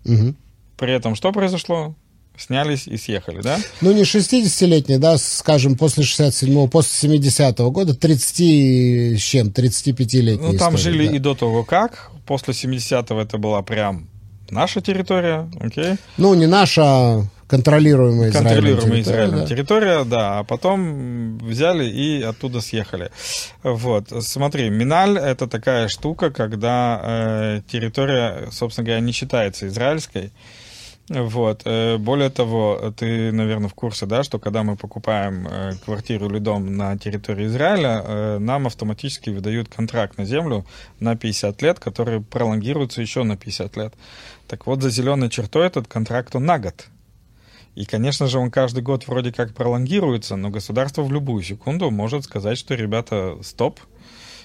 Угу. 0.06 0.34
При 0.78 0.92
этом 0.92 1.14
что 1.16 1.32
произошло? 1.32 1.94
Снялись 2.36 2.86
и 2.86 2.96
съехали, 2.96 3.40
да? 3.42 3.58
Ну, 3.80 3.92
не 3.92 4.02
60-летний, 4.02 4.98
да, 4.98 5.18
скажем, 5.18 5.76
после 5.76 6.04
67-го, 6.04 6.68
после 6.68 7.08
70-го 7.08 7.70
года, 7.70 7.94
30 7.94 9.18
с 9.18 9.22
чем, 9.22 9.48
35-летний. 9.48 10.52
Ну, 10.52 10.58
там 10.58 10.74
история, 10.74 10.96
жили 10.98 11.08
да. 11.08 11.16
и 11.16 11.18
до 11.18 11.34
того 11.34 11.64
как. 11.64 12.10
После 12.26 12.54
70-го 12.54 13.20
это 13.20 13.38
была 13.38 13.62
прям 13.62 14.08
наша 14.50 14.80
территория, 14.80 15.48
окей? 15.60 15.94
Ну, 16.16 16.34
не 16.34 16.46
наша, 16.46 16.82
а 16.84 17.24
контролируемая 17.46 18.30
Израилем 18.30 18.48
Контролируемая 18.48 19.00
Израилем 19.00 19.38
да. 19.38 19.46
территория, 19.46 20.04
да. 20.04 20.38
А 20.38 20.44
потом 20.44 21.38
взяли 21.38 21.84
и 21.84 22.22
оттуда 22.22 22.60
съехали. 22.60 23.10
Вот, 23.62 24.08
смотри, 24.20 24.70
Миналь— 24.70 25.18
это 25.18 25.46
такая 25.46 25.88
штука, 25.88 26.30
когда 26.30 27.00
э, 27.02 27.60
территория, 27.70 28.48
собственно 28.50 28.86
говоря, 28.86 29.00
не 29.00 29.12
считается 29.12 29.66
израильской, 29.66 30.32
вот. 31.08 31.62
Э, 31.66 31.98
более 31.98 32.30
того, 32.30 32.92
ты, 32.96 33.30
наверное, 33.30 33.68
в 33.68 33.74
курсе, 33.74 34.06
да, 34.06 34.22
что 34.22 34.38
когда 34.38 34.62
мы 34.62 34.76
покупаем 34.76 35.46
э, 35.46 35.72
квартиру 35.84 36.30
или 36.30 36.38
дом 36.38 36.76
на 36.76 36.96
территории 36.96 37.46
Израиля, 37.46 38.02
э, 38.02 38.38
нам 38.38 38.66
автоматически 38.66 39.28
выдают 39.28 39.68
контракт 39.68 40.16
на 40.16 40.24
землю 40.24 40.64
на 41.00 41.14
50 41.14 41.60
лет, 41.60 41.78
который 41.78 42.22
пролонгируется 42.22 43.02
еще 43.02 43.22
на 43.22 43.36
50 43.36 43.76
лет. 43.76 43.94
Так 44.48 44.66
вот, 44.66 44.80
за 44.80 44.88
зеленой 44.88 45.28
чертой 45.28 45.66
этот 45.66 45.88
контракт 45.88 46.34
он 46.36 46.46
на 46.46 46.58
год. 46.58 46.86
И, 47.74 47.84
конечно 47.84 48.26
же, 48.26 48.38
он 48.38 48.50
каждый 48.50 48.82
год 48.82 49.06
вроде 49.06 49.30
как 49.30 49.52
пролонгируется, 49.52 50.36
но 50.36 50.48
государство 50.48 51.02
в 51.02 51.12
любую 51.12 51.42
секунду 51.42 51.90
может 51.90 52.24
сказать, 52.24 52.56
что, 52.56 52.74
ребята, 52.74 53.36
стоп, 53.42 53.78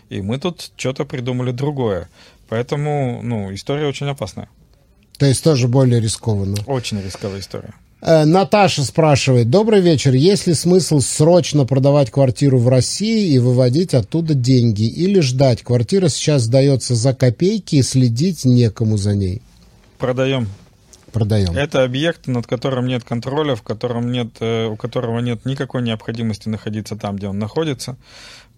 и 0.09 0.21
мы 0.21 0.39
тут 0.39 0.71
что-то 0.75 1.05
придумали 1.05 1.51
другое. 1.51 2.09
Поэтому, 2.49 3.21
ну, 3.23 3.53
история 3.53 3.87
очень 3.87 4.07
опасная. 4.07 4.49
То 5.19 5.25
есть 5.25 5.43
тоже 5.43 5.67
более 5.67 5.99
рискованно. 5.99 6.55
Очень 6.65 7.01
рисковая 7.01 7.41
история. 7.41 7.73
Э, 8.01 8.23
Наташа 8.23 8.83
спрашивает. 8.83 9.49
Добрый 9.49 9.81
вечер. 9.81 10.13
Есть 10.13 10.47
ли 10.47 10.53
смысл 10.53 11.01
срочно 11.01 11.65
продавать 11.65 12.09
квартиру 12.09 12.57
в 12.57 12.69
России 12.69 13.33
и 13.33 13.39
выводить 13.39 13.93
оттуда 13.93 14.33
деньги? 14.33 14.83
Или 14.83 15.19
ждать? 15.19 15.61
Квартира 15.61 16.07
сейчас 16.07 16.43
сдается 16.43 16.95
за 16.95 17.13
копейки 17.13 17.75
и 17.75 17.83
следить 17.83 18.45
некому 18.45 18.95
за 18.95 19.13
ней. 19.13 19.41
Продаем. 19.97 20.47
Продаем. 21.11 21.57
Это 21.57 21.83
объект, 21.83 22.27
над 22.27 22.47
которым 22.47 22.87
нет 22.87 23.03
контроля, 23.03 23.55
в 23.55 23.63
котором 23.63 24.11
нет, 24.13 24.29
э, 24.39 24.67
у 24.67 24.77
которого 24.77 25.19
нет 25.19 25.43
никакой 25.43 25.81
необходимости 25.81 26.47
находиться 26.47 26.95
там, 26.95 27.17
где 27.17 27.27
он 27.27 27.39
находится. 27.39 27.97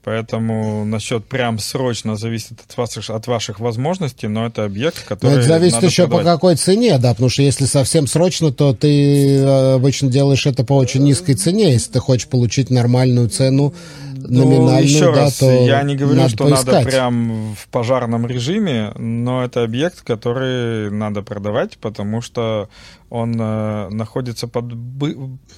Поэтому 0.04 0.84
насчет 0.84 1.26
прям 1.26 1.60
срочно 1.60 2.16
зависит 2.16 2.54
от 2.68 2.76
ваших, 2.76 3.10
от 3.12 3.28
ваших 3.28 3.60
возможностей, 3.60 4.28
но 4.28 4.48
это 4.48 4.66
объект, 4.66 5.06
который... 5.06 5.34
Но 5.34 5.38
это 5.38 5.48
зависит 5.48 5.84
еще 5.84 6.04
продавать. 6.04 6.26
по 6.26 6.32
какой 6.32 6.56
цене, 6.56 6.98
да, 6.98 7.12
потому 7.12 7.30
что 7.30 7.44
если 7.44 7.66
совсем 7.66 8.08
срочно, 8.08 8.52
то 8.52 8.74
ты 8.74 9.38
э, 9.38 9.74
обычно 9.76 10.10
делаешь 10.10 10.48
это 10.48 10.64
по 10.64 10.74
очень 10.74 11.04
низкой 11.04 11.36
цене. 11.36 11.72
Если 11.72 11.92
ты 11.92 12.00
хочешь 12.00 12.28
получить 12.28 12.72
нормальную 12.72 13.30
цену, 13.30 13.76
номинальную, 14.16 14.72
ну, 14.72 14.82
еще 14.82 15.14
да, 15.14 15.22
раз, 15.22 15.38
то 15.38 15.52
я 15.52 15.84
не 15.84 15.96
говорю, 15.96 16.18
надо 16.18 16.30
что 16.30 16.44
поискать. 16.46 16.74
надо 16.74 16.86
прям 16.90 17.56
в 17.56 17.68
пожарном 17.68 18.26
режиме, 18.26 18.94
но 18.98 19.44
это 19.44 19.64
объект, 19.64 20.02
который 20.02 20.90
надо 20.90 21.22
продавать, 21.22 21.78
потому 21.78 22.22
что 22.22 22.70
он 23.10 23.40
э, 23.40 23.90
находится 23.90 24.48
под, 24.48 24.74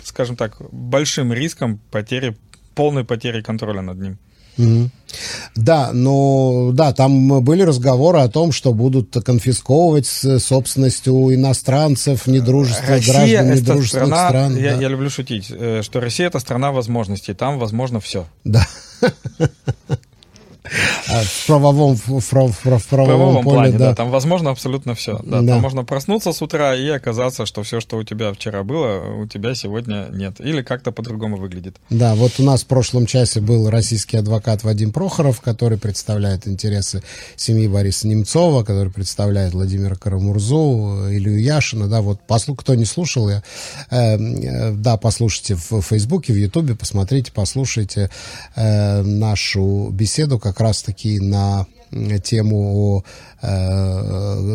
скажем 0.04 0.36
так, 0.36 0.58
большим 0.72 1.32
риском 1.32 1.80
потери, 1.92 2.36
полной 2.76 3.06
потери 3.06 3.42
контроля 3.42 3.82
над 3.82 4.00
ним. 4.00 4.18
Угу. 4.58 4.90
Да, 5.56 5.92
но 5.94 6.72
да, 6.74 6.92
там 6.94 7.44
были 7.44 7.62
разговоры 7.62 8.20
о 8.20 8.30
том, 8.30 8.52
что 8.52 8.74
будут 8.74 9.16
конфисковывать 9.24 10.08
собственность 10.08 11.08
у 11.08 11.34
иностранцев, 11.34 12.26
недружественных 12.28 13.06
граждан 13.06 13.54
недружественных 13.54 13.88
страна, 13.88 14.30
стран. 14.30 14.58
Я, 14.58 14.76
да. 14.76 14.82
я 14.82 14.88
люблю 14.88 15.10
шутить, 15.10 15.52
э, 15.52 15.82
что 15.84 16.00
Россия 16.00 16.28
это 16.28 16.40
страна 16.40 16.72
возможностей, 16.72 17.34
там 17.34 17.60
возможно 17.60 18.00
все. 18.00 18.26
Да. 18.44 18.66
А 21.10 21.22
в 21.24 21.46
правовом, 21.48 21.96
в, 21.96 22.08
в, 22.08 22.22
в, 22.22 22.88
правовом 22.88 23.44
поле, 23.44 23.56
плане, 23.56 23.72
да. 23.78 23.90
да. 23.90 23.96
Там 23.96 24.10
возможно 24.12 24.52
абсолютно 24.52 24.96
все. 24.96 25.20
Да, 25.24 25.42
Да. 25.42 25.54
Там 25.54 25.62
можно 25.62 25.84
проснуться 25.84 26.32
с 26.32 26.42
утра 26.42 26.76
и 26.76 26.88
оказаться, 26.90 27.46
что 27.46 27.64
все, 27.64 27.80
что 27.80 27.98
у 27.98 28.04
тебя 28.04 28.32
вчера 28.34 28.64
было, 28.64 29.04
у 29.22 29.28
тебя 29.28 29.56
сегодня 29.56 30.08
нет. 30.12 30.40
Или 30.40 30.62
как-то 30.62 30.92
по-другому 30.92 31.38
выглядит. 31.38 31.78
Да, 31.90 32.16
вот 32.16 32.34
у 32.40 32.44
нас 32.44 32.64
в 32.64 32.68
прошлом 32.68 33.06
часе 33.06 33.42
был 33.42 33.70
российский 33.70 34.18
адвокат 34.18 34.64
Вадим 34.64 34.92
Прохоров, 34.92 35.42
который 35.42 35.78
представляет 35.78 36.48
интересы 36.48 37.04
семьи 37.36 37.68
Бориса 37.68 38.08
Немцова, 38.08 38.64
который 38.64 38.92
представляет 38.92 39.54
Владимира 39.54 39.96
Карамурзу, 39.96 41.08
Илью 41.10 41.42
Яшина. 41.42 41.88
Да, 41.88 42.02
вот 42.02 42.22
послу, 42.22 42.56
кто 42.56 42.76
не 42.76 42.86
слушал, 42.86 43.30
я, 43.30 43.44
э, 43.90 44.16
э, 44.18 44.72
да, 44.72 44.98
послушайте 44.98 45.56
в 45.56 45.82
Фейсбуке, 45.82 46.34
в 46.34 46.38
Ютубе, 46.38 46.76
посмотрите, 46.76 47.32
послушайте 47.34 48.10
э, 48.56 49.02
нашу 49.02 49.90
беседу 49.92 50.40
как 50.40 50.53
раз-таки 50.60 51.20
на 51.20 51.66
тему 52.24 52.74
о 52.76 53.04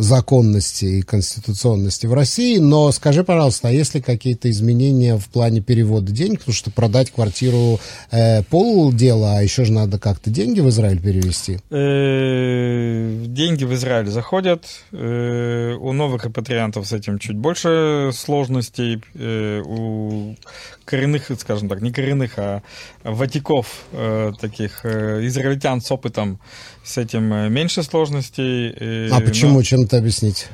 законности 0.03 0.85
и 0.85 1.03
конституционности 1.03 2.07
в 2.07 2.15
России. 2.15 2.59
Но 2.59 2.91
скажи, 2.93 3.23
пожалуйста, 3.25 3.69
а 3.69 3.71
есть 3.71 3.95
ли 3.95 4.01
какие-то 4.01 4.51
изменения 4.51 5.17
в 5.17 5.29
плане 5.29 5.61
перевода 5.61 6.11
денег? 6.13 6.39
Потому 6.41 6.55
что 6.55 6.71
продать 6.71 7.11
квартиру 7.11 7.81
э, 8.11 8.43
полдела, 8.45 9.39
а 9.39 9.43
еще 9.43 9.65
же 9.65 9.73
надо 9.73 9.99
как-то 9.99 10.31
деньги 10.31 10.61
в 10.61 10.69
Израиль 10.69 11.01
перевести. 11.01 11.59
Э, 11.71 13.25
Деньги 13.27 13.65
в 13.65 13.75
Израиль 13.75 14.07
заходят. 14.09 14.65
Э, 14.93 15.75
У 15.75 15.93
новых 15.93 16.25
репатриантов 16.25 16.87
с 16.87 16.93
этим 16.93 17.19
чуть 17.19 17.37
больше 17.37 18.11
сложностей. 18.15 19.03
Э, 19.15 19.61
У 19.65 20.37
коренных, 20.85 21.31
скажем 21.39 21.69
так, 21.69 21.83
не 21.83 21.93
коренных, 21.93 22.39
а 22.39 22.63
ватиков, 23.05 23.85
э, 23.93 24.33
таких 24.41 24.85
э, 24.85 25.27
израильтян 25.27 25.81
с 25.81 25.91
опытом, 25.93 26.41
с 26.85 26.97
этим 26.99 27.33
э, 27.33 27.49
меньше 27.51 27.83
сложностей. 27.83 28.71
Э, 28.81 29.09
А 29.11 29.21
почему? 29.21 29.55
но- 29.55 29.63
Чем 29.63 29.83
это 29.83 29.99
объяснить? 29.99 30.47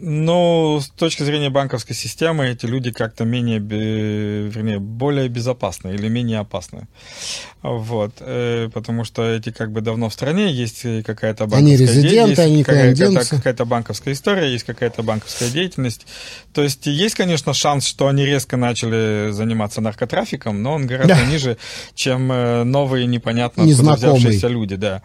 Ну, 0.00 0.80
с 0.80 0.88
точки 0.88 1.22
зрения 1.22 1.50
банковской 1.50 1.94
системы, 1.94 2.48
эти 2.48 2.66
люди 2.66 2.90
как-то 2.92 3.24
менее, 3.24 3.58
вернее, 3.58 4.78
более 4.78 5.28
безопасны 5.28 5.90
или 5.94 6.08
менее 6.08 6.38
опасны. 6.38 6.88
Вот. 7.62 8.12
э, 8.20 8.68
Потому 8.72 9.04
что 9.04 9.28
эти 9.28 9.50
как 9.50 9.72
бы 9.72 9.80
давно 9.80 10.08
в 10.08 10.12
стране, 10.12 10.52
есть 10.52 10.82
какая-то 11.04 11.46
банковская 11.46 11.58
Они 11.58 11.76
резиденты, 11.76 12.42
они 12.42 12.64
какая-то, 12.64 13.28
какая-то 13.28 13.64
банковская 13.64 14.12
история, 14.12 14.52
есть 14.52 14.64
какая-то 14.64 15.02
банковская 15.02 15.50
деятельность. 15.50 16.06
То 16.52 16.62
есть 16.62 16.86
есть, 16.86 17.14
конечно, 17.14 17.52
шанс, 17.54 17.86
что 17.86 18.06
они 18.06 18.24
резко 18.24 18.56
начали 18.56 19.30
заниматься 19.32 19.80
наркотрафиком, 19.80 20.62
но 20.62 20.74
он 20.74 20.86
гораздо 20.86 21.14
Да. 21.14 21.24
ниже, 21.26 21.56
чем 21.94 22.30
э, 22.30 22.64
новые 22.64 23.06
непонятно 23.06 23.64
откуда 23.64 23.94
взявшиеся 23.94 24.48
люди, 24.48 24.76
да. 24.76 25.02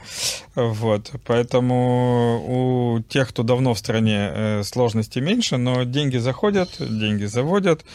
Вот. 0.55 1.11
Поэтому 1.25 2.95
у 2.97 3.01
тех, 3.01 3.29
кто 3.29 3.43
давно 3.43 3.73
в 3.73 3.79
стране, 3.79 4.29
э, 4.31 4.63
сложностей 4.84 5.21
меньше, 5.21 5.55
но 5.57 5.84
деньги 5.84 6.17
заходят, 6.17 6.69
деньги 6.79 7.23
заводят, 7.25 7.86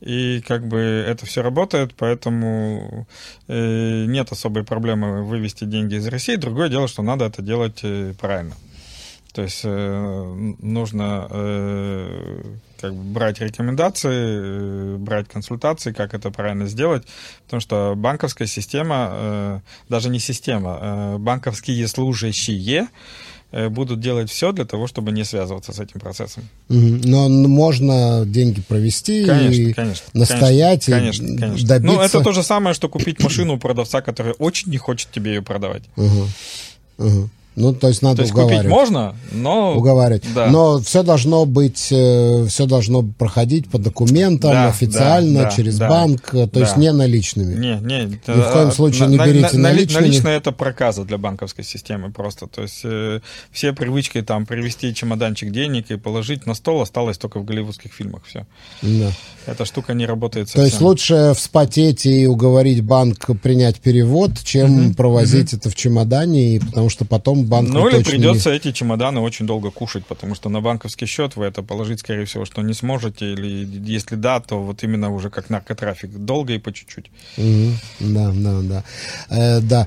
и 0.00 0.40
как 0.46 0.68
бы 0.68 0.78
это 0.78 1.26
все 1.26 1.42
работает, 1.42 1.92
поэтому 1.96 3.06
э, 3.48 4.04
нет 4.06 4.30
особой 4.30 4.62
проблемы 4.62 5.24
вывести 5.24 5.64
деньги 5.64 5.96
из 5.96 6.06
России. 6.06 6.36
Другое 6.36 6.68
дело, 6.68 6.86
что 6.86 7.02
надо 7.02 7.24
это 7.24 7.42
делать 7.42 7.80
э, 7.82 8.14
правильно. 8.20 8.54
То 9.32 9.42
есть 9.42 9.62
э, 9.64 10.54
нужно 10.60 11.28
как 12.80 12.94
бы 12.94 13.02
брать 13.12 13.40
рекомендации, 13.40 14.96
брать 14.98 15.28
консультации, 15.28 15.92
как 15.92 16.14
это 16.14 16.30
правильно 16.30 16.66
сделать, 16.66 17.06
потому 17.44 17.60
что 17.60 17.94
банковская 17.96 18.46
система, 18.46 19.62
даже 19.88 20.10
не 20.10 20.20
система, 20.20 20.78
э, 20.80 21.18
банковские 21.18 21.88
служащие 21.88 22.88
будут 23.70 24.00
делать 24.00 24.30
все 24.30 24.52
для 24.52 24.64
того, 24.64 24.86
чтобы 24.86 25.12
не 25.12 25.24
связываться 25.24 25.72
с 25.72 25.80
этим 25.80 26.00
процессом. 26.00 26.44
Но 26.68 27.28
можно 27.28 28.24
деньги 28.26 28.60
провести 28.60 29.24
Конечно, 29.24 29.62
и 29.62 29.72
конечно. 29.72 30.06
настоять 30.12 30.88
и 30.88 30.92
конечно, 30.92 31.26
конечно. 31.26 31.68
добиться. 31.68 31.96
Ну, 31.96 32.00
это 32.00 32.20
то 32.20 32.32
же 32.32 32.42
самое, 32.42 32.74
что 32.74 32.88
купить 32.88 33.22
машину 33.22 33.54
у 33.54 33.58
продавца, 33.58 34.02
который 34.02 34.34
очень 34.38 34.70
не 34.70 34.78
хочет 34.78 35.10
тебе 35.10 35.34
ее 35.34 35.42
продавать. 35.42 35.82
Мгм. 35.96 36.28
Мгм. 36.98 37.30
Ну, 37.56 37.72
то 37.72 37.88
есть 37.88 38.02
надо 38.02 38.16
То 38.16 38.22
есть 38.22 38.34
уговаривать. 38.34 38.64
купить 38.64 38.70
можно, 38.70 39.16
но... 39.32 39.74
уговаривать. 39.74 40.24
Да. 40.34 40.46
Но 40.50 40.78
все 40.78 41.02
должно 41.02 41.46
быть, 41.46 41.78
все 41.78 42.66
должно 42.66 43.02
проходить 43.02 43.70
по 43.70 43.78
документам, 43.78 44.50
Да, 44.50 44.68
официально, 44.68 45.44
да, 45.44 45.50
через 45.50 45.78
да, 45.78 45.88
банк, 45.88 46.34
э, 46.34 46.46
то 46.48 46.60
есть 46.60 46.74
да. 46.74 46.80
не 46.80 46.92
наличными. 46.92 47.54
Не, 47.54 47.80
не. 47.80 48.04
Ни 48.04 48.40
в 48.40 48.52
коем 48.52 48.70
случае 48.72 49.08
не 49.08 49.16
берите 49.16 49.56
наличными. 49.56 50.06
Наличные 50.06 50.36
это 50.36 50.52
проказа 50.52 51.04
для 51.04 51.16
банковской 51.16 51.64
системы 51.64 52.10
просто. 52.10 52.46
То 52.46 52.60
есть 52.60 52.80
э, 52.84 53.20
все 53.50 53.72
привычки 53.72 54.20
там 54.20 54.44
привезти 54.44 54.94
чемоданчик 54.94 55.50
денег 55.50 55.90
и 55.90 55.96
положить 55.96 56.44
на 56.44 56.54
стол 56.54 56.82
осталось 56.82 57.16
только 57.16 57.40
в 57.40 57.44
голливудских 57.46 57.90
фильмах. 57.90 58.24
Все. 58.26 58.46
Да. 58.82 59.10
Эта 59.46 59.64
штука 59.64 59.94
не 59.94 60.04
работает 60.04 60.48
То 60.48 60.52
совсем. 60.52 60.66
есть 60.66 60.80
лучше 60.80 61.32
вспотеть 61.34 62.04
и 62.04 62.26
уговорить 62.26 62.82
банк 62.82 63.30
принять 63.42 63.80
перевод, 63.80 64.32
чем 64.44 64.94
провозить 64.94 65.54
это 65.54 65.70
в 65.70 65.74
чемодане, 65.74 66.56
и 66.56 66.58
потому 66.58 66.90
что 66.90 67.04
потом 67.04 67.45
банк 67.46 67.68
Ну 67.68 67.88
или 67.88 67.98
не- 67.98 68.04
придется 68.04 68.50
эти 68.50 68.72
чемоданы 68.72 69.20
очень 69.20 69.46
долго 69.46 69.70
кушать, 69.70 70.06
потому 70.06 70.34
что 70.34 70.48
на 70.48 70.60
банковский 70.60 71.06
счет 71.06 71.36
вы 71.36 71.46
это 71.46 71.62
положить, 71.62 72.00
скорее 72.00 72.24
всего, 72.24 72.44
что 72.44 72.62
не 72.62 72.74
сможете, 72.74 73.32
или 73.32 73.66
если 73.90 74.16
да, 74.16 74.40
то 74.40 74.62
вот 74.62 74.82
именно 74.82 75.12
уже 75.12 75.30
как 75.30 75.50
наркотрафик, 75.50 76.10
долго 76.10 76.52
и 76.54 76.58
по 76.58 76.72
чуть-чуть. 76.72 77.10
Да, 78.00 78.32
да, 78.34 78.60
да. 78.62 78.84
Э, 79.30 79.60
да. 79.60 79.86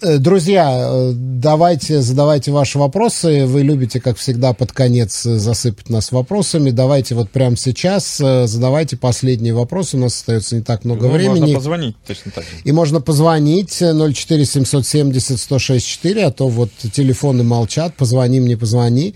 Э, 0.00 0.18
Друзья, 0.18 0.88
э, 0.90 1.12
давайте, 1.14 2.02
задавайте 2.02 2.50
ваши 2.52 2.78
вопросы. 2.78 3.46
Вы 3.46 3.62
любите, 3.62 4.00
как 4.00 4.16
всегда, 4.16 4.52
под 4.52 4.72
конец 4.72 5.24
э, 5.26 5.38
засыпать 5.38 5.88
нас 5.88 6.12
вопросами. 6.12 6.70
Давайте 6.70 7.14
вот 7.14 7.30
прямо 7.30 7.56
сейчас 7.56 8.18
задавайте 8.18 8.96
последний 8.96 9.52
вопрос. 9.52 9.94
У 9.94 9.98
нас 9.98 10.14
остается 10.14 10.56
не 10.56 10.62
так 10.62 10.84
много 10.84 11.06
Ну, 11.06 11.12
времени. 11.12 11.40
Можно 11.40 11.54
позвонить 11.54 11.96
точно 12.06 12.32
так 12.32 12.44
же. 12.44 12.50
И 12.64 12.72
можно 12.72 13.00
позвонить 13.00 13.80
э, 13.82 13.92
04 13.92 14.44
770 14.44 15.38
164, 15.40 16.24
а 16.24 16.30
то 16.30 16.48
вот 16.48 16.70
телефоны 16.92 17.42
молчат, 17.42 17.94
позвони 17.94 18.40
мне, 18.40 18.56
позвони. 18.56 19.14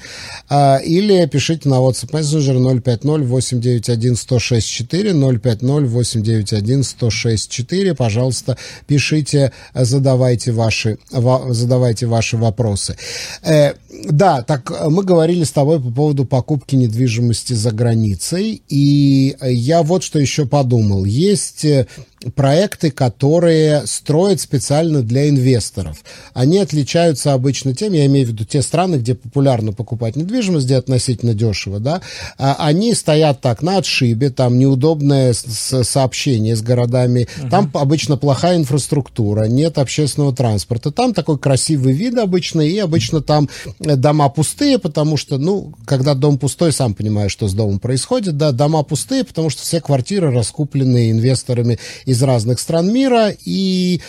Или 0.50 1.26
пишите 1.26 1.68
на 1.68 1.76
WhatsApp 1.76 2.10
Messenger 2.10 2.80
050 2.80 3.04
891 3.28 4.16
164, 4.16 5.12
050 5.12 5.62
891 5.62 6.82
164. 6.82 7.94
Пожалуйста, 7.94 8.56
пишите, 8.86 9.52
э, 9.74 9.84
задавайте 10.22 10.52
ваши, 10.52 10.98
ва- 11.10 11.52
задавайте 11.52 12.06
ваши 12.06 12.36
вопросы. 12.36 12.96
Э, 13.42 13.74
да, 13.92 14.42
так 14.42 14.70
э, 14.70 14.88
мы 14.88 15.04
говорили 15.04 15.44
с 15.44 15.50
тобой 15.50 15.80
по 15.80 15.90
поводу 15.90 16.24
покупки 16.24 16.74
недвижимости 16.74 17.52
за 17.52 17.72
границей, 17.72 18.62
и 18.68 19.36
э, 19.40 19.52
я 19.52 19.82
вот 19.82 20.02
что 20.02 20.18
еще 20.18 20.46
подумал. 20.46 21.04
Есть 21.04 21.64
э, 21.64 21.86
проекты, 22.34 22.90
которые 22.90 23.86
строят 23.86 24.40
специально 24.40 25.02
для 25.02 25.28
инвесторов. 25.28 25.98
Они 26.32 26.58
отличаются 26.58 27.32
обычно 27.32 27.74
тем, 27.74 27.92
я 27.92 28.06
имею 28.06 28.26
в 28.26 28.30
виду 28.30 28.44
те 28.44 28.62
страны, 28.62 28.96
где 28.96 29.14
популярно 29.14 29.72
покупать 29.72 30.16
недвижимость, 30.16 30.66
где 30.66 30.76
относительно 30.76 31.34
дешево, 31.34 31.78
да, 31.78 32.00
а 32.38 32.56
они 32.58 32.94
стоят 32.94 33.40
так 33.40 33.62
на 33.62 33.78
отшибе, 33.78 34.30
там 34.30 34.58
неудобное 34.58 35.34
сообщение 35.34 36.56
с 36.56 36.62
городами, 36.62 37.28
там 37.50 37.70
обычно 37.74 38.16
плохая 38.16 38.56
инфраструктура, 38.56 39.44
нет 39.44 39.78
общественного 39.78 40.34
транспорта, 40.34 40.90
там 40.92 41.12
такой 41.14 41.38
красивый 41.38 41.92
вид 41.92 42.16
обычно, 42.18 42.60
и 42.60 42.78
обычно 42.78 43.20
там 43.20 43.48
дома 43.82 44.28
пустые, 44.28 44.78
потому 44.78 45.16
что, 45.16 45.38
ну, 45.38 45.72
когда 45.84 46.14
дом 46.14 46.38
пустой, 46.38 46.72
сам 46.72 46.94
понимаешь, 46.94 47.32
что 47.32 47.48
с 47.48 47.54
домом 47.54 47.78
происходит, 47.78 48.36
да, 48.36 48.52
дома 48.52 48.82
пустые, 48.82 49.24
потому 49.24 49.50
что 49.50 49.62
все 49.62 49.80
квартиры 49.80 50.32
раскуплены 50.32 51.10
инвесторами 51.10 51.78
из 52.04 52.22
разных 52.22 52.60
стран 52.60 52.92
мира, 52.92 53.32
и 53.44 54.00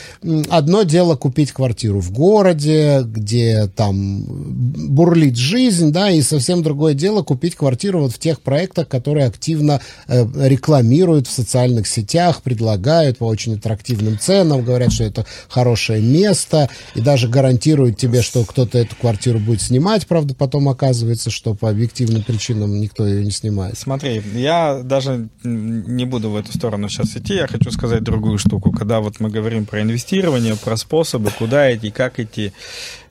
одно 0.49 0.83
дело 0.83 1.15
купить 1.15 1.51
квартиру 1.51 1.99
в 1.99 2.11
городе, 2.11 3.01
где 3.03 3.67
там 3.75 4.23
бурлит 4.27 5.35
жизнь, 5.35 5.91
да, 5.91 6.11
и 6.11 6.21
совсем 6.21 6.63
другое 6.63 6.93
дело 6.93 7.23
купить 7.23 7.55
квартиру 7.55 8.01
вот 8.01 8.13
в 8.13 8.19
тех 8.19 8.41
проектах, 8.41 8.87
которые 8.87 9.25
активно 9.25 9.81
э, 10.07 10.25
рекламируют 10.47 11.27
в 11.27 11.31
социальных 11.31 11.87
сетях, 11.87 12.41
предлагают 12.41 13.17
по 13.17 13.25
очень 13.25 13.55
аттрактивным 13.55 14.19
ценам, 14.19 14.63
говорят, 14.63 14.91
что 14.91 15.03
это 15.03 15.25
хорошее 15.49 16.01
место, 16.01 16.69
и 16.95 17.01
даже 17.01 17.27
гарантируют 17.27 17.97
тебе, 17.97 18.21
что 18.21 18.43
кто-то 18.43 18.77
эту 18.77 18.95
квартиру 18.95 19.39
будет 19.39 19.61
снимать, 19.63 20.07
правда, 20.07 20.35
потом 20.35 20.69
оказывается, 20.69 21.31
что 21.31 21.55
по 21.55 21.69
объективным 21.69 22.23
причинам 22.23 22.79
никто 22.79 23.07
ее 23.07 23.23
не 23.23 23.31
снимает. 23.31 23.77
Смотри, 23.77 24.21
я 24.33 24.81
даже 24.83 25.29
не 25.43 26.05
буду 26.05 26.29
в 26.29 26.35
эту 26.35 26.53
сторону 26.53 26.89
сейчас 26.89 27.15
идти, 27.15 27.35
я 27.35 27.47
хочу 27.47 27.71
сказать 27.71 28.03
другую 28.03 28.37
штуку. 28.37 28.71
Когда 28.71 28.99
вот 28.99 29.19
мы 29.19 29.29
говорим 29.29 29.65
про 29.65 29.81
инвестирование, 29.81 30.55
про 30.55 30.77
способы, 30.77 31.31
куда 31.31 31.73
идти, 31.75 31.91
как 31.91 32.19
идти, 32.19 32.53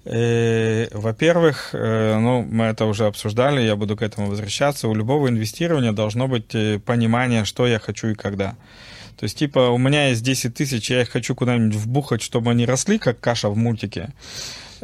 э, 0.04 0.88
во-первых, 0.92 1.70
э, 1.72 2.18
ну, 2.18 2.42
мы 2.42 2.66
это 2.66 2.84
уже 2.84 3.06
обсуждали, 3.06 3.62
я 3.62 3.76
буду 3.76 3.96
к 3.96 4.02
этому 4.02 4.28
возвращаться. 4.28 4.88
У 4.88 4.94
любого 4.94 5.28
инвестирования 5.28 5.92
должно 5.92 6.28
быть 6.28 6.54
э, 6.54 6.78
понимание, 6.78 7.44
что 7.44 7.66
я 7.66 7.78
хочу 7.78 8.08
и 8.08 8.14
когда. 8.14 8.56
То 9.16 9.24
есть, 9.24 9.38
типа, 9.38 9.70
у 9.70 9.78
меня 9.78 10.08
есть 10.08 10.22
10 10.24 10.54
тысяч, 10.54 10.90
я 10.90 11.02
их 11.02 11.10
хочу 11.10 11.34
куда-нибудь 11.34 11.76
вбухать, 11.76 12.22
чтобы 12.22 12.50
они 12.50 12.66
росли, 12.66 12.98
как 12.98 13.20
каша 13.20 13.48
в 13.48 13.56
мультике. 13.56 14.10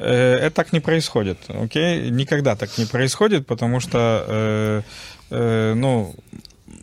Это 0.00 0.50
так 0.54 0.72
не 0.72 0.80
происходит, 0.80 1.38
окей? 1.48 2.10
Никогда 2.10 2.54
так 2.54 2.78
не 2.78 2.84
происходит, 2.84 3.46
потому 3.46 3.80
что, 3.80 4.24
э, 4.28 4.82
э, 5.30 5.74
ну, 5.74 6.14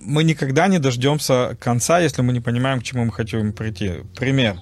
мы 0.04 0.24
никогда 0.24 0.68
не 0.68 0.80
дождемся 0.80 1.58
конца, 1.60 2.00
если 2.00 2.22
мы 2.22 2.34
не 2.34 2.42
понимаем, 2.42 2.82
к 2.82 2.84
чему 2.84 3.06
мы 3.06 3.12
хотим 3.12 3.54
прийти. 3.54 3.94
Пример. 4.18 4.58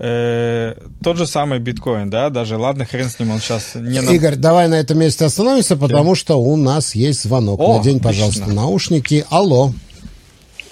Э, 0.00 0.74
тот 1.02 1.16
же 1.16 1.26
самый 1.26 1.58
биткоин, 1.58 2.08
да, 2.08 2.30
даже, 2.30 2.56
ладно, 2.56 2.84
хрен 2.84 3.10
с 3.10 3.18
ним, 3.18 3.32
он 3.32 3.40
сейчас 3.40 3.74
не... 3.74 4.00
На... 4.00 4.10
Игорь, 4.10 4.36
давай 4.36 4.68
на 4.68 4.76
этом 4.76 4.98
месте 4.98 5.24
остановимся, 5.24 5.76
потому 5.76 6.10
да. 6.10 6.14
что 6.14 6.40
у 6.40 6.56
нас 6.56 6.94
есть 6.94 7.24
звонок. 7.24 7.58
О, 7.58 7.78
Надень, 7.78 7.98
пожалуйста, 7.98 8.42
отлично. 8.42 8.62
наушники. 8.62 9.26
Алло. 9.28 9.72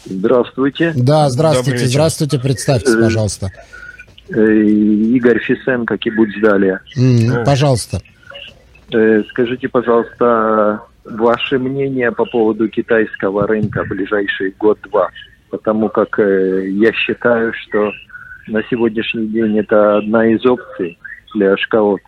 Здравствуйте. 0.05 0.93
Да, 0.95 1.29
здравствуйте, 1.29 1.89
здравствуйте, 1.89 2.39
представьтесь, 2.39 2.95
э, 2.95 3.01
пожалуйста. 3.01 3.51
Э, 4.29 4.55
Игорь 4.62 5.41
Фисенко, 5.41 5.99
Кибуц 5.99 6.31
Далее. 6.41 6.81
Mm, 6.99 7.45
пожалуйста. 7.45 8.01
Скажите, 9.31 9.68
пожалуйста, 9.68 10.81
ваше 11.05 11.59
мнение 11.59 12.12
по 12.12 12.24
поводу 12.24 12.68
китайского 12.68 13.47
рынка 13.47 13.85
в 13.85 13.89
ближайший 13.89 14.55
год-два? 14.59 15.11
Потому 15.51 15.89
как 15.89 16.18
я 16.18 16.93
считаю, 16.93 17.53
что 17.53 17.93
на 18.47 18.62
сегодняшний 18.70 19.27
день 19.29 19.59
это 19.59 19.99
одна 19.99 20.27
из 20.27 20.45
опций 20.45 20.99
для 21.35 21.57
школот. 21.57 22.01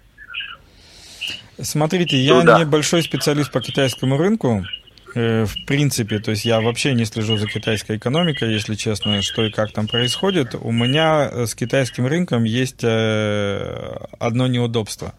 Смотрите, 1.60 2.16
я 2.16 2.42
ну, 2.42 2.58
не 2.58 2.64
большой 2.64 3.02
специалист 3.02 3.50
по 3.50 3.60
китайскому 3.60 4.16
рынку, 4.16 4.62
э, 4.62 4.87
в 5.18 5.64
принципе, 5.66 6.18
то 6.18 6.30
есть 6.30 6.44
я 6.44 6.60
вообще 6.60 6.94
не 6.94 7.04
слежу 7.04 7.36
за 7.36 7.46
китайской 7.46 7.96
экономикой, 7.96 8.52
если 8.52 8.74
честно, 8.74 9.20
что 9.22 9.44
и 9.44 9.50
как 9.50 9.72
там 9.72 9.88
происходит. 9.88 10.54
У 10.54 10.72
меня 10.72 11.46
с 11.46 11.54
китайским 11.54 12.06
рынком 12.06 12.44
есть 12.44 12.82
э, 12.82 13.96
одно 14.18 14.46
неудобство. 14.46 15.14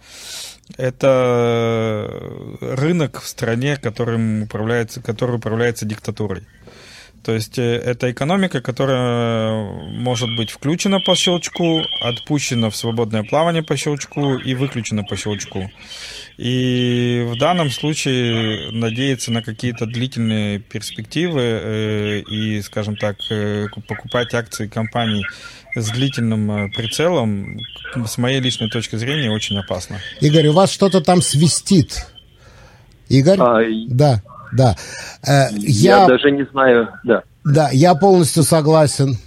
Это 0.77 2.09
рынок 2.61 3.21
в 3.21 3.27
стране, 3.27 3.77
которым 3.77 4.43
управляется, 4.43 5.01
который 5.01 5.37
управляется 5.37 5.85
диктатурой. 5.85 6.43
То 7.23 7.33
есть 7.33 7.59
э, 7.59 7.75
это 7.75 8.11
экономика, 8.11 8.61
которая 8.61 9.63
может 9.91 10.35
быть 10.35 10.51
включена 10.51 10.99
по 10.99 11.15
щелчку, 11.15 11.81
отпущена 12.01 12.69
в 12.69 12.75
свободное 12.75 13.23
плавание 13.23 13.63
по 13.63 13.75
щелчку 13.75 14.37
и 14.37 14.53
выключена 14.53 15.03
по 15.03 15.15
щелчку. 15.15 15.69
И 16.39 17.27
в 17.27 17.37
данном 17.37 17.69
случае 17.69 18.71
надеяться 18.71 19.29
на 19.29 19.43
какие-то 19.43 19.85
длительные 19.85 20.59
перспективы 20.59 21.41
э, 21.41 22.19
и, 22.21 22.61
скажем 22.61 22.95
так, 22.95 23.17
э, 23.29 23.65
покупать 23.89 24.33
акции 24.33 24.67
компаний 24.67 25.25
с 25.75 25.89
длительным 25.89 26.71
прицелом, 26.71 27.59
с 27.93 28.17
моей 28.17 28.39
личной 28.39 28.69
точки 28.69 28.95
зрения, 28.95 29.29
очень 29.29 29.57
опасно. 29.59 29.97
Игорь, 30.21 30.47
у 30.47 30.53
вас 30.53 30.71
что-то 30.71 31.01
там 31.01 31.21
свистит. 31.21 32.07
Игорь? 33.09 33.37
А, 33.41 33.59
да. 33.89 34.21
Да. 34.53 34.77
Э, 35.27 35.49
я, 35.51 36.03
я 36.03 36.07
даже 36.07 36.31
не 36.31 36.45
знаю, 36.51 36.87
да. 37.03 37.23
Да, 37.43 37.69
я 37.73 37.95
полностью 37.95 38.43
согласен. 38.43 39.17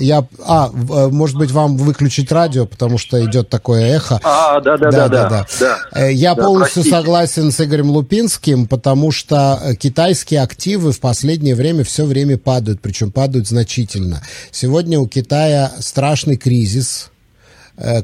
Я, 0.00 0.26
а, 0.44 0.70
э, 0.72 1.08
может 1.08 1.36
быть, 1.36 1.50
вам 1.50 1.76
выключить 1.76 2.32
радио, 2.32 2.66
потому 2.66 2.98
что 2.98 3.24
идет 3.24 3.48
такое 3.48 3.96
эхо. 3.96 4.20
А, 4.24 4.60
да, 4.60 4.76
да, 4.76 4.90
да, 4.90 5.08
да. 5.08 5.28
да, 5.28 5.46
да. 5.60 5.78
Э, 5.92 6.12
я 6.12 6.34
да, 6.34 6.42
полностью 6.42 6.82
простите. 6.82 6.96
согласен 6.96 7.52
с 7.52 7.60
Игорем 7.60 7.90
Лупинским, 7.90 8.66
потому 8.66 9.12
что 9.12 9.60
китайские 9.78 10.42
активы 10.42 10.92
в 10.92 11.00
последнее 11.00 11.54
время 11.54 11.84
все 11.84 12.04
время 12.04 12.38
падают, 12.38 12.80
причем 12.80 13.12
падают 13.12 13.46
значительно. 13.46 14.22
Сегодня 14.50 14.98
у 14.98 15.06
Китая 15.06 15.70
страшный 15.78 16.36
кризис 16.36 17.10
Э, 17.10 17.19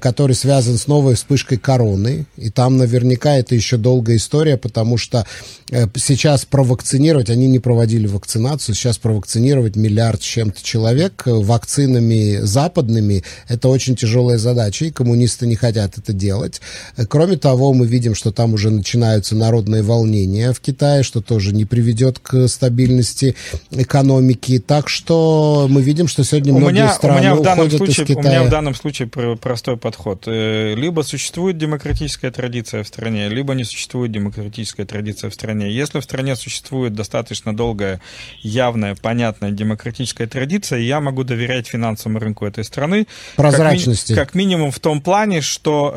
который 0.01 0.35
связан 0.35 0.79
с 0.79 0.87
новой 0.87 1.15
вспышкой 1.15 1.59
короны. 1.59 2.27
И 2.37 2.51
там 2.51 2.77
наверняка 2.77 3.37
это 3.37 3.55
еще 3.55 3.77
долгая 3.77 4.17
история, 4.17 4.57
потому 4.57 4.97
что 4.97 5.27
э, 5.71 5.87
сейчас 5.97 6.45
провакцинировать, 6.45 7.31
они 7.31 7.47
не 7.47 7.59
проводили 7.59 8.07
вакцинацию, 8.07 8.75
сейчас 8.75 8.99
провакцинировать 8.99 9.77
миллиард 9.77 10.23
с 10.23 10.25
чем-то 10.25 10.63
человек 10.63 11.23
э, 11.27 11.33
вакцинами 11.33 12.39
западными, 12.43 13.23
это 13.49 13.69
очень 13.69 13.97
тяжелая 13.97 14.39
задача, 14.39 14.87
и 14.87 14.91
коммунисты 14.91 15.47
не 15.47 15.57
хотят 15.57 15.99
это 15.99 16.13
делать. 16.13 16.61
Кроме 17.09 17.37
того, 17.37 17.73
мы 17.73 17.87
видим, 17.87 18.15
что 18.15 18.33
там 18.33 18.55
уже 18.55 18.71
начинаются 18.71 19.37
народные 19.37 19.83
волнения 19.83 20.53
в 20.53 20.61
Китае, 20.61 21.03
что 21.03 21.21
тоже 21.21 21.55
не 21.55 21.65
приведет 21.65 22.19
к 22.19 22.49
стабильности 22.49 23.35
экономики. 23.71 24.59
Так 24.59 24.89
что 24.89 25.67
мы 25.69 25.83
видим, 25.83 26.09
что 26.09 26.25
сегодня 26.25 26.53
у 26.55 26.59
многие 26.59 26.83
меня, 26.83 26.93
страны 26.93 27.19
у 27.19 27.21
меня 27.21 27.35
в 27.35 27.43
данном 27.43 27.67
уходят 27.67 27.79
случае, 27.79 28.05
из 28.05 28.09
Китая. 28.09 28.29
У 28.29 28.33
меня 28.41 28.45
в 28.45 28.51
данном 28.51 28.75
случае 28.75 29.09
просто 29.09 29.66
простой 29.67 29.77
подход. 29.77 30.25
Э, 30.27 30.75
либо 30.77 31.03
существует 31.03 31.59
демократическая 31.59 32.31
традиция 32.31 32.83
в 32.83 32.87
стране, 32.87 33.29
либо 33.29 33.55
не 33.55 33.65
существует 33.65 34.13
демократическая 34.13 34.85
традиция 34.85 35.29
в 35.31 35.35
стране. 35.35 35.71
Если 35.71 35.99
в 35.99 36.05
стране 36.05 36.37
существует 36.37 36.95
достаточно 36.95 37.57
долгая, 37.57 38.01
явная, 38.43 38.95
понятная 38.95 39.51
демократическая 39.51 40.27
традиция, 40.29 40.79
я 40.79 41.01
могу 41.01 41.25
доверять 41.25 41.67
финансовому 41.67 42.21
рынку 42.21 42.47
этой 42.47 42.63
страны. 42.63 43.07
Прозрачности. 43.37 44.15
Как, 44.15 44.19
ми- 44.19 44.25
как 44.27 44.35
минимум 44.35 44.71
в 44.71 44.79
том 44.79 45.01
плане, 45.01 45.41
что 45.41 45.93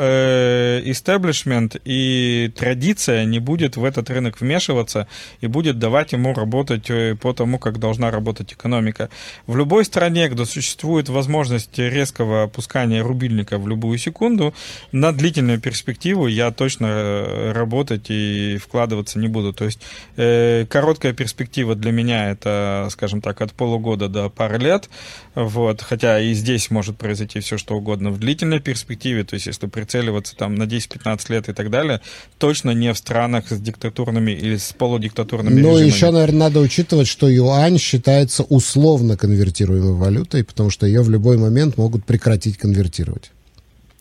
истеблишмент 0.86 1.76
э, 1.76 1.80
и 1.86 2.51
традиция 2.55 3.26
не 3.26 3.39
будет 3.39 3.78
в 3.78 3.84
этот 3.84 4.09
рынок 4.09 4.41
вмешиваться 4.41 5.07
и 5.41 5.47
будет 5.47 5.78
давать 5.78 6.13
ему 6.13 6.34
работать 6.34 6.89
э, 6.89 7.15
по 7.15 7.34
тому, 7.34 7.59
как 7.59 7.78
должна 7.78 8.09
работать 8.09 8.53
экономика. 8.53 9.09
В 9.45 9.55
любой 9.55 9.86
стране, 9.86 10.28
где 10.28 10.45
существует 10.45 11.09
возможность 11.09 11.78
резкого 11.78 12.43
опускания 12.43 13.03
рубильника 13.03 13.59
в 13.60 13.68
любую 13.68 13.97
секунду. 13.97 14.53
На 14.91 15.12
длительную 15.12 15.60
перспективу 15.60 16.28
я 16.28 16.51
точно 16.51 16.88
э, 16.88 17.51
работать 17.51 18.05
и 18.10 18.57
вкладываться 18.57 19.20
не 19.20 19.28
буду. 19.28 19.53
То 19.53 19.66
есть 19.66 19.80
э, 20.18 20.66
короткая 20.70 21.14
перспектива 21.14 21.76
для 21.76 21.91
меня 21.91 22.32
это, 22.32 22.88
скажем 22.91 23.22
так, 23.22 23.41
от 23.41 23.53
полугода 23.53 24.07
до 24.07 24.30
пары 24.30 24.57
лет. 24.57 24.89
Вот, 25.36 25.82
хотя 25.82 26.20
и 26.20 26.34
здесь 26.34 26.72
может 26.72 26.97
произойти 26.97 27.39
все, 27.39 27.57
что 27.57 27.76
угодно. 27.76 28.10
В 28.10 28.20
длительной 28.20 28.60
перспективе, 28.60 29.24
то 29.24 29.36
есть 29.36 29.47
если 29.47 29.68
прицеливаться 29.68 30.36
там 30.36 30.55
на 30.55 30.64
10-15 30.64 31.32
лет 31.32 31.49
и 31.49 31.53
так 31.53 31.70
далее, 31.70 32.01
точно 32.38 32.72
не 32.72 32.93
в 32.93 32.97
странах 32.97 33.49
с 33.49 33.60
диктатурными 33.60 34.32
или 34.32 34.57
с 34.57 34.74
полудиктатурными 34.74 35.62
Ну, 35.62 35.78
еще, 35.78 36.12
наверное, 36.12 36.39
надо 36.39 36.60
учитывать, 36.60 37.07
что 37.07 37.30
юань 37.30 37.78
считается 37.78 38.43
условно 38.43 39.18
конвертируемой 39.18 39.93
валютой, 39.93 40.43
потому 40.43 40.70
что 40.70 40.86
ее 40.86 41.01
в 41.01 41.10
любой 41.10 41.38
момент 41.38 41.78
могут 41.78 42.05
прекратить 42.05 42.57
конвертировать 42.57 43.32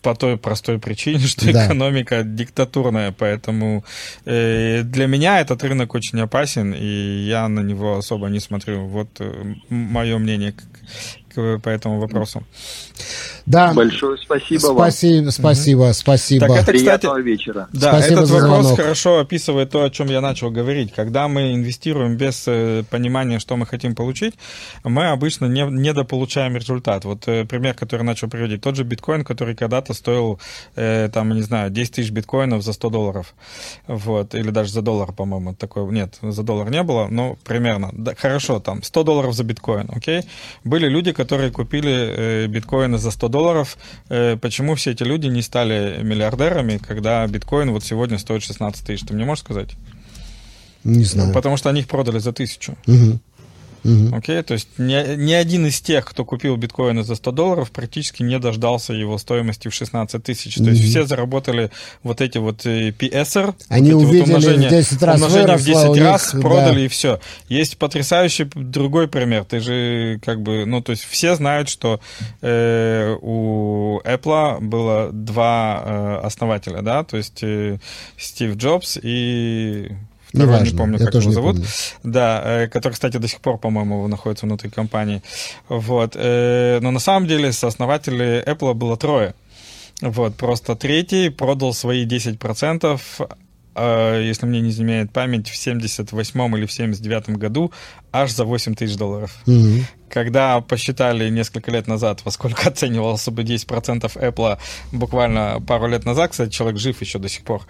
по 0.09 0.15
той 0.15 0.37
простой 0.37 0.79
причине, 0.79 1.19
что 1.27 1.53
да. 1.53 1.67
экономика 1.67 2.23
диктатурная, 2.23 3.13
поэтому 3.13 3.85
э, 4.25 4.83
для 4.83 5.07
меня 5.07 5.41
этот 5.41 5.63
рынок 5.65 5.95
очень 5.95 6.21
опасен, 6.21 6.73
и 6.73 7.27
я 7.29 7.49
на 7.49 7.61
него 7.61 7.99
особо 7.99 8.29
не 8.29 8.41
смотрю. 8.41 8.87
Вот 8.87 9.09
э, 9.21 9.55
мое 9.69 10.19
мнение. 10.19 10.55
По 11.35 11.69
этому 11.69 12.01
вопросу. 12.01 12.45
Да. 13.47 13.73
Большое 13.73 14.19
спасибо 14.19 14.59
спасибо, 14.61 15.21
вам. 15.23 15.31
Спасибо, 15.31 15.91
спасибо. 15.95 16.47
Так 16.49 16.57
это, 16.57 16.67
Приятного 16.67 17.15
кстати, 17.15 17.27
вечера. 17.27 17.69
Да, 17.73 17.93
Спасибо 17.93 18.15
этот 18.15 18.27
за 18.27 18.35
вопрос 18.35 18.61
звонок. 18.61 18.81
хорошо 18.81 19.19
описывает 19.21 19.71
то, 19.71 19.85
о 19.85 19.91
чем 19.91 20.09
я 20.09 20.21
начал 20.21 20.51
говорить. 20.51 20.93
Когда 20.95 21.29
мы 21.29 21.55
инвестируем 21.55 22.17
без 22.17 22.45
э, 22.47 22.85
понимания, 22.91 23.39
что 23.39 23.57
мы 23.57 23.65
хотим 23.65 23.95
получить, 23.95 24.35
мы 24.85 25.09
обычно 25.09 25.47
не, 25.47 25.63
недополучаем 25.63 26.57
результат. 26.57 27.07
Вот 27.07 27.27
э, 27.27 27.47
пример, 27.47 27.73
который 27.73 28.03
начал 28.03 28.29
приводить. 28.29 28.61
Тот 28.61 28.77
же 28.77 28.85
биткоин, 28.85 29.25
который 29.25 29.55
когда-то 29.55 29.95
стоил, 29.95 30.39
э, 30.77 31.09
там, 31.13 31.31
не 31.35 31.43
знаю, 31.43 31.71
10 31.71 31.95
тысяч 31.95 32.11
биткоинов 32.11 32.63
за 32.63 32.75
100 32.75 32.91
долларов. 32.91 33.35
Вот. 33.87 34.35
Или 34.35 34.51
даже 34.51 34.73
за 34.73 34.83
доллар, 34.83 35.13
по-моему. 35.13 35.55
Такой, 35.55 35.91
нет, 35.91 36.19
за 36.21 36.43
доллар 36.43 36.71
не 36.71 36.83
было, 36.83 37.09
но 37.09 37.39
примерно. 37.45 37.91
Да, 37.93 38.15
хорошо, 38.15 38.61
там, 38.61 38.83
100 38.83 39.05
долларов 39.05 39.35
за 39.35 39.45
биткоин, 39.45 39.89
окей? 39.95 40.23
Были 40.65 40.87
люди, 40.87 41.13
которые 41.19 41.51
купили 41.51 41.91
э, 41.91 42.47
биткоины 42.47 42.97
за 42.97 43.11
100 43.11 43.29
долларов. 43.29 43.77
Э, 44.09 44.37
почему 44.37 44.77
все 44.77 44.93
эти 44.93 45.03
люди 45.03 45.27
не 45.27 45.43
стали 45.43 46.01
миллиардерами, 46.03 46.79
когда 46.79 47.27
биткоин 47.27 47.73
вот 47.73 47.85
сегодня 47.85 48.19
стоит 48.19 48.45
16 48.45 48.87
тысяч? 48.87 49.05
Ты 49.05 49.15
мне 49.15 49.25
можешь 49.25 49.43
сказать? 49.43 49.71
Не 50.85 51.05
знаю. 51.05 51.35
Потому 51.35 51.57
что 51.57 51.71
они 51.71 51.81
их 51.81 51.89
продали 51.89 52.21
за 52.21 52.33
тысячу. 52.33 52.77
Мгм. 52.87 53.21
Мгм. 53.85 54.15
Окей, 54.15 54.43
то 54.43 54.55
есть 54.55 54.69
ни, 54.79 55.17
ни 55.17 55.33
один 55.33 55.67
из 55.67 55.81
тех, 55.81 56.05
кто 56.05 56.25
купил 56.25 56.57
биткоины 56.57 57.03
за 57.05 57.15
100 57.15 57.31
долларов, 57.33 57.71
практически 57.71 58.23
не 58.23 58.39
дождался 58.39 58.93
его 58.93 59.19
стоимости 59.19 59.69
в 59.69 59.75
16 59.75 60.23
тысяч. 60.23 60.55
То 60.57 60.65
есть 60.65 60.81
Мгм. 60.83 60.91
все 60.91 61.05
заработали 61.07 61.71
вот 62.03 62.21
эти 62.21 62.39
вот 62.39 62.67
э, 62.67 62.91
PSR, 62.91 63.55
Они 63.69 63.93
вот 63.93 64.05
увидели, 64.05 64.21
вот 64.21 64.29
умножения, 64.29 64.69
в 64.69 64.73
10 64.73 65.03
раз 65.03 65.17
умножения 65.17 65.57
в 65.57 65.61
выросло 65.61 65.83
10 65.83 65.89
у 65.89 65.95
них, 65.95 66.05
раз, 66.05 66.31
да. 66.33 66.41
продали 66.41 66.81
и 66.83 66.89
все. 66.89 67.21
Есть 67.49 67.77
потрясающий 67.79 68.45
другой 68.55 69.09
пример. 69.09 69.45
Ты 69.45 69.61
же 69.61 70.21
как 70.25 70.43
бы, 70.43 70.65
ну 70.67 70.83
то 70.83 70.91
есть 70.93 71.05
все 71.05 71.35
знают, 71.35 71.69
что 71.69 72.01
э, 72.43 73.17
у 73.21 74.01
Apple 74.05 74.61
было 74.61 75.11
два 75.13 75.83
э, 75.85 76.21
основателя, 76.27 76.83
да, 76.83 77.05
то 77.05 77.17
есть 77.17 77.39
э, 77.43 77.79
Стив 78.17 78.57
Джобс 78.57 78.99
и 79.03 79.93
второй, 80.29 80.47
Неважно, 80.47 80.71
не 80.73 80.79
помню, 80.79 80.99
я 80.99 81.05
как 81.05 81.13
тоже 81.13 81.27
его 81.27 81.35
зовут. 81.35 81.55
помню. 81.57 81.69
Да, 82.03 82.43
э, 82.45 82.69
который, 82.69 82.93
кстати, 82.95 83.17
до 83.17 83.29
сих 83.29 83.41
пор, 83.41 83.59
по-моему, 83.59 84.07
находится 84.09 84.47
внутри 84.47 84.71
компании. 84.71 85.23
Вот. 85.69 86.13
э, 86.15 86.79
Но 86.81 86.91
на 86.91 87.01
самом 87.01 87.27
деле 87.29 87.53
сооснователей 87.53 88.41
Apple 88.43 88.75
было 88.75 88.97
трое. 88.97 89.35
Вот, 90.01 90.37
просто 90.37 90.77
третий 90.77 91.29
продал 91.29 91.75
свои 91.75 92.07
10%, 92.07 93.01
э, 93.75 94.23
если 94.25 94.47
мне 94.47 94.61
не 94.61 94.71
изменяет 94.71 95.13
память, 95.13 95.49
в 95.49 95.57
78 95.57 96.57
или 96.57 96.67
в 96.67 96.73
79 96.73 97.31
году 97.31 97.73
аж 98.13 98.33
за 98.33 98.45
8 98.45 98.75
тысяч 98.75 98.97
долларов. 98.97 99.35
Мгм. 99.47 99.87
Когда 100.09 100.61
посчитали 100.63 101.29
несколько 101.29 101.71
лет 101.71 101.87
назад, 101.87 102.23
во 102.25 102.31
сколько 102.31 102.69
оценивался 102.69 103.31
бы 103.31 103.43
10% 103.43 104.17
Apple 104.17 104.59
буквально 104.93 105.63
пару 105.67 105.87
лет 105.87 106.05
назад, 106.05 106.31
кстати, 106.31 106.51
человек 106.51 106.79
жив 106.79 107.01
еще 107.01 107.19
до 107.19 107.29
сих 107.29 107.45
пор, 107.45 107.67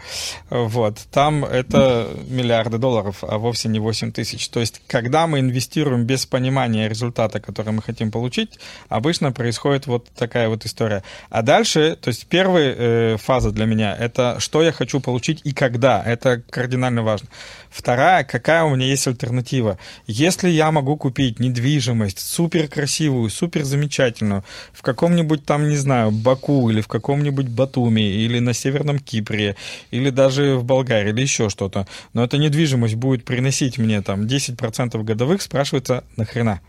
вот, 0.50 0.98
там 1.10 1.44
это 1.44 2.08
миллиарды 2.28 2.78
долларов, 2.78 3.18
а 3.22 3.38
вовсе 3.38 3.68
не 3.68 3.80
8 3.80 4.12
тысяч. 4.12 4.48
То 4.48 4.60
есть, 4.60 4.80
когда 4.86 5.26
мы 5.26 5.40
инвестируем 5.40 6.04
без 6.04 6.26
понимания 6.26 6.88
результата, 6.88 7.40
который 7.40 7.72
мы 7.72 7.82
хотим 7.82 8.10
получить, 8.10 8.58
обычно 8.88 9.32
происходит 9.32 9.86
вот 9.86 10.08
такая 10.10 10.48
вот 10.48 10.64
история. 10.64 11.02
А 11.30 11.42
дальше, 11.42 11.98
то 12.00 12.08
есть, 12.08 12.26
первая 12.26 12.74
э, 12.76 13.16
фаза 13.16 13.50
для 13.50 13.66
меня— 13.66 13.96
это 13.98 14.36
что 14.38 14.62
я 14.62 14.72
хочу 14.72 15.00
получить 15.00 15.40
и 15.44 15.52
когда. 15.52 16.02
Это 16.04 16.40
кардинально 16.50 17.02
важно. 17.02 17.28
Вторая, 17.70 18.24
какая 18.24 18.64
у 18.64 18.74
меня 18.74 18.86
есть 18.86 19.06
альтернатива. 19.06 19.78
Если 20.06 20.27
я 20.48 20.70
могу 20.70 20.96
купить 20.96 21.40
недвижимость 21.40 22.18
супер 22.18 22.68
красивую, 22.68 23.30
супер 23.30 23.64
замечательную, 23.64 24.44
в 24.72 24.82
каком-нибудь 24.82 25.44
там, 25.44 25.68
не 25.68 25.76
знаю, 25.76 26.10
Баку 26.10 26.68
или 26.70 26.80
в 26.80 26.88
каком-нибудь 26.88 27.48
Батуми, 27.48 28.00
или 28.00 28.38
на 28.38 28.52
Северном 28.52 28.98
Кипре, 28.98 29.56
или 29.90 30.10
даже 30.10 30.56
в 30.56 30.64
Болгарии, 30.64 31.10
или 31.10 31.22
еще 31.22 31.48
что-то, 31.48 31.86
но 32.12 32.24
эта 32.24 32.38
недвижимость 32.38 32.94
будет 32.94 33.24
приносить 33.24 33.78
мне 33.78 34.02
там 34.02 34.22
10% 34.22 35.02
годовых, 35.02 35.42
спрашивается, 35.42 36.04
нахрена? 36.16 36.60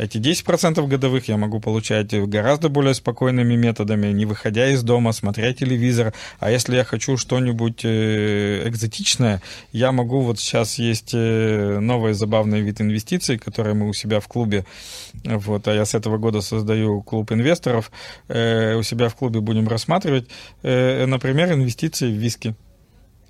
Эти 0.00 0.16
10% 0.16 0.86
годовых 0.86 1.28
я 1.28 1.36
могу 1.36 1.60
получать 1.60 2.14
гораздо 2.14 2.70
более 2.70 2.94
спокойными 2.94 3.54
методами, 3.54 4.06
не 4.12 4.24
выходя 4.24 4.70
из 4.70 4.82
дома, 4.82 5.12
смотря 5.12 5.52
телевизор. 5.52 6.14
А 6.38 6.50
если 6.50 6.74
я 6.76 6.84
хочу 6.84 7.18
что-нибудь 7.18 7.84
э, 7.84 8.66
экзотичное, 8.66 9.42
я 9.72 9.92
могу, 9.92 10.22
вот 10.22 10.40
сейчас 10.40 10.78
есть 10.78 11.10
э, 11.12 11.80
новый 11.80 12.14
забавный 12.14 12.62
вид 12.62 12.80
инвестиций, 12.80 13.36
который 13.36 13.74
мы 13.74 13.90
у 13.90 13.92
себя 13.92 14.20
в 14.20 14.28
клубе, 14.28 14.64
вот, 15.22 15.68
а 15.68 15.74
я 15.74 15.84
с 15.84 15.94
этого 15.94 16.16
года 16.16 16.40
создаю 16.40 17.02
клуб 17.02 17.30
инвесторов, 17.32 17.92
э, 18.28 18.76
у 18.76 18.82
себя 18.82 19.10
в 19.10 19.16
клубе 19.16 19.40
будем 19.40 19.68
рассматривать, 19.68 20.28
например, 20.62 21.52
инвестиции 21.52 22.10
в 22.10 22.16
виски. 22.16 22.54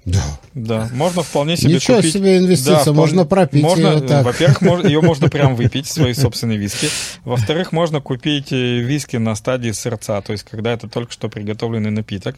Да. 0.04 0.22
Да, 0.54 0.88
можно 0.94 1.22
вполне 1.22 1.56
себе 1.56 1.74
Ничего 1.74 1.98
купить. 1.98 2.12
себе 2.14 2.38
инвестиция, 2.38 2.76
Да, 2.76 2.80
вполне- 2.80 3.00
можно 3.00 3.24
пропить 3.26 3.62
можно, 3.62 3.86
её 3.88 4.00
так. 4.00 4.24
Во-первых, 4.24 4.62
мож- 4.62 4.86
ее 4.88 5.00
можно 5.02 5.28
прям 5.28 5.54
выпить, 5.54 5.86
свои 5.86 6.14
собственные 6.14 6.58
виски. 6.58 6.88
Во-вторых, 7.24 7.72
можно 7.72 8.00
купить 8.00 8.50
э, 8.50 8.78
виски 8.80 9.16
на 9.16 9.34
стадии 9.34 9.70
сырца, 9.70 10.20
то 10.22 10.32
есть 10.32 10.44
когда 10.50 10.72
это 10.72 10.88
только 10.88 11.12
что 11.12 11.28
приготовленный 11.28 11.90
напиток. 11.90 12.36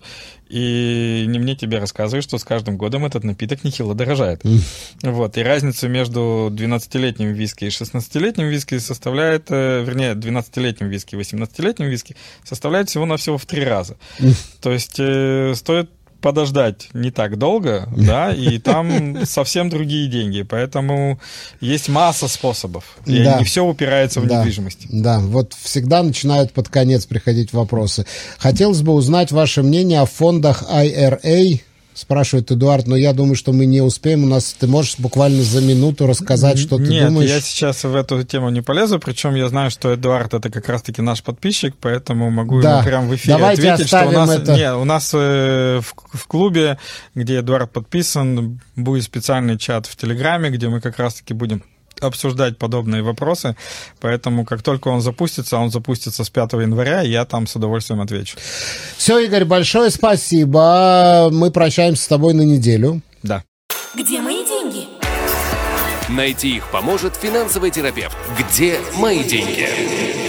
И 0.49 1.25
не 1.29 1.39
мне 1.39 1.57
тебе 1.57 1.79
рассказывают, 1.79 2.25
что 2.25 2.37
с 2.37 2.45
каждым 2.45 2.77
годом 2.77 3.07
этот 3.07 3.25
напиток 3.25 3.65
нехило 3.65 3.95
дорожает. 3.95 4.43
Вот, 5.03 5.39
и 5.39 5.43
разница 5.43 5.89
между 5.89 6.51
12-летним 6.53 7.33
виски 7.33 7.65
и 7.65 7.69
16-летним 7.69 8.49
виски 8.49 8.79
составляет, 8.79 9.47
э, 9.49 9.83
вернее, 9.83 10.13
12-летним 10.15 10.89
виски 10.89 11.15
и 11.15 11.19
18-летним 11.19 11.89
виски 11.89 12.17
составляет 12.45 12.91
всего-навсего 12.91 13.39
в 13.39 13.47
три 13.47 13.65
раза. 13.65 13.97
То 14.61 14.73
есть 14.73 14.97
э, 14.99 15.55
стоит 15.57 15.89
подождать 16.23 16.89
не 16.95 17.11
так 17.11 17.37
долго, 17.37 17.87
да, 17.97 18.33
и 18.33 18.59
там 18.59 19.27
совсем 19.27 19.69
другие 19.69 20.09
деньги. 20.09 20.43
Поэтому 20.43 21.21
есть 21.61 21.89
масса 21.91 22.29
способов. 22.29 22.85
И 23.05 23.23
Да. 23.23 23.39
не 23.39 23.45
все 23.45 23.65
упирается 23.65 24.21
в 24.21 24.27
Да. 24.27 24.39
недвижимость. 24.41 24.87
Да, 24.91 25.19
вот 25.21 25.53
всегда 25.61 26.03
начинают 26.03 26.53
под 26.53 26.69
конец 26.71 27.05
приходить 27.05 27.53
вопросы. 27.53 28.07
Хотелось 28.39 28.81
бы 28.83 28.93
узнать 28.95 29.33
ваше 29.33 29.63
мнение 29.63 30.01
о 30.01 30.07
фондах 30.07 30.63
IRA. 30.71 31.61
Спрашивает 31.95 32.51
Эдуард, 32.51 32.87
но 32.87 32.97
я 32.97 33.13
думаю, 33.13 33.35
что 33.35 33.53
мы 33.53 33.67
не 33.67 33.83
успеем. 33.83 34.25
У 34.25 34.27
нас 34.27 34.55
ты 34.59 34.67
можешь 34.67 34.99
буквально 34.99 35.43
за 35.43 35.61
минуту 35.61 36.07
рассказать, 36.07 36.59
что 36.59 36.79
ты 36.79 36.85
Нет, 36.85 37.09
думаешь. 37.09 37.29
я 37.29 37.41
сейчас 37.41 37.85
в 37.85 37.95
эту 37.95 38.23
тему 38.25 38.49
не 38.49 38.63
полезу, 38.63 38.99
причем 38.99 39.35
я 39.35 39.49
знаю, 39.49 39.71
что 39.71 39.95
Эдуард 39.95 40.33
это 40.33 40.49
как 40.49 40.69
раз-таки 40.71 41.03
наш 41.03 41.23
подписчик, 41.23 41.75
поэтому 41.79 42.31
могу 42.31 42.63
Да. 42.63 42.77
ему 42.77 42.85
прямо 42.85 43.07
в 43.09 43.15
эфире 43.15 43.35
Давайте 43.37 43.71
ответить, 43.71 43.89
что 43.89 44.07
у 44.09 44.11
нас, 44.11 44.31
это. 44.31 44.55
не, 44.55 44.75
у 44.75 44.85
нас 44.85 45.11
э, 45.13 45.81
в, 45.83 45.95
в 46.19 46.27
клубе, 46.27 46.79
где 47.15 47.41
Эдуард 47.41 47.71
подписан, 47.71 48.61
будет 48.75 49.05
специальный 49.05 49.59
чат 49.59 49.87
в 49.87 49.95
Телеграме, 49.97 50.49
где 50.49 50.69
мы 50.69 50.81
как 50.81 50.99
раз-таки 50.99 51.35
будем 51.35 51.63
обсуждать 52.05 52.59
подобные 52.59 53.03
вопросы, 53.03 53.57
поэтому 54.01 54.45
как 54.45 54.63
только 54.63 54.89
он 54.89 55.01
запустится, 55.01 55.57
а 55.57 55.61
он 55.61 55.71
запустится 55.71 56.25
с 56.25 56.31
5 56.31 56.53
января, 56.55 57.03
я 57.03 57.25
там 57.25 57.47
с 57.47 57.57
удовольствием 57.57 58.01
отвечу. 58.01 58.37
Все, 58.97 59.19
Игорь, 59.19 59.45
большое 59.45 59.91
спасибо. 59.91 61.29
Мы 61.33 61.51
прощаемся 61.51 62.05
с 62.05 62.09
тобой 62.09 62.35
на 62.35 62.43
неделю. 62.43 63.01
Да. 63.23 63.43
Где 63.95 64.21
мои 64.21 64.45
деньги? 64.45 64.87
Найти 66.09 66.57
их 66.57 66.71
поможет 66.71 67.17
финансовый 67.17 67.71
терапевт. 67.71 68.17
Где 68.39 68.79
мои 68.97 69.25
деньги? 69.25 70.22